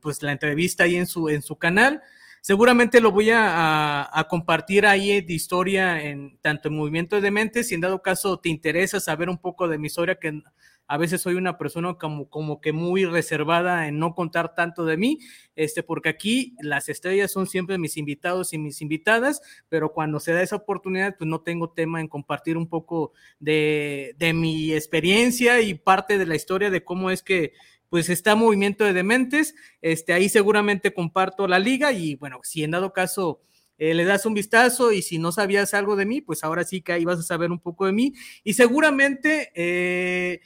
pues 0.02 0.22
la 0.22 0.32
entrevista 0.32 0.84
ahí 0.84 0.96
en 0.96 1.06
su, 1.06 1.30
en 1.30 1.40
su 1.40 1.56
canal. 1.56 2.02
Seguramente 2.42 3.00
lo 3.00 3.10
voy 3.10 3.30
a, 3.30 4.06
a, 4.12 4.28
compartir 4.28 4.84
ahí 4.84 5.22
de 5.22 5.32
historia 5.32 6.02
en 6.02 6.36
tanto 6.42 6.68
en 6.68 6.76
Movimiento 6.76 7.22
de 7.22 7.30
Mentes, 7.30 7.68
si 7.68 7.74
en 7.74 7.80
dado 7.80 8.02
caso 8.02 8.38
te 8.38 8.50
interesa 8.50 9.00
saber 9.00 9.30
un 9.30 9.38
poco 9.38 9.66
de 9.66 9.78
mi 9.78 9.86
historia, 9.86 10.16
que 10.16 10.42
a 10.88 10.96
veces 10.96 11.20
soy 11.20 11.34
una 11.34 11.58
persona 11.58 11.94
como, 11.94 12.28
como 12.30 12.60
que 12.60 12.72
muy 12.72 13.04
reservada 13.04 13.86
en 13.86 13.98
no 13.98 14.14
contar 14.14 14.54
tanto 14.54 14.86
de 14.86 14.96
mí, 14.96 15.18
este, 15.54 15.82
porque 15.82 16.08
aquí 16.08 16.56
las 16.60 16.88
estrellas 16.88 17.30
son 17.30 17.46
siempre 17.46 17.76
mis 17.76 17.98
invitados 17.98 18.54
y 18.54 18.58
mis 18.58 18.80
invitadas, 18.80 19.42
pero 19.68 19.92
cuando 19.92 20.18
se 20.18 20.32
da 20.32 20.42
esa 20.42 20.56
oportunidad, 20.56 21.16
pues 21.18 21.28
no 21.28 21.42
tengo 21.42 21.70
tema 21.70 22.00
en 22.00 22.08
compartir 22.08 22.56
un 22.56 22.68
poco 22.68 23.12
de, 23.38 24.14
de 24.18 24.32
mi 24.32 24.72
experiencia 24.72 25.60
y 25.60 25.74
parte 25.74 26.16
de 26.16 26.26
la 26.26 26.36
historia 26.36 26.70
de 26.70 26.82
cómo 26.82 27.10
es 27.10 27.22
que 27.22 27.52
pues 27.90 28.08
está 28.08 28.34
Movimiento 28.34 28.84
de 28.84 28.92
Dementes, 28.92 29.54
este, 29.80 30.12
ahí 30.12 30.28
seguramente 30.28 30.92
comparto 30.92 31.46
la 31.46 31.58
liga 31.58 31.92
y 31.92 32.14
bueno, 32.16 32.40
si 32.42 32.64
en 32.64 32.70
dado 32.72 32.92
caso... 32.92 33.42
Eh, 33.80 33.94
le 33.94 34.04
das 34.04 34.26
un 34.26 34.34
vistazo 34.34 34.90
y 34.90 35.02
si 35.02 35.18
no 35.18 35.30
sabías 35.30 35.72
algo 35.72 35.94
de 35.94 36.04
mí, 36.04 36.20
pues 36.20 36.42
ahora 36.42 36.64
sí 36.64 36.82
que 36.82 36.92
ahí 36.92 37.04
vas 37.04 37.20
a 37.20 37.22
saber 37.22 37.52
un 37.52 37.60
poco 37.60 37.86
de 37.86 37.92
mí. 37.92 38.12
Y 38.42 38.54
seguramente 38.54 39.52
eh, 39.54 40.40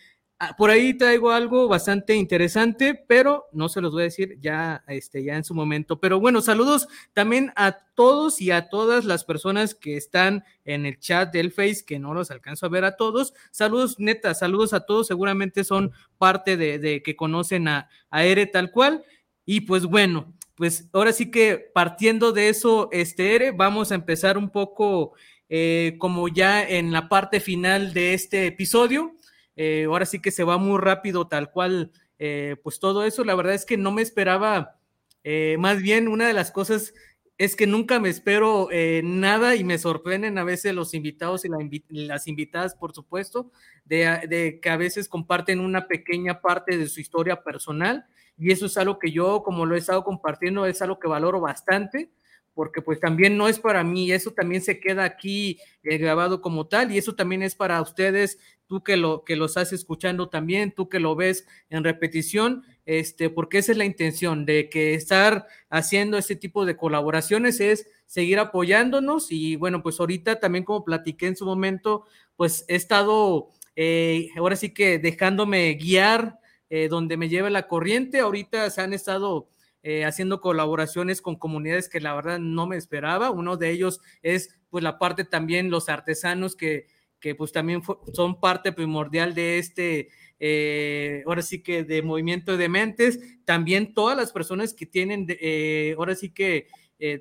por 0.56 0.70
ahí 0.70 0.94
traigo 0.94 1.30
algo 1.30 1.68
bastante 1.68 2.14
interesante, 2.14 2.94
pero 3.06 3.46
no 3.52 3.68
se 3.68 3.80
los 3.80 3.92
voy 3.92 4.02
a 4.02 4.04
decir 4.04 4.38
ya, 4.40 4.82
este, 4.88 5.22
ya 5.22 5.36
en 5.36 5.44
su 5.44 5.54
momento. 5.54 6.00
Pero 6.00 6.20
bueno, 6.20 6.40
saludos 6.40 6.88
también 7.12 7.52
a 7.56 7.78
todos 7.94 8.40
y 8.40 8.50
a 8.50 8.68
todas 8.68 9.04
las 9.04 9.24
personas 9.24 9.74
que 9.74 9.96
están 9.96 10.44
en 10.64 10.86
el 10.86 10.98
chat 10.98 11.32
del 11.32 11.52
Face, 11.52 11.84
que 11.86 11.98
no 11.98 12.14
los 12.14 12.30
alcanzo 12.30 12.66
a 12.66 12.70
ver 12.70 12.84
a 12.84 12.96
todos. 12.96 13.34
Saludos, 13.50 13.96
neta, 13.98 14.34
saludos 14.34 14.72
a 14.72 14.86
todos. 14.86 15.06
Seguramente 15.06 15.64
son 15.64 15.92
parte 16.18 16.56
de, 16.56 17.02
que 17.02 17.16
conocen 17.16 17.68
a, 17.68 17.88
a 18.10 18.24
Ere 18.24 18.46
tal 18.46 18.70
cual. 18.70 19.04
Y 19.44 19.62
pues 19.62 19.84
bueno, 19.84 20.32
pues 20.54 20.88
ahora 20.92 21.12
sí 21.12 21.30
que 21.30 21.70
partiendo 21.72 22.32
de 22.32 22.48
eso, 22.48 22.88
este 22.92 23.34
Ere, 23.34 23.50
vamos 23.52 23.92
a 23.92 23.94
empezar 23.94 24.38
un 24.38 24.50
poco 24.50 25.14
eh, 25.48 25.96
como 25.98 26.28
ya 26.28 26.66
en 26.66 26.92
la 26.92 27.08
parte 27.08 27.38
final 27.38 27.92
de 27.92 28.14
este 28.14 28.46
episodio. 28.46 29.14
Eh, 29.56 29.84
ahora 29.84 30.06
sí 30.06 30.20
que 30.20 30.30
se 30.30 30.44
va 30.44 30.58
muy 30.58 30.78
rápido, 30.78 31.28
tal 31.28 31.50
cual, 31.50 31.92
eh, 32.18 32.56
pues 32.62 32.78
todo 32.80 33.04
eso, 33.04 33.24
la 33.24 33.34
verdad 33.34 33.54
es 33.54 33.66
que 33.66 33.76
no 33.76 33.92
me 33.92 34.02
esperaba, 34.02 34.78
eh, 35.24 35.56
más 35.58 35.80
bien 35.82 36.08
una 36.08 36.26
de 36.26 36.32
las 36.32 36.50
cosas 36.50 36.94
es 37.38 37.56
que 37.56 37.66
nunca 37.66 37.98
me 37.98 38.08
espero 38.08 38.68
nada 39.02 39.56
y 39.56 39.64
me 39.64 39.78
sorprenden 39.78 40.38
a 40.38 40.44
veces 40.44 40.74
los 40.74 40.94
invitados 40.94 41.44
y 41.44 41.48
las 41.88 42.28
invitadas, 42.28 42.76
por 42.76 42.94
supuesto, 42.94 43.50
de, 43.84 44.60
que 44.62 44.70
a 44.70 44.76
veces 44.76 45.08
comparten 45.08 45.58
una 45.58 45.88
pequeña 45.88 46.40
parte 46.40 46.78
de 46.78 46.86
su 46.86 47.00
historia 47.00 47.42
personal. 47.42 48.04
Y 48.38 48.52
eso 48.52 48.66
es 48.66 48.76
algo 48.76 48.98
que 48.98 49.10
yo, 49.10 49.42
como 49.42 49.66
lo 49.66 49.74
he 49.74 49.78
estado 49.78 50.04
compartiendo, 50.04 50.66
es 50.66 50.82
algo 50.82 51.00
que 51.00 51.08
valoro 51.08 51.40
bastante 51.40 52.10
porque 52.54 52.82
pues 52.82 53.00
también 53.00 53.36
no 53.36 53.48
es 53.48 53.58
para 53.58 53.82
mí, 53.82 54.12
eso 54.12 54.32
también 54.32 54.62
se 54.62 54.78
queda 54.78 55.04
aquí 55.04 55.58
grabado 55.82 56.40
como 56.40 56.66
tal 56.66 56.92
y 56.92 56.98
eso 56.98 57.14
también 57.14 57.42
es 57.42 57.54
para 57.54 57.80
ustedes, 57.80 58.38
tú 58.72 58.82
que 58.82 58.96
lo 58.96 59.22
que 59.22 59.36
lo 59.36 59.44
estás 59.44 59.74
escuchando 59.74 60.30
también, 60.30 60.72
tú 60.72 60.88
que 60.88 60.98
lo 60.98 61.14
ves 61.14 61.46
en 61.68 61.84
repetición, 61.84 62.64
este, 62.86 63.28
porque 63.28 63.58
esa 63.58 63.72
es 63.72 63.76
la 63.76 63.84
intención 63.84 64.46
de 64.46 64.70
que 64.70 64.94
estar 64.94 65.46
haciendo 65.68 66.16
este 66.16 66.36
tipo 66.36 66.64
de 66.64 66.74
colaboraciones 66.74 67.60
es 67.60 67.86
seguir 68.06 68.38
apoyándonos 68.38 69.30
y 69.30 69.56
bueno, 69.56 69.82
pues 69.82 70.00
ahorita 70.00 70.40
también 70.40 70.64
como 70.64 70.86
platiqué 70.86 71.26
en 71.26 71.36
su 71.36 71.44
momento, 71.44 72.06
pues 72.34 72.64
he 72.66 72.76
estado 72.76 73.50
eh, 73.76 74.30
ahora 74.38 74.56
sí 74.56 74.72
que 74.72 74.98
dejándome 74.98 75.74
guiar 75.74 76.38
eh, 76.70 76.88
donde 76.88 77.18
me 77.18 77.28
lleva 77.28 77.50
la 77.50 77.68
corriente, 77.68 78.20
ahorita 78.20 78.70
se 78.70 78.80
han 78.80 78.94
estado 78.94 79.50
eh, 79.82 80.06
haciendo 80.06 80.40
colaboraciones 80.40 81.20
con 81.20 81.36
comunidades 81.36 81.90
que 81.90 82.00
la 82.00 82.14
verdad 82.14 82.38
no 82.38 82.66
me 82.66 82.78
esperaba. 82.78 83.30
Uno 83.30 83.58
de 83.58 83.68
ellos 83.68 84.00
es 84.22 84.58
pues 84.70 84.82
la 84.82 84.98
parte 84.98 85.24
también 85.26 85.70
los 85.70 85.90
artesanos 85.90 86.56
que, 86.56 86.86
que 87.22 87.34
pues 87.34 87.52
también 87.52 87.80
son 88.12 88.38
parte 88.38 88.72
primordial 88.72 89.32
de 89.32 89.56
este, 89.58 90.10
eh, 90.38 91.22
ahora 91.24 91.40
sí 91.40 91.62
que 91.62 91.84
de 91.84 92.02
movimiento 92.02 92.58
de 92.58 92.68
mentes. 92.68 93.18
También 93.46 93.94
todas 93.94 94.14
las 94.14 94.32
personas 94.32 94.74
que 94.74 94.84
tienen, 94.84 95.26
eh, 95.28 95.94
ahora 95.96 96.14
sí 96.14 96.30
que 96.30 96.66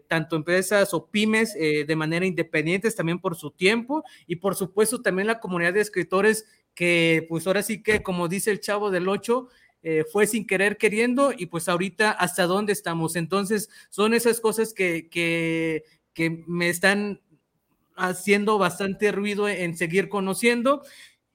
tanto 0.08 0.36
empresas 0.36 0.94
o 0.94 1.08
pymes 1.10 1.56
de 1.56 1.96
manera 1.96 2.24
independientes 2.24 2.96
también 2.96 3.18
por 3.18 3.36
su 3.36 3.50
tiempo 3.50 4.04
y 4.28 4.36
por 4.36 4.54
supuesto 4.54 5.02
también 5.02 5.26
la 5.26 5.40
comunidad 5.40 5.74
de 5.74 5.82
escritores 5.82 6.46
que 6.76 7.26
pues 7.28 7.48
ahora 7.48 7.64
sí 7.64 7.82
que 7.82 8.04
como 8.04 8.28
dice 8.28 8.52
el 8.52 8.60
chavo 8.60 8.92
del 8.92 9.10
8, 9.10 9.50
eh, 9.84 10.06
fue 10.12 10.28
sin 10.28 10.46
querer 10.46 10.78
queriendo 10.78 11.34
y 11.36 11.48
pues 11.48 11.68
ahorita 11.68 12.12
hasta 12.12 12.46
dónde 12.46 12.74
estamos. 12.74 13.16
Entonces 13.16 13.70
son 13.90 14.14
esas 14.14 14.40
cosas 14.40 14.74
que, 14.74 15.10
que, 15.10 15.84
que 16.14 16.44
me 16.48 16.70
están 16.70 17.22
haciendo 17.96 18.58
bastante 18.58 19.12
ruido 19.12 19.48
en 19.50 19.78
seguir 19.78 20.10
conociendo. 20.10 20.84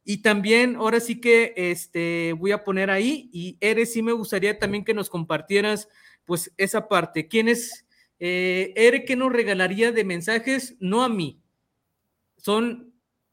Y 0.05 0.19
también, 0.19 0.77
ahora 0.77 1.01
sí 1.01 1.21
que 1.21 1.53
este, 1.57 2.33
voy 2.35 2.53
a 2.53 2.63
poner 2.63 2.91
ahí, 2.91 3.29
y 3.33 3.57
Eres, 3.61 3.93
sí 3.93 4.03
me 4.03 4.13
gustaría 4.13 4.59
también 4.59 4.85
que 4.85 4.95
nos 4.95 5.11
compartieras, 5.11 5.89
pues, 6.25 6.53
esa 6.57 6.89
parte. 6.89 7.27
¿Quién 7.27 7.49
es, 7.49 7.87
eh, 8.21 8.73
Ere, 8.77 9.05
qué 9.05 9.17
nos 9.17 9.33
regalaría 9.33 9.91
de 9.91 10.05
mensajes? 10.05 10.77
No 10.79 11.03
a 11.03 11.09
mí, 11.09 11.41
son, 12.37 12.93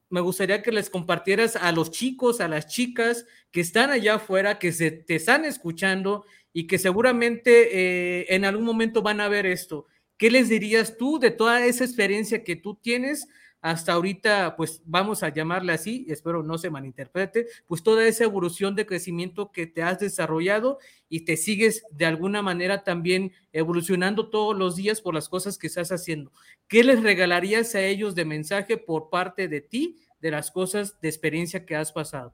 me 0.10 0.22
gustaría 0.22 0.64
que 0.64 0.72
les 0.72 0.90
compartieras 0.90 1.56
a 1.56 1.72
los 1.72 1.92
chicos, 1.92 2.42
a 2.42 2.48
las 2.48 2.68
chicas 2.68 3.28
que 3.52 3.62
están 3.62 3.92
allá 3.92 4.16
afuera, 4.16 4.58
que 4.58 4.72
se 4.72 4.90
te 4.90 5.16
están 5.16 5.46
escuchando 5.46 6.26
y 6.52 6.66
que 6.66 6.80
seguramente 6.80 8.22
eh, 8.22 8.26
en 8.30 8.46
algún 8.46 8.66
momento 8.66 9.04
van 9.04 9.22
a 9.22 9.30
ver 9.30 9.46
esto. 9.46 9.86
¿Qué 10.24 10.32
les 10.32 10.48
dirías 10.48 10.96
tú 10.96 11.20
de 11.20 11.32
toda 11.32 11.66
esa 11.66 11.84
experiencia 11.84 12.46
que 12.46 12.56
tú 12.56 12.76
tienes 12.76 13.28
hasta 13.60 13.92
ahorita, 13.92 14.56
pues 14.56 14.82
vamos 14.86 15.22
a 15.22 15.28
llamarle 15.28 15.74
así, 15.74 16.06
espero 16.08 16.42
no 16.44 16.58
se 16.58 16.70
malinterprete, 16.70 17.48
pues 17.68 17.84
toda 17.84 18.08
esa 18.08 18.24
evolución 18.24 18.74
de 18.74 18.86
crecimiento 18.86 19.52
que 19.52 19.68
te 19.68 19.84
has 19.84 20.00
desarrollado 20.00 20.80
y 21.10 21.26
te 21.26 21.36
sigues 21.36 21.84
de 21.92 22.06
alguna 22.06 22.42
manera 22.42 22.86
también 22.86 23.34
evolucionando 23.52 24.30
todos 24.30 24.58
los 24.58 24.78
días 24.78 25.02
por 25.02 25.14
las 25.14 25.28
cosas 25.28 25.58
que 25.58 25.68
estás 25.68 25.92
haciendo. 25.92 26.32
¿Qué 26.70 26.86
les 26.86 27.04
regalarías 27.04 27.76
a 27.76 27.82
ellos 27.82 28.16
de 28.16 28.24
mensaje 28.24 28.78
por 28.78 29.10
parte 29.10 29.50
de 29.50 29.60
ti, 29.60 29.98
de 30.22 30.32
las 30.32 30.52
cosas 30.52 31.02
de 31.02 31.10
experiencia 31.10 31.66
que 31.66 31.76
has 31.76 31.92
pasado? 31.92 32.34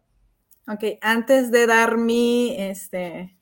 Ok, 0.67 0.99
antes 1.01 1.49
de 1.49 1.65
dar 1.65 1.97
mi, 1.97 2.55
este, 2.55 3.38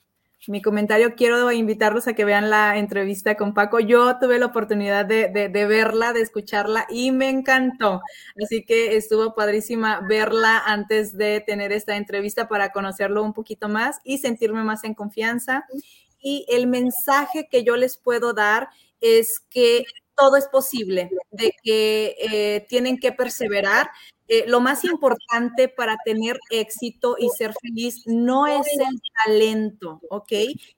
mi 0.47 0.61
comentario, 0.61 1.15
quiero 1.15 1.51
invitarlos 1.51 2.07
a 2.07 2.13
que 2.13 2.23
vean 2.23 2.49
la 2.49 2.77
entrevista 2.77 3.35
con 3.35 3.53
Paco. 3.53 3.79
Yo 3.79 4.17
tuve 4.19 4.39
la 4.39 4.45
oportunidad 4.45 5.05
de, 5.05 5.49
verla, 5.49 6.13
de 6.13 6.21
escucharla 6.21 6.85
y 6.89 7.11
me 7.11 7.29
encantó. 7.29 8.01
Así 8.41 8.63
que 8.63 8.95
estuvo 8.95 9.35
padrísima 9.35 10.01
verla 10.07 10.59
antes 10.65 11.17
de 11.17 11.41
tener 11.41 11.71
esta 11.71 11.97
entrevista 11.97 12.47
para 12.47 12.71
conocerlo 12.71 13.23
un 13.23 13.33
poquito 13.33 13.67
más 13.67 13.99
y 14.03 14.19
sentirme 14.19 14.63
más 14.63 14.83
en 14.83 14.93
confianza. 14.93 15.65
Y 16.21 16.45
el 16.49 16.67
mensaje 16.67 17.47
que 17.49 17.63
yo 17.63 17.75
les 17.75 17.97
puedo 17.97 18.33
dar 18.33 18.69
es 19.01 19.39
que 19.49 19.83
todo 20.15 20.35
es 20.35 20.47
posible, 20.47 21.11
de 21.29 21.53
que 21.61 22.15
eh, 22.19 22.65
tienen 22.67 22.97
que 22.97 23.11
perseverar, 23.11 23.89
eh, 24.27 24.45
lo 24.47 24.59
más 24.59 24.83
importante 24.83 25.69
para 25.69 25.97
tener 26.03 26.37
éxito 26.49 27.15
y 27.17 27.29
ser 27.29 27.53
feliz 27.61 28.03
no 28.05 28.47
es 28.47 28.67
el 28.77 29.01
talento, 29.25 30.01
¿ok? 30.09 30.31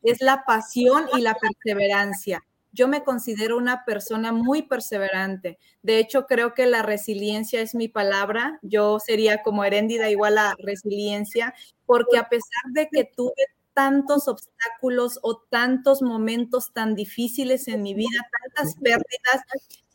Es 0.04 0.22
la 0.22 0.44
pasión 0.46 1.06
y 1.18 1.22
la 1.22 1.36
perseverancia. 1.36 2.44
Yo 2.72 2.88
me 2.88 3.04
considero 3.04 3.58
una 3.58 3.84
persona 3.84 4.32
muy 4.32 4.62
perseverante. 4.62 5.58
De 5.82 5.98
hecho, 5.98 6.28
creo 6.28 6.54
que 6.54 6.68
la 6.68 6.84
resiliencia 6.84 7.62
es 7.62 7.74
mi 7.74 7.88
palabra. 7.88 8.60
Yo 8.62 9.00
sería 9.00 9.42
como 9.42 9.64
heréndida 9.64 10.10
igual 10.10 10.38
a 10.38 10.54
resiliencia, 10.60 11.56
porque 11.86 12.18
a 12.18 12.30
pesar 12.30 12.64
de 12.74 12.88
que 12.92 13.06
tuve 13.06 13.34
tantos 13.74 14.28
obstáculos 14.28 15.20
o 15.24 15.38
tantos 15.50 16.02
momentos 16.02 16.72
tan 16.74 16.96
difíciles 16.96 17.68
en 17.68 17.82
mi 17.82 17.94
vida, 17.94 18.20
tantas 18.54 18.76
pérdidas, 18.76 19.42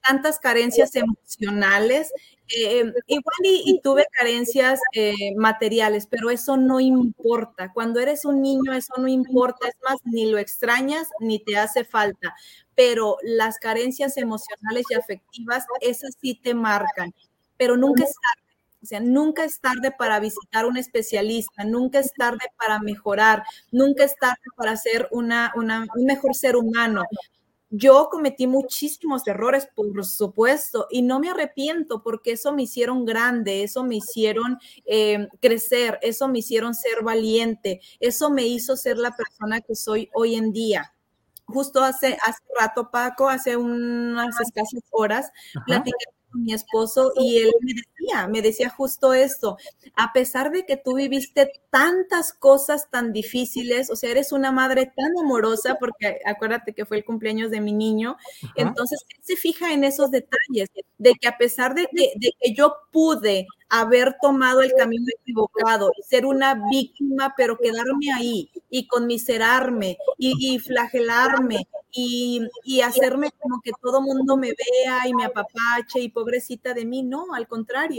tantas 0.07 0.39
carencias 0.39 0.95
emocionales, 0.95 2.13
eh, 2.49 2.93
igual 3.07 3.37
y, 3.43 3.81
tuve 3.83 4.07
carencias 4.13 4.81
eh, 4.93 5.35
materiales, 5.37 6.07
pero 6.07 6.31
eso 6.31 6.57
no 6.57 6.79
importa. 6.81 7.73
Cuando 7.73 8.01
eres 8.01 8.25
un 8.25 8.43
niño, 8.43 8.73
eso 8.75 8.95
no 8.99 9.09
importa. 9.09 9.69
Es 9.69 9.77
más, 9.83 9.97
ni 10.05 10.31
lo 10.31 10.39
extrañas 10.39 11.09
ni 11.21 11.39
te 11.39 11.57
hace 11.57 11.85
falta. 11.85 12.35
Pero 12.75 13.17
las 13.23 13.59
carencias 13.59 14.17
emocionales 14.17 14.85
y 14.91 14.95
afectivas, 14.95 15.65
esas 15.81 16.15
sí 16.21 16.39
te 16.43 16.55
marcan. 16.55 17.15
Pero 17.57 17.77
nunca 17.77 18.05
es 18.05 18.13
tarde. 18.13 18.45
O 18.83 18.87
sea, 18.87 19.01
nunca 19.01 19.45
es 19.45 19.61
tarde 19.61 19.93
para 19.93 20.21
visitar 20.21 20.67
un 20.67 20.77
especialista, 20.77 21.65
nunca 21.65 22.01
es 22.01 22.13
tarde 22.13 22.47
para 22.59 22.81
mejorar, 22.81 23.43
nunca 23.73 24.05
es 24.05 24.15
tarde 24.17 24.43
para 24.57 24.77
ser 24.77 25.09
una, 25.11 25.53
una, 25.57 25.87
un 25.97 26.05
mejor 26.05 26.35
ser 26.35 26.55
humano. 26.57 27.03
Yo 27.77 28.09
cometí 28.09 28.47
muchísimos 28.47 29.27
errores, 29.27 29.67
por 29.75 30.05
supuesto, 30.05 30.87
y 30.91 31.03
no 31.03 31.19
me 31.19 31.31
arrepiento 31.31 32.05
porque 32.05 32.31
eso 32.31 32.53
me 32.53 32.63
hicieron 32.63 33.05
grande, 33.05 33.65
eso 33.65 33.83
me 33.83 33.97
hicieron 33.97 34.59
eh, 34.85 35.27
crecer, 35.41 35.99
eso 36.01 36.29
me 36.29 36.39
hicieron 36.39 36.75
ser 36.77 37.03
valiente, 37.03 37.81
eso 37.99 38.31
me 38.31 38.47
hizo 38.47 38.77
ser 38.77 38.97
la 38.99 39.17
persona 39.17 39.61
que 39.61 39.75
soy 39.75 40.09
hoy 40.15 40.37
en 40.37 40.53
día. 40.53 40.95
Justo 41.47 41.83
hace, 41.83 42.17
hace 42.25 42.45
rato, 42.57 42.93
Paco, 42.93 43.29
hace 43.29 43.57
unas 43.57 44.41
escasas 44.41 44.85
horas, 44.93 45.33
platicé 45.67 45.97
mi 46.33 46.53
esposo 46.53 47.13
y 47.17 47.39
él 47.39 47.51
me 47.61 47.73
decía, 48.05 48.29
me 48.29 48.43
decía 48.43 48.69
justo 48.71 49.15
esto, 49.15 49.57
a 49.97 50.13
pesar 50.13 50.51
de 50.51 50.65
que 50.65 50.77
tú 50.77 50.95
viviste 50.95 51.51
tantas 51.71 52.33
cosas 52.33 52.91
tan 52.91 53.13
difíciles, 53.13 53.91
o 53.91 53.97
sea, 53.97 54.11
eres 54.11 54.33
una 54.33 54.53
madre 54.53 54.93
tan 54.95 55.13
amorosa, 55.23 55.77
porque 55.79 56.21
acuérdate 56.25 56.73
que 56.73 56.87
fue 56.87 56.99
el 56.99 57.05
cumpleaños 57.05 57.51
de 57.51 57.61
mi 57.61 57.73
niño, 57.73 58.17
entonces 58.57 59.05
se 59.23 59.37
fija 59.37 59.73
en 59.73 59.85
esos 59.85 60.11
detalles, 60.11 60.69
de 60.99 61.15
que 61.15 61.29
a 61.29 61.37
pesar 61.37 61.75
de 61.75 61.87
que, 61.87 62.13
de 62.17 62.33
que 62.41 62.55
yo 62.55 62.75
pude 62.93 63.47
haber 63.69 64.17
tomado 64.21 64.63
el 64.63 64.73
camino 64.73 65.07
equivocado 65.21 65.91
y 65.99 66.03
ser 66.03 66.27
una 66.27 66.61
víctima, 66.71 67.35
pero 67.37 67.59
quedarme 67.59 68.13
ahí 68.15 68.51
y 68.71 68.87
conmiserarme 68.87 69.99
y, 70.17 70.59
flagelarme 70.61 71.67
y, 71.91 72.41
hacerme 72.83 73.31
como 73.41 73.61
que 73.63 73.73
todo 73.83 74.01
mundo 74.01 74.37
me 74.37 74.49
vea 74.49 75.09
y 75.09 75.15
me 75.15 75.25
apapache 75.25 76.01
y 76.01 76.09
pobrecita 76.09 76.75
de 76.75 76.85
mí. 76.85 77.03
No, 77.03 77.35
al 77.35 77.49
contrario, 77.49 77.94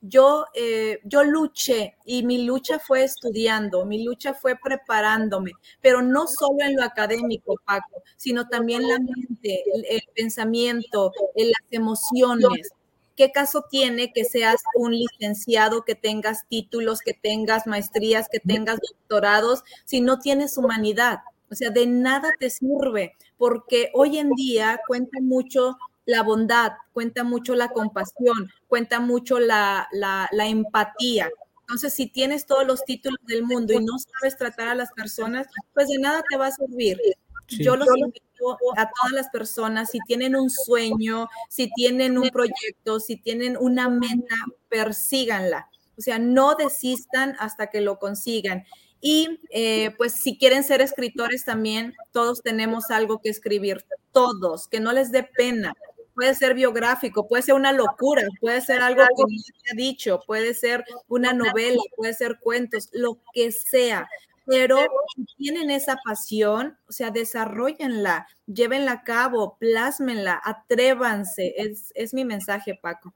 yo, 0.00 0.46
eh, 0.54 1.00
yo 1.04 1.24
luché 1.24 1.96
y 2.04 2.22
mi 2.24 2.44
lucha 2.44 2.78
fue 2.78 3.04
estudiando, 3.04 3.84
mi 3.84 4.02
lucha 4.04 4.34
fue 4.34 4.56
preparándome, 4.56 5.52
pero 5.80 6.02
no 6.02 6.26
solo 6.26 6.58
en 6.60 6.76
lo 6.76 6.84
académico, 6.84 7.56
Paco, 7.64 8.02
sino 8.16 8.48
también 8.48 8.86
la 8.88 8.98
mente, 8.98 9.62
el, 9.74 9.84
el 9.88 10.02
pensamiento, 10.14 11.12
las 11.36 11.70
emociones 11.70 12.70
¿qué 13.16 13.32
caso 13.32 13.66
tiene 13.70 14.12
que 14.14 14.24
seas 14.24 14.62
un 14.74 14.92
licenciado, 14.96 15.84
que 15.84 15.94
tengas 15.94 16.48
títulos, 16.48 17.00
que 17.00 17.12
tengas 17.12 17.66
maestrías, 17.66 18.28
que 18.32 18.40
tengas 18.40 18.78
doctorados, 18.80 19.62
si 19.84 20.00
no 20.00 20.18
tienes 20.20 20.56
humanidad? 20.56 21.18
O 21.50 21.54
sea, 21.54 21.68
de 21.68 21.86
nada 21.86 22.30
te 22.38 22.48
sirve, 22.48 23.16
porque 23.36 23.90
hoy 23.92 24.16
en 24.16 24.30
día 24.30 24.80
cuenta 24.86 25.18
mucho 25.20 25.76
la 26.10 26.22
bondad, 26.22 26.72
cuenta 26.92 27.24
mucho 27.24 27.54
la 27.54 27.68
compasión, 27.68 28.50
cuenta 28.66 29.00
mucho 29.00 29.38
la, 29.38 29.88
empatía. 30.32 31.30
Entonces, 31.60 31.94
si 31.94 32.08
tienes 32.08 32.46
todos 32.46 32.66
los 32.66 32.84
títulos 32.84 33.20
del 33.26 33.44
mundo 33.44 33.72
y 33.72 33.78
no 33.84 33.92
sabes 33.98 34.36
tratar 34.36 34.68
a 34.68 34.74
las 34.74 34.90
personas, 34.92 35.46
pues 35.72 35.88
de 35.88 35.98
nada 35.98 36.22
te 36.28 36.36
va 36.36 36.48
a 36.48 36.52
servir. 36.52 36.98
Yo 37.46 37.76
los 37.76 37.88
invito 37.96 38.58
a 38.76 38.90
todas 38.90 39.12
las 39.12 39.28
personas, 39.28 39.90
si 39.90 39.98
tienen 40.00 40.34
un 40.34 40.50
sueño, 40.50 41.28
si 41.48 41.70
tienen 41.72 42.18
un 42.18 42.30
proyecto, 42.30 42.98
si 42.98 43.16
tienen 43.16 43.56
una 43.56 43.88
meta, 43.88 44.34
persíganla. 44.68 45.68
O 45.96 46.02
sea, 46.02 46.18
no 46.18 46.54
desistan 46.54 47.36
hasta 47.38 47.68
que 47.68 47.80
lo 47.80 47.98
consigan. 47.98 48.64
Y 49.00 49.40
eh, 49.50 49.92
pues 49.96 50.12
si 50.12 50.38
quieren 50.38 50.64
ser 50.64 50.80
escritores 50.80 51.44
también, 51.44 51.94
todos 52.12 52.42
tenemos 52.42 52.90
algo 52.90 53.20
que 53.20 53.30
escribir, 53.30 53.84
todos, 54.12 54.68
que 54.68 54.80
no 54.80 54.92
les 54.92 55.10
dé 55.10 55.22
pena. 55.22 55.74
Puede 56.20 56.34
ser 56.34 56.52
biográfico, 56.52 57.26
puede 57.26 57.42
ser 57.42 57.54
una 57.54 57.72
locura, 57.72 58.22
puede 58.40 58.60
ser 58.60 58.82
algo 58.82 59.02
que 59.02 59.22
no 59.22 59.38
se 59.38 59.72
ha 59.72 59.74
dicho, 59.74 60.20
puede 60.26 60.52
ser 60.52 60.84
una 61.08 61.32
novela, 61.32 61.80
puede 61.96 62.12
ser 62.12 62.38
cuentos, 62.40 62.90
lo 62.92 63.18
que 63.32 63.50
sea 63.52 64.06
pero 64.50 64.78
si 65.14 65.24
tienen 65.36 65.70
esa 65.70 65.96
pasión, 66.04 66.76
o 66.88 66.92
sea, 66.92 67.12
desarrollenla, 67.12 68.26
llévenla 68.46 68.92
a 68.92 69.04
cabo, 69.04 69.56
plásmenla, 69.60 70.40
atrévanse. 70.42 71.54
Es, 71.56 71.92
es 71.94 72.12
mi 72.14 72.24
mensaje, 72.24 72.74
Paco. 72.74 73.14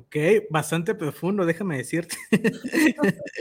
Ok, 0.00 0.16
bastante 0.48 0.94
profundo, 0.94 1.44
déjame 1.44 1.76
decirte. 1.76 2.16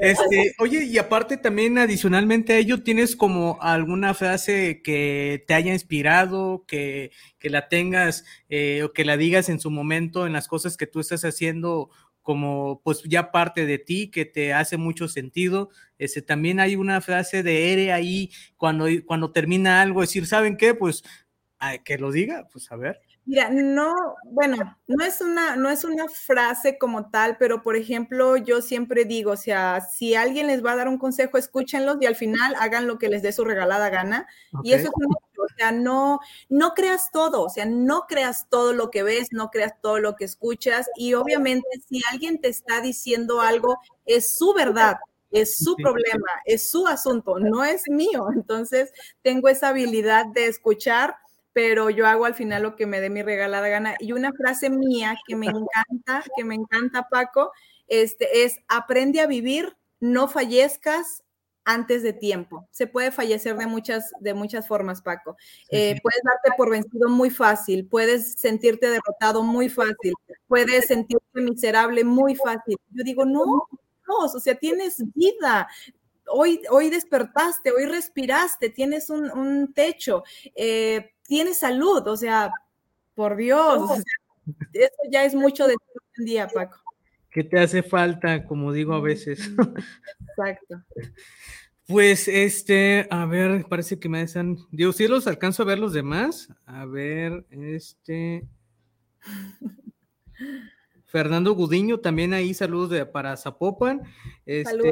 este, 0.00 0.54
oye, 0.58 0.84
y 0.84 0.98
aparte 0.98 1.38
también 1.38 1.78
adicionalmente 1.78 2.52
a 2.52 2.58
ello, 2.58 2.82
¿tienes 2.82 3.16
como 3.16 3.56
alguna 3.62 4.12
frase 4.12 4.82
que 4.82 5.42
te 5.46 5.54
haya 5.54 5.72
inspirado, 5.72 6.66
que, 6.68 7.10
que 7.38 7.48
la 7.48 7.68
tengas 7.68 8.26
eh, 8.50 8.82
o 8.84 8.92
que 8.92 9.06
la 9.06 9.16
digas 9.16 9.48
en 9.48 9.58
su 9.58 9.70
momento 9.70 10.26
en 10.26 10.34
las 10.34 10.46
cosas 10.46 10.76
que 10.76 10.86
tú 10.86 11.00
estás 11.00 11.24
haciendo 11.24 11.88
como 12.20 12.82
pues 12.84 13.02
ya 13.04 13.30
parte 13.32 13.64
de 13.64 13.78
ti, 13.78 14.10
que 14.10 14.26
te 14.26 14.52
hace 14.52 14.76
mucho 14.76 15.08
sentido. 15.08 15.70
Ese, 15.96 16.20
también 16.20 16.60
hay 16.60 16.76
una 16.76 17.00
frase 17.00 17.42
de 17.42 17.72
Ere 17.72 17.92
ahí 17.94 18.30
cuando, 18.58 18.88
cuando 19.06 19.32
termina 19.32 19.80
algo, 19.80 20.02
decir, 20.02 20.26
¿saben 20.26 20.58
qué? 20.58 20.74
Pues 20.74 21.02
que 21.84 21.96
lo 21.96 22.12
diga, 22.12 22.46
pues 22.52 22.70
a 22.70 22.76
ver. 22.76 23.00
Mira, 23.26 23.50
no, 23.50 23.92
bueno, 24.24 24.56
no 24.86 25.04
es 25.04 25.20
una, 25.20 25.56
no 25.56 25.68
es 25.68 25.84
una 25.84 26.08
frase 26.08 26.78
como 26.78 27.10
tal, 27.10 27.36
pero 27.38 27.62
por 27.62 27.76
ejemplo, 27.76 28.36
yo 28.36 28.62
siempre 28.62 29.04
digo, 29.04 29.32
o 29.32 29.36
sea, 29.36 29.80
si 29.80 30.14
alguien 30.14 30.46
les 30.46 30.64
va 30.64 30.72
a 30.72 30.76
dar 30.76 30.88
un 30.88 30.98
consejo, 30.98 31.36
escúchenlos 31.36 31.98
y 32.00 32.06
al 32.06 32.14
final 32.14 32.54
hagan 32.58 32.86
lo 32.86 32.98
que 32.98 33.08
les 33.08 33.22
dé 33.22 33.32
su 33.32 33.44
regalada 33.44 33.90
gana. 33.90 34.28
Y 34.62 34.72
eso 34.72 34.86
es 34.86 34.92
sea, 35.56 35.72
no, 35.72 36.20
no 36.48 36.74
creas 36.74 37.10
todo, 37.10 37.42
o 37.42 37.48
sea, 37.48 37.66
no 37.66 38.06
creas 38.06 38.48
todo 38.48 38.72
lo 38.72 38.90
que 38.90 39.02
ves, 39.02 39.28
no 39.32 39.50
creas 39.50 39.74
todo 39.80 39.98
lo 39.98 40.16
que 40.16 40.24
escuchas 40.24 40.86
y 40.96 41.14
obviamente 41.14 41.68
si 41.88 42.00
alguien 42.10 42.40
te 42.40 42.48
está 42.48 42.80
diciendo 42.80 43.40
algo, 43.40 43.78
es 44.04 44.36
su 44.36 44.52
verdad, 44.54 44.96
es 45.30 45.58
su 45.58 45.76
problema, 45.76 46.28
es 46.44 46.70
su 46.70 46.86
asunto, 46.86 47.38
no 47.38 47.64
es 47.64 47.82
mío. 47.88 48.26
Entonces, 48.34 48.92
tengo 49.22 49.48
esa 49.48 49.68
habilidad 49.68 50.26
de 50.26 50.46
escuchar, 50.46 51.16
pero 51.56 51.88
yo 51.88 52.06
hago 52.06 52.26
al 52.26 52.34
final 52.34 52.64
lo 52.64 52.76
que 52.76 52.84
me 52.84 53.00
dé 53.00 53.08
mi 53.08 53.22
regalada 53.22 53.66
gana. 53.68 53.94
Y 53.98 54.12
una 54.12 54.30
frase 54.34 54.68
mía 54.68 55.16
que 55.26 55.36
me 55.36 55.46
encanta, 55.46 56.22
que 56.36 56.44
me 56.44 56.54
encanta, 56.54 57.08
Paco, 57.08 57.50
este, 57.88 58.44
es 58.44 58.58
aprende 58.68 59.22
a 59.22 59.26
vivir, 59.26 59.74
no 59.98 60.28
fallezcas, 60.28 61.24
antes 61.64 62.02
de 62.02 62.12
tiempo. 62.12 62.68
Se 62.72 62.86
puede 62.86 63.10
fallecer 63.10 63.56
de 63.56 63.66
muchas, 63.66 64.12
de 64.20 64.34
muchas 64.34 64.68
formas, 64.68 65.00
Paco. 65.00 65.38
Eh, 65.70 65.98
puedes 66.02 66.20
darte 66.22 66.50
por 66.58 66.70
vencido 66.70 67.08
muy 67.08 67.30
fácil, 67.30 67.88
puedes 67.88 68.34
sentirte 68.34 68.90
derrotado 68.90 69.42
muy 69.42 69.70
fácil, 69.70 70.12
puedes 70.48 70.88
sentirte 70.88 71.40
miserable 71.40 72.04
muy 72.04 72.34
fácil. 72.34 72.76
Yo 72.90 73.02
digo, 73.02 73.24
no, 73.24 73.66
no, 74.06 74.16
o 74.26 74.40
sea, 74.40 74.56
tienes 74.56 75.02
vida. 75.14 75.68
Hoy, 76.28 76.60
hoy 76.70 76.90
despertaste, 76.90 77.72
hoy 77.72 77.86
respiraste, 77.86 78.68
tienes 78.68 79.08
un, 79.08 79.72
techo, 79.72 80.22
eh, 80.54 81.14
tienes 81.26 81.58
salud, 81.58 82.06
o 82.06 82.16
sea, 82.16 82.50
por 83.14 83.36
Dios, 83.36 83.90
eso 84.72 84.96
ya 85.10 85.24
es 85.24 85.34
mucho 85.34 85.66
de 85.66 85.76
un 86.18 86.24
día, 86.24 86.48
Paco. 86.48 86.78
¿Qué 87.30 87.44
te 87.44 87.60
hace 87.60 87.82
falta, 87.82 88.46
como 88.46 88.72
digo 88.72 88.94
a 88.94 89.00
veces? 89.00 89.50
Exacto. 90.28 90.82
Pues 91.86 92.26
este, 92.26 93.06
a 93.10 93.26
ver, 93.26 93.66
parece 93.68 93.98
que 93.98 94.08
me 94.08 94.22
están. 94.22 94.56
Digo, 94.72 94.92
si 94.92 95.06
los 95.06 95.26
alcanzo 95.26 95.62
a 95.62 95.66
ver 95.66 95.78
los 95.78 95.92
demás. 95.92 96.48
A 96.64 96.84
ver, 96.84 97.46
este. 97.50 98.44
Fernando 101.06 101.54
Gudiño, 101.54 102.00
también 102.00 102.34
ahí 102.34 102.52
saludos 102.52 102.90
de, 102.90 103.06
para 103.06 103.36
Zapopan. 103.36 104.02
Este, 104.44 104.90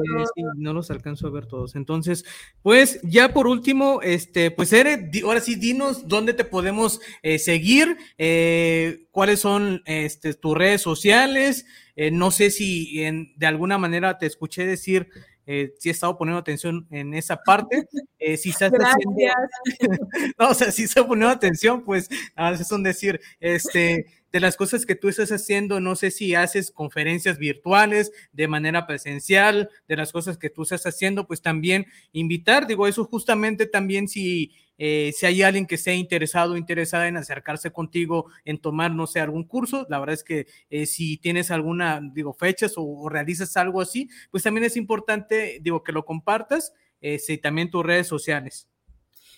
no 0.57 0.73
los 0.73 0.91
alcanzo 0.91 1.27
a 1.27 1.31
ver 1.31 1.47
todos. 1.47 1.75
Entonces, 1.75 2.25
pues 2.63 3.01
ya 3.03 3.33
por 3.35 3.47
último, 3.47 4.01
este, 4.03 4.51
pues 4.51 4.73
Ere, 4.73 5.11
ahora 5.25 5.41
sí, 5.41 5.57
dinos 5.57 6.09
dónde 6.09 6.33
te 6.33 6.45
podemos 6.45 7.01
eh, 7.23 7.39
seguir, 7.39 7.97
eh, 8.17 9.07
cuáles 9.11 9.41
son 9.41 9.83
este, 9.87 10.35
tus 10.35 10.57
redes 10.57 10.81
sociales, 10.81 11.67
eh, 11.97 12.11
no 12.11 12.31
sé 12.31 12.51
si 12.51 12.99
de 13.37 13.47
alguna 13.47 13.79
manera 13.79 14.19
te 14.19 14.27
escuché 14.27 14.67
decir, 14.67 15.09
eh, 15.47 15.75
si 15.79 15.89
he 15.91 15.93
estado 15.93 16.17
poniendo 16.17 16.39
atención 16.41 16.87
en 16.91 17.15
esa 17.15 17.37
parte. 17.37 17.87
Eh, 18.19 18.37
si 18.37 18.51
estás 18.51 18.73
haciendo, 18.73 19.17
no, 20.39 20.49
o 20.49 20.55
sea, 20.55 20.71
si 20.71 20.85
está 20.85 21.07
poniendo 21.07 21.35
atención, 21.35 21.85
pues 21.85 22.09
a 22.35 22.51
veces 22.51 22.67
son 22.67 22.83
decir, 22.83 23.21
este, 23.41 24.07
de 24.35 24.41
las 24.41 24.57
cosas 24.57 24.85
que 24.85 24.97
tú 24.97 25.09
estás 25.09 25.31
haciendo, 25.31 25.79
no 25.79 25.95
sé 25.95 26.11
si 26.11 26.35
haces 26.35 26.73
conferencias 26.73 27.39
virtuales 27.39 28.11
de 28.33 28.49
manera 28.49 28.85
presencial, 28.85 29.71
de 29.87 29.97
las 29.97 30.11
cosas 30.11 30.39
que 30.39 30.51
tú 30.51 30.63
estás 30.63 30.85
haciendo, 30.87 31.29
pues 31.29 31.41
también 31.41 31.87
invitar, 32.11 32.67
digo, 32.67 32.89
eso 32.89 33.05
justamente 33.05 33.67
también 33.67 34.09
si 34.09 34.51
eh, 34.77 35.13
si 35.15 35.27
hay 35.27 35.43
alguien 35.43 35.67
que 35.69 35.77
esté 35.77 35.95
interesado 35.95 36.55
o 36.55 36.57
interesada 36.57 37.07
en 37.07 37.17
acercarse 37.17 37.71
contigo, 37.71 38.27
en 38.45 38.59
tomar, 38.59 38.91
no 38.91 39.07
sé, 39.07 39.21
algún 39.21 39.45
curso, 39.45 39.87
la 39.89 40.01
verdad 40.01 40.15
es 40.15 40.25
que 40.25 40.49
eh, 40.69 40.87
si 40.87 41.17
tienes 41.17 41.53
alguna, 41.53 42.01
digo, 42.13 42.35
fechas 42.35 42.73
o, 42.77 43.09
realizas 43.09 43.57
algo 43.57 43.81
así, 43.81 44.09
pues 44.33 44.43
también 44.43 44.65
es 44.65 44.77
importante, 44.77 45.61
digo, 45.63 45.85
que 45.85 45.93
lo 45.93 46.05
compartas, 46.05 46.73
eh, 47.01 47.21
y 47.29 47.39
también 47.39 47.71
tus 47.71 47.87
redes 47.87 48.09
sociales. 48.09 48.67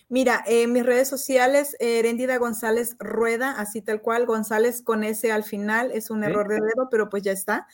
Mira, 0.08 0.44
en 0.46 0.72
mis 0.72 0.86
redes 0.86 1.08
sociales, 1.08 1.76
Herendida 1.80 2.36
González 2.38 2.94
Rueda, 3.00 3.50
así 3.58 3.82
tal 3.82 4.00
cual, 4.00 4.24
González 4.24 4.80
con 4.80 5.02
S 5.02 5.32
al 5.32 5.42
final, 5.42 5.90
es 5.90 6.10
un 6.10 6.22
error 6.22 6.46
de 6.46 6.54
dedo, 6.54 6.88
pero 6.92 7.08
pues 7.08 7.24
ya 7.24 7.32
está. 7.32 7.66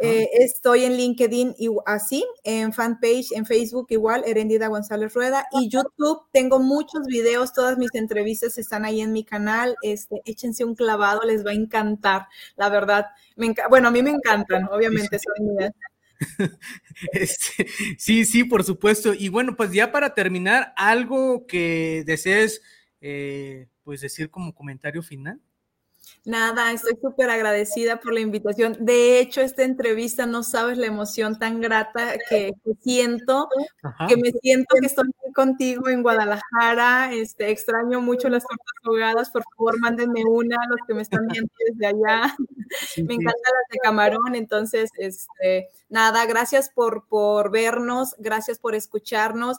Eh, 0.00 0.28
estoy 0.34 0.84
en 0.84 0.96
LinkedIn 0.96 1.56
y 1.58 1.68
así, 1.86 2.24
en 2.44 2.72
fanpage, 2.72 3.32
en 3.32 3.44
Facebook 3.44 3.88
igual, 3.90 4.22
Herendida 4.24 4.68
González 4.68 5.12
Rueda 5.14 5.46
y 5.50 5.68
YouTube. 5.68 6.22
Tengo 6.32 6.60
muchos 6.60 7.06
videos, 7.08 7.52
todas 7.52 7.76
mis 7.76 7.92
entrevistas 7.94 8.56
están 8.56 8.84
ahí 8.84 9.00
en 9.00 9.12
mi 9.12 9.24
canal. 9.24 9.74
Este, 9.82 10.22
échense 10.24 10.64
un 10.64 10.76
clavado, 10.76 11.22
les 11.22 11.44
va 11.44 11.50
a 11.50 11.54
encantar, 11.54 12.28
la 12.54 12.68
verdad. 12.68 13.06
Me 13.34 13.52
bueno, 13.68 13.88
a 13.88 13.90
mí 13.90 14.00
me 14.00 14.10
encantan, 14.10 14.68
obviamente, 14.70 15.18
son 15.18 15.56
mías. 15.56 15.72
Este, 17.12 17.66
sí, 17.98 18.24
sí, 18.24 18.44
por 18.44 18.64
supuesto. 18.64 19.14
Y 19.14 19.28
bueno, 19.28 19.56
pues 19.56 19.72
ya 19.72 19.92
para 19.92 20.14
terminar, 20.14 20.72
algo 20.76 21.46
que 21.46 22.04
desees, 22.06 22.62
eh, 23.00 23.68
pues 23.84 24.00
decir 24.00 24.30
como 24.30 24.54
comentario 24.54 25.02
final. 25.02 25.40
Nada, 26.26 26.70
estoy 26.72 26.98
súper 27.00 27.30
agradecida 27.30 27.98
por 27.98 28.12
la 28.12 28.20
invitación. 28.20 28.76
De 28.78 29.20
hecho, 29.20 29.40
esta 29.40 29.62
entrevista 29.62 30.26
no 30.26 30.42
sabes 30.42 30.76
la 30.76 30.86
emoción 30.86 31.38
tan 31.38 31.62
grata 31.62 32.14
que, 32.28 32.52
siento, 32.82 33.48
que 34.06 34.16
me 34.18 34.30
siento 34.30 34.74
que 34.78 34.86
estoy 34.86 35.10
contigo 35.34 35.88
en 35.88 36.02
Guadalajara. 36.02 37.14
Este, 37.14 37.50
extraño 37.50 38.02
mucho 38.02 38.28
las 38.28 38.42
tortas 38.42 38.74
ahogadas. 38.84 39.30
Por 39.30 39.42
favor, 39.56 39.80
mándenme 39.80 40.22
una 40.26 40.56
a 40.56 40.68
los 40.68 40.78
que 40.86 40.92
me 40.92 41.02
están 41.02 41.26
viendo 41.26 41.52
desde 41.66 41.86
allá. 41.86 42.36
me 42.98 43.14
encantan 43.14 43.52
las 43.54 43.68
de 43.72 43.78
camarón. 43.82 44.34
Entonces, 44.34 44.90
este, 44.98 45.68
nada, 45.88 46.26
gracias 46.26 46.68
por, 46.68 47.08
por 47.08 47.50
vernos, 47.50 48.14
gracias 48.18 48.58
por 48.58 48.74
escucharnos. 48.74 49.56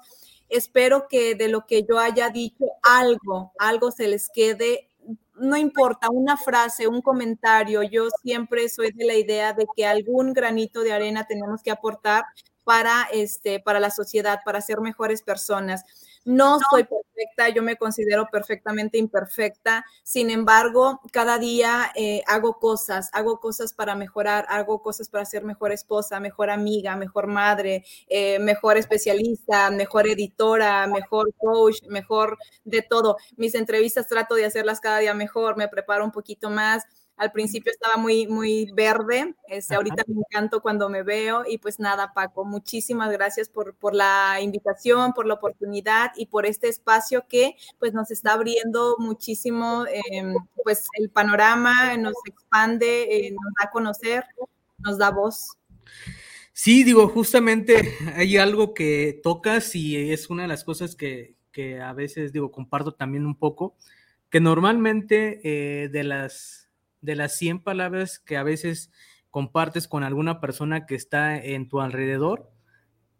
Espero 0.48 1.08
que 1.10 1.34
de 1.34 1.48
lo 1.48 1.66
que 1.66 1.86
yo 1.90 1.98
haya 1.98 2.30
dicho, 2.30 2.66
algo, 2.84 3.52
algo 3.58 3.90
se 3.90 4.08
les 4.08 4.30
quede 4.30 4.91
no 5.36 5.58
importa, 5.58 6.10
una 6.12 6.38
frase, 6.38 6.88
un 6.88 7.02
comentario, 7.02 7.84
yo 7.84 8.08
siempre 8.22 8.70
soy 8.70 8.92
de 8.92 9.06
la 9.06 9.16
idea 9.16 9.54
de 9.54 9.66
que 9.76 9.86
algún 9.86 10.34
granito 10.34 10.82
de 10.82 10.94
arena 10.94 11.26
tenemos 11.26 11.62
que 11.64 11.72
aportar 11.72 12.24
para, 12.64 13.08
este, 13.12 13.60
para 13.60 13.80
la 13.80 13.90
sociedad, 13.90 14.40
para 14.46 14.62
ser 14.62 14.82
mejores 14.82 15.24
personas. 15.24 15.84
No 16.24 16.60
soy 16.70 16.84
perfecta, 16.84 17.50
yo 17.50 17.64
me 17.64 17.78
considero 17.78 18.28
perfectamente 18.32 18.98
imperfecta. 19.00 19.84
Sin 20.04 20.30
embargo, 20.30 21.02
cada 21.12 21.40
día 21.40 21.92
eh, 21.96 22.22
hago 22.28 22.60
cosas, 22.60 23.10
hago 23.14 23.40
cosas 23.40 23.74
para 23.74 23.96
mejorar, 23.96 24.46
hago 24.50 24.82
cosas 24.84 25.10
para 25.10 25.26
ser 25.26 25.44
mejor 25.44 25.72
esposa, 25.72 26.20
mejor 26.20 26.52
amiga, 26.52 26.96
mejor 26.96 27.26
madre, 27.28 27.84
eh, 28.08 28.38
mejor 28.40 28.78
especialista, 28.78 29.72
mejor 29.72 30.08
editora, 30.08 30.86
mejor 30.88 31.34
coach, 31.38 31.82
mejor 31.88 32.38
de 32.66 32.84
todo. 32.84 33.18
Mis 33.36 33.56
entrevistas 33.56 34.08
trato 34.08 34.36
de 34.36 34.46
hacerlas 34.46 34.80
cada 34.80 35.00
día 35.00 35.16
mejor, 35.16 35.58
me 35.58 35.68
preparo 35.68 36.06
un 36.06 36.12
poquito 36.12 36.50
más 36.52 36.84
al 37.18 37.32
principio 37.32 37.72
estaba 37.72 37.98
muy, 37.98 38.28
muy 38.28 38.72
verde, 38.74 39.36
este, 39.48 39.76
ahorita 39.76 40.04
me 40.08 40.16
encanto 40.20 40.62
cuando 40.62 40.90
me 40.90 41.04
veo 41.04 41.44
y 41.48 41.60
pues 41.60 41.80
nada, 41.80 42.14
Paco, 42.14 42.46
muchísimas 42.46 43.12
gracias 43.12 43.48
por, 43.50 43.76
por 43.76 43.94
la 43.94 44.40
invitación, 44.42 45.14
por 45.14 45.28
la 45.28 45.36
oportunidad 45.36 46.12
y 46.16 46.26
por 46.26 46.46
este 46.46 46.68
espacio 46.68 47.26
que 47.30 47.56
pues 47.80 47.94
nos 47.94 48.10
está 48.10 48.34
abriendo 48.34 48.96
muchísimo, 48.98 49.86
em, 50.12 50.34
pues 50.64 50.88
el 50.98 51.10
panorama 51.10 51.96
nos 51.98 52.16
expande, 52.26 53.28
eh, 53.28 53.32
nos 53.32 53.54
da 53.60 53.68
a 53.68 53.72
conocer, 53.72 54.24
nos 54.80 54.98
da 54.98 55.12
voz. 55.12 55.58
Sí, 56.54 56.84
digo, 56.84 57.08
justamente 57.08 57.98
hay 58.16 58.38
algo 58.38 58.74
que 58.74 59.20
tocas 59.24 59.76
y 59.76 60.12
es 60.12 60.30
una 60.30 60.44
de 60.44 60.48
las 60.48 60.64
cosas 60.64 60.96
que, 60.96 61.36
que 61.52 61.80
a 61.82 61.94
veces, 61.94 62.34
digo, 62.34 62.52
comparto 62.52 62.94
también 62.94 63.26
un 63.26 63.36
poco, 63.36 63.76
que 64.30 64.40
normalmente 64.40 65.42
eh, 65.44 65.90
de 65.90 66.04
las 66.04 66.61
de 67.02 67.16
las 67.16 67.36
100 67.38 67.60
palabras 67.60 68.20
que 68.20 68.38
a 68.38 68.44
veces 68.44 68.92
compartes 69.30 69.88
con 69.88 70.04
alguna 70.04 70.40
persona 70.40 70.86
que 70.86 70.96
está 70.96 71.38
en 71.38 71.68
tu 71.68 71.82
alrededor, 71.82 72.52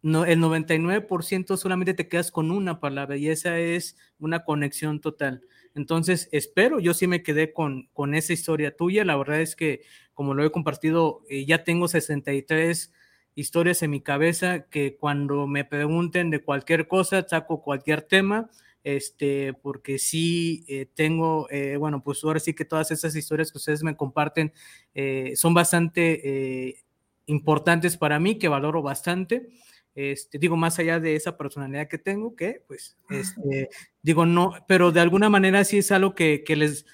no, 0.04 0.26
el 0.26 0.40
99% 0.40 1.58
solamente 1.58 1.94
te 1.94 2.08
quedas 2.08 2.32
con 2.32 2.50
una 2.50 2.80
palabra 2.80 3.18
y 3.18 3.28
esa 3.30 3.60
es 3.60 3.98
una 4.18 4.44
conexión 4.44 5.00
total. 5.00 5.44
Entonces, 5.76 6.28
espero, 6.32 6.80
yo 6.80 6.94
sí 6.94 7.08
me 7.08 7.22
quedé 7.24 7.54
con, 7.54 7.88
con 7.94 8.16
esa 8.16 8.34
historia 8.34 8.76
tuya. 8.76 9.06
La 9.06 9.16
verdad 9.16 9.42
es 9.42 9.56
que, 9.56 9.84
como 10.14 10.34
lo 10.34 10.44
he 10.44 10.52
compartido, 10.52 11.22
eh, 11.30 11.46
ya 11.46 11.64
tengo 11.64 11.88
63 11.88 12.92
historias 13.36 13.82
en 13.84 13.92
mi 13.92 14.02
cabeza 14.02 14.68
que 14.70 14.98
cuando 14.98 15.48
me 15.48 15.66
pregunten 15.66 16.30
de 16.32 16.44
cualquier 16.44 16.88
cosa, 16.88 17.26
saco 17.28 17.62
cualquier 17.62 18.02
tema 18.02 18.50
este, 18.84 19.54
porque 19.54 20.00
sí 20.00 20.64
eh, 20.68 20.88
tengo, 20.94 21.48
eh, 21.52 21.78
bueno, 21.78 22.04
pues 22.04 22.24
ahora 22.24 22.40
sí 22.40 22.54
que 22.54 22.66
todas 22.66 22.92
esas 22.92 23.16
historias 23.16 23.52
que 23.52 23.58
ustedes 23.58 23.84
me 23.84 23.96
comparten 23.96 24.54
eh, 24.96 25.34
son 25.36 25.54
bastante 25.54 26.84
importantes 27.26 27.98
para 27.98 28.20
mí, 28.20 28.38
que 28.38 28.48
valoro 28.48 28.82
bastante. 28.82 29.50
Este, 29.94 30.40
digo, 30.40 30.56
más 30.56 30.80
allá 30.80 31.00
de 31.00 31.16
esa 31.16 31.38
personalidad 31.38 31.88
que 31.88 31.98
tengo, 31.98 32.36
que 32.36 32.64
pues, 32.68 32.98
este, 33.10 33.70
digo, 34.02 34.26
no, 34.26 34.54
pero 34.68 34.92
de 34.92 35.02
alguna 35.02 35.30
manera 35.30 35.64
sí 35.64 35.80
es 35.80 35.92
algo 35.92 36.16
que, 36.16 36.44
que 36.44 36.56
les, 36.56 36.86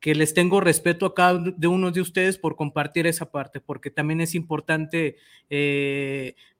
que 0.00 0.14
les 0.14 0.34
tengo 0.34 0.60
respeto 0.60 1.06
a 1.06 1.14
cada 1.14 1.38
de 1.38 1.66
uno 1.66 1.90
de 1.90 2.00
ustedes 2.00 2.36
por 2.36 2.56
compartir 2.56 3.06
esa 3.06 3.30
parte, 3.30 3.60
porque 3.60 3.90
también 3.90 4.20
es 4.20 4.34
importante 4.34 5.16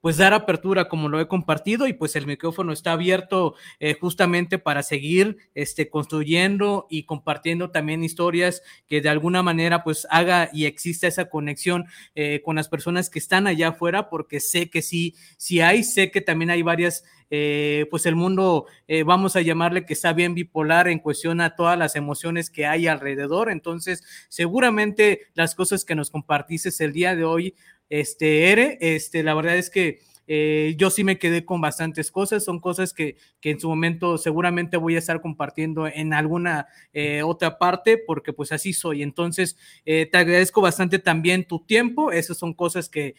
pues 0.03 0.18
dar 0.18 0.34
apertura 0.34 0.88
como 0.88 1.09
lo 1.09 1.20
he 1.20 1.28
compartido 1.28 1.86
y 1.86 1.94
pues 1.94 2.16
el 2.16 2.26
micrófono 2.26 2.72
está 2.72 2.92
abierto 2.92 3.55
eh, 3.80 3.96
justamente 3.98 4.59
para 4.59 4.82
seguir 4.82 5.38
este, 5.55 5.88
construyendo 5.88 6.88
y 6.90 7.05
compartiendo 7.05 7.70
también 7.70 8.05
historias 8.05 8.62
que 8.88 9.00
de 9.00 9.09
alguna 9.09 9.42
manera 9.42 9.84
pues 9.84 10.07
haga 10.11 10.50
y 10.53 10.66
exista 10.66 11.07
esa 11.07 11.30
conexión 11.30 11.86
eh, 12.16 12.42
con 12.44 12.57
las 12.57 12.68
personas 12.68 13.09
que 13.09 13.20
están 13.20 13.46
allá 13.46 13.68
afuera, 13.68 14.11
porque 14.11 14.40
sé 14.40 14.68
que 14.68 14.82
sí, 14.82 15.14
sí 15.38 15.61
hay, 15.61 15.84
sé 15.84 16.11
que 16.11 16.20
también 16.20 16.50
hay 16.50 16.62
varias 16.62 17.05
eh, 17.34 17.86
pues 17.90 18.05
el 18.05 18.14
mundo, 18.14 18.66
eh, 18.86 19.05
vamos 19.05 19.36
a 19.36 19.40
llamarle 19.40 19.86
que 19.86 19.94
está 19.94 20.12
bien 20.12 20.34
bipolar 20.34 20.86
en 20.86 20.98
cuestión 20.98 21.40
a 21.40 21.57
todas 21.57 21.78
las 21.78 21.96
emociones 21.96 22.50
que 22.50 22.66
hay 22.66 22.86
alrededor. 22.86 23.50
Entonces, 23.50 24.05
seguramente 24.28 25.22
las 25.32 25.55
cosas 25.55 25.86
que 25.86 25.94
nos 25.94 26.11
compartices 26.11 26.78
el 26.82 26.92
día 26.92 27.16
de 27.16 27.24
hoy, 27.24 27.55
este, 27.88 28.50
Ere, 28.50 28.78
este, 28.80 29.22
la 29.22 29.34
verdad 29.34 29.56
es 29.56 29.70
que 29.70 30.00
eh, 30.26 30.76
yo 30.78 30.90
sí 30.90 31.04
me 31.04 31.18
quedé 31.18 31.44
con 31.44 31.60
bastantes 31.60 32.10
cosas, 32.10 32.44
son 32.44 32.60
cosas 32.60 32.94
que, 32.94 33.16
que, 33.40 33.50
en 33.50 33.60
su 33.60 33.68
momento 33.68 34.18
seguramente 34.18 34.76
voy 34.76 34.94
a 34.94 34.98
estar 34.98 35.20
compartiendo 35.20 35.86
en 35.86 36.14
alguna 36.14 36.68
eh, 36.92 37.22
otra 37.22 37.58
parte, 37.58 37.98
porque 37.98 38.32
pues 38.32 38.52
así 38.52 38.72
soy. 38.72 39.02
Entonces, 39.02 39.56
eh, 39.84 40.06
te 40.06 40.18
agradezco 40.18 40.60
bastante 40.60 40.98
también 40.98 41.46
tu 41.46 41.64
tiempo, 41.64 42.12
esas 42.12 42.38
son 42.38 42.54
cosas 42.54 42.88
que 42.88 43.14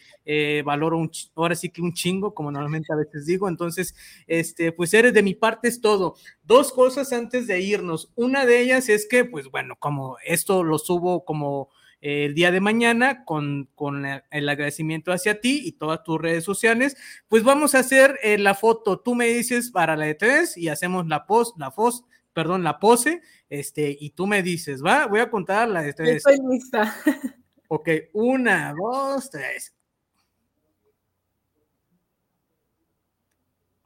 valoro 0.66 1.09
ahora 1.36 1.55
sí 1.55 1.70
que 1.70 1.82
un 1.82 1.93
chingo, 1.93 2.34
como 2.34 2.51
normalmente 2.51 2.93
a 2.93 2.95
veces 2.95 3.26
digo. 3.26 3.47
Entonces, 3.49 3.95
este, 4.28 4.72
pues 4.72 4.93
eres 4.93 5.14
de 5.14 5.24
mi 5.24 5.36
parte, 5.36 5.68
es 5.68 5.82
todo. 5.82 6.16
Dos 6.43 6.72
cosas 6.72 7.11
antes 7.14 7.47
de 7.47 7.61
irnos. 7.61 8.11
Una 8.16 8.45
de 8.45 8.61
ellas 8.61 8.89
es 8.89 9.07
que, 9.07 9.26
pues 9.26 9.49
bueno, 9.51 9.76
como 9.78 10.18
esto 10.26 10.64
lo 10.64 10.78
subo 10.78 11.26
como 11.26 11.70
el 12.04 12.36
día 12.36 12.51
de 12.51 12.60
mañana 12.60 13.24
con, 13.24 13.70
con, 13.76 14.06
el 14.06 14.49
agradecimiento 14.49 15.14
hacia 15.14 15.39
ti 15.39 15.62
y 15.64 15.72
todas 15.72 16.04
tus 16.04 16.20
redes 16.20 16.43
sociales, 16.43 16.97
pues 17.30 17.43
vamos 17.43 17.76
a 17.76 17.80
hacer 17.80 18.20
eh, 18.24 18.38
la 18.38 18.56
foto. 18.56 18.99
Tú 18.99 19.16
me 19.16 19.28
dices 19.28 19.72
para 19.72 19.95
la 19.95 20.06
de 20.06 20.16
tres 20.16 20.58
y 20.58 20.68
hacemos 20.68 21.08
la 21.08 21.26
pos, 21.26 21.54
la 21.58 21.72
pos, 21.72 22.04
perdón, 22.34 22.64
la 22.64 22.80
pose, 22.80 23.22
este, 23.49 23.95
y 23.97 24.10
tú 24.10 24.28
me 24.28 24.43
dices, 24.43 24.84
va, 24.84 25.06
voy 25.06 25.22
a 25.22 25.30
contar 25.30 25.70
la 25.70 25.82
de 25.82 25.93
tres. 25.93 26.18
Estoy 26.18 26.38
lista. 26.49 26.93
Ok, 27.70 27.89
una, 28.14 28.72
dos, 28.74 29.32
tres. 29.32 29.74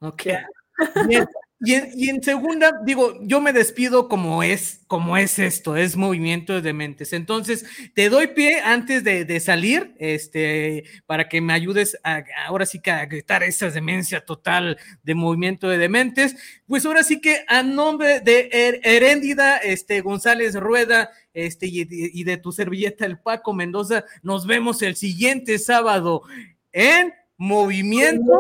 Ok. 0.02 0.24
Bien. 1.08 1.26
Y 1.60 1.74
en, 1.74 1.90
y 1.96 2.10
en, 2.10 2.22
segunda, 2.22 2.72
digo, 2.86 3.18
yo 3.22 3.42
me 3.42 3.52
despido 3.52 4.08
como 4.08 4.44
es, 4.44 4.82
como 4.86 5.18
es 5.18 5.40
esto, 5.40 5.76
es 5.76 5.96
movimiento 5.96 6.62
de 6.62 6.72
mentes. 6.72 7.14
Entonces, 7.14 7.66
te 7.96 8.10
doy 8.10 8.28
pie 8.28 8.60
antes 8.62 9.04
de, 9.04 9.40
salir, 9.40 9.96
este, 9.98 10.84
para 11.08 11.28
que 11.28 11.42
me 11.42 11.54
ayudes 11.54 11.98
a, 12.04 12.24
ahora 12.46 12.68
sí 12.68 12.80
que 12.80 12.92
a 12.92 13.06
gritar 13.08 13.42
esa 13.42 13.72
demencia 13.72 14.24
total 14.24 14.78
de 15.02 15.16
movimiento 15.16 15.68
de 15.68 15.80
dementes. 15.80 16.36
Pues 16.68 16.86
ahora 16.86 17.02
sí 17.02 17.22
que 17.22 17.44
a 17.48 17.64
nombre 17.64 18.20
de 18.20 18.50
Her 18.52 18.80
Heréndida, 18.84 19.58
este, 19.58 20.02
González 20.02 20.54
Rueda, 20.54 21.10
este, 21.34 21.66
y, 21.66 21.88
y 21.90 22.24
de 22.24 22.38
tu 22.38 22.52
servilleta, 22.52 23.06
el 23.06 23.18
Paco 23.18 23.54
Mendoza, 23.54 24.06
nos 24.22 24.46
vemos 24.46 24.84
el 24.84 24.96
siguiente 24.96 25.58
sábado 25.58 26.22
en 26.72 27.14
Movimiento, 27.38 28.34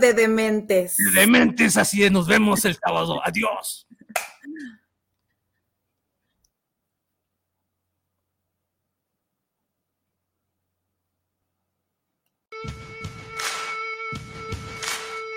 de 0.00 0.12
dementes. 0.12 0.96
De 0.96 1.20
dementes, 1.20 1.76
así 1.76 2.02
es. 2.02 2.10
Nos 2.10 2.26
vemos 2.26 2.64
el 2.64 2.76
sábado. 2.76 3.20
Adiós. 3.24 3.86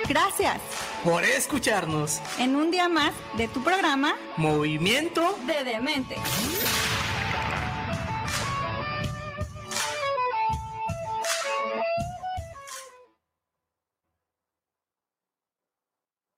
Gracias 0.10 0.60
por 1.04 1.24
escucharnos 1.24 2.20
en 2.38 2.56
un 2.56 2.72
día 2.72 2.90
más 2.90 3.14
de 3.38 3.48
tu 3.48 3.64
programa 3.64 4.16
Movimiento 4.38 5.38
de 5.48 5.64
Dementes. 5.64 6.20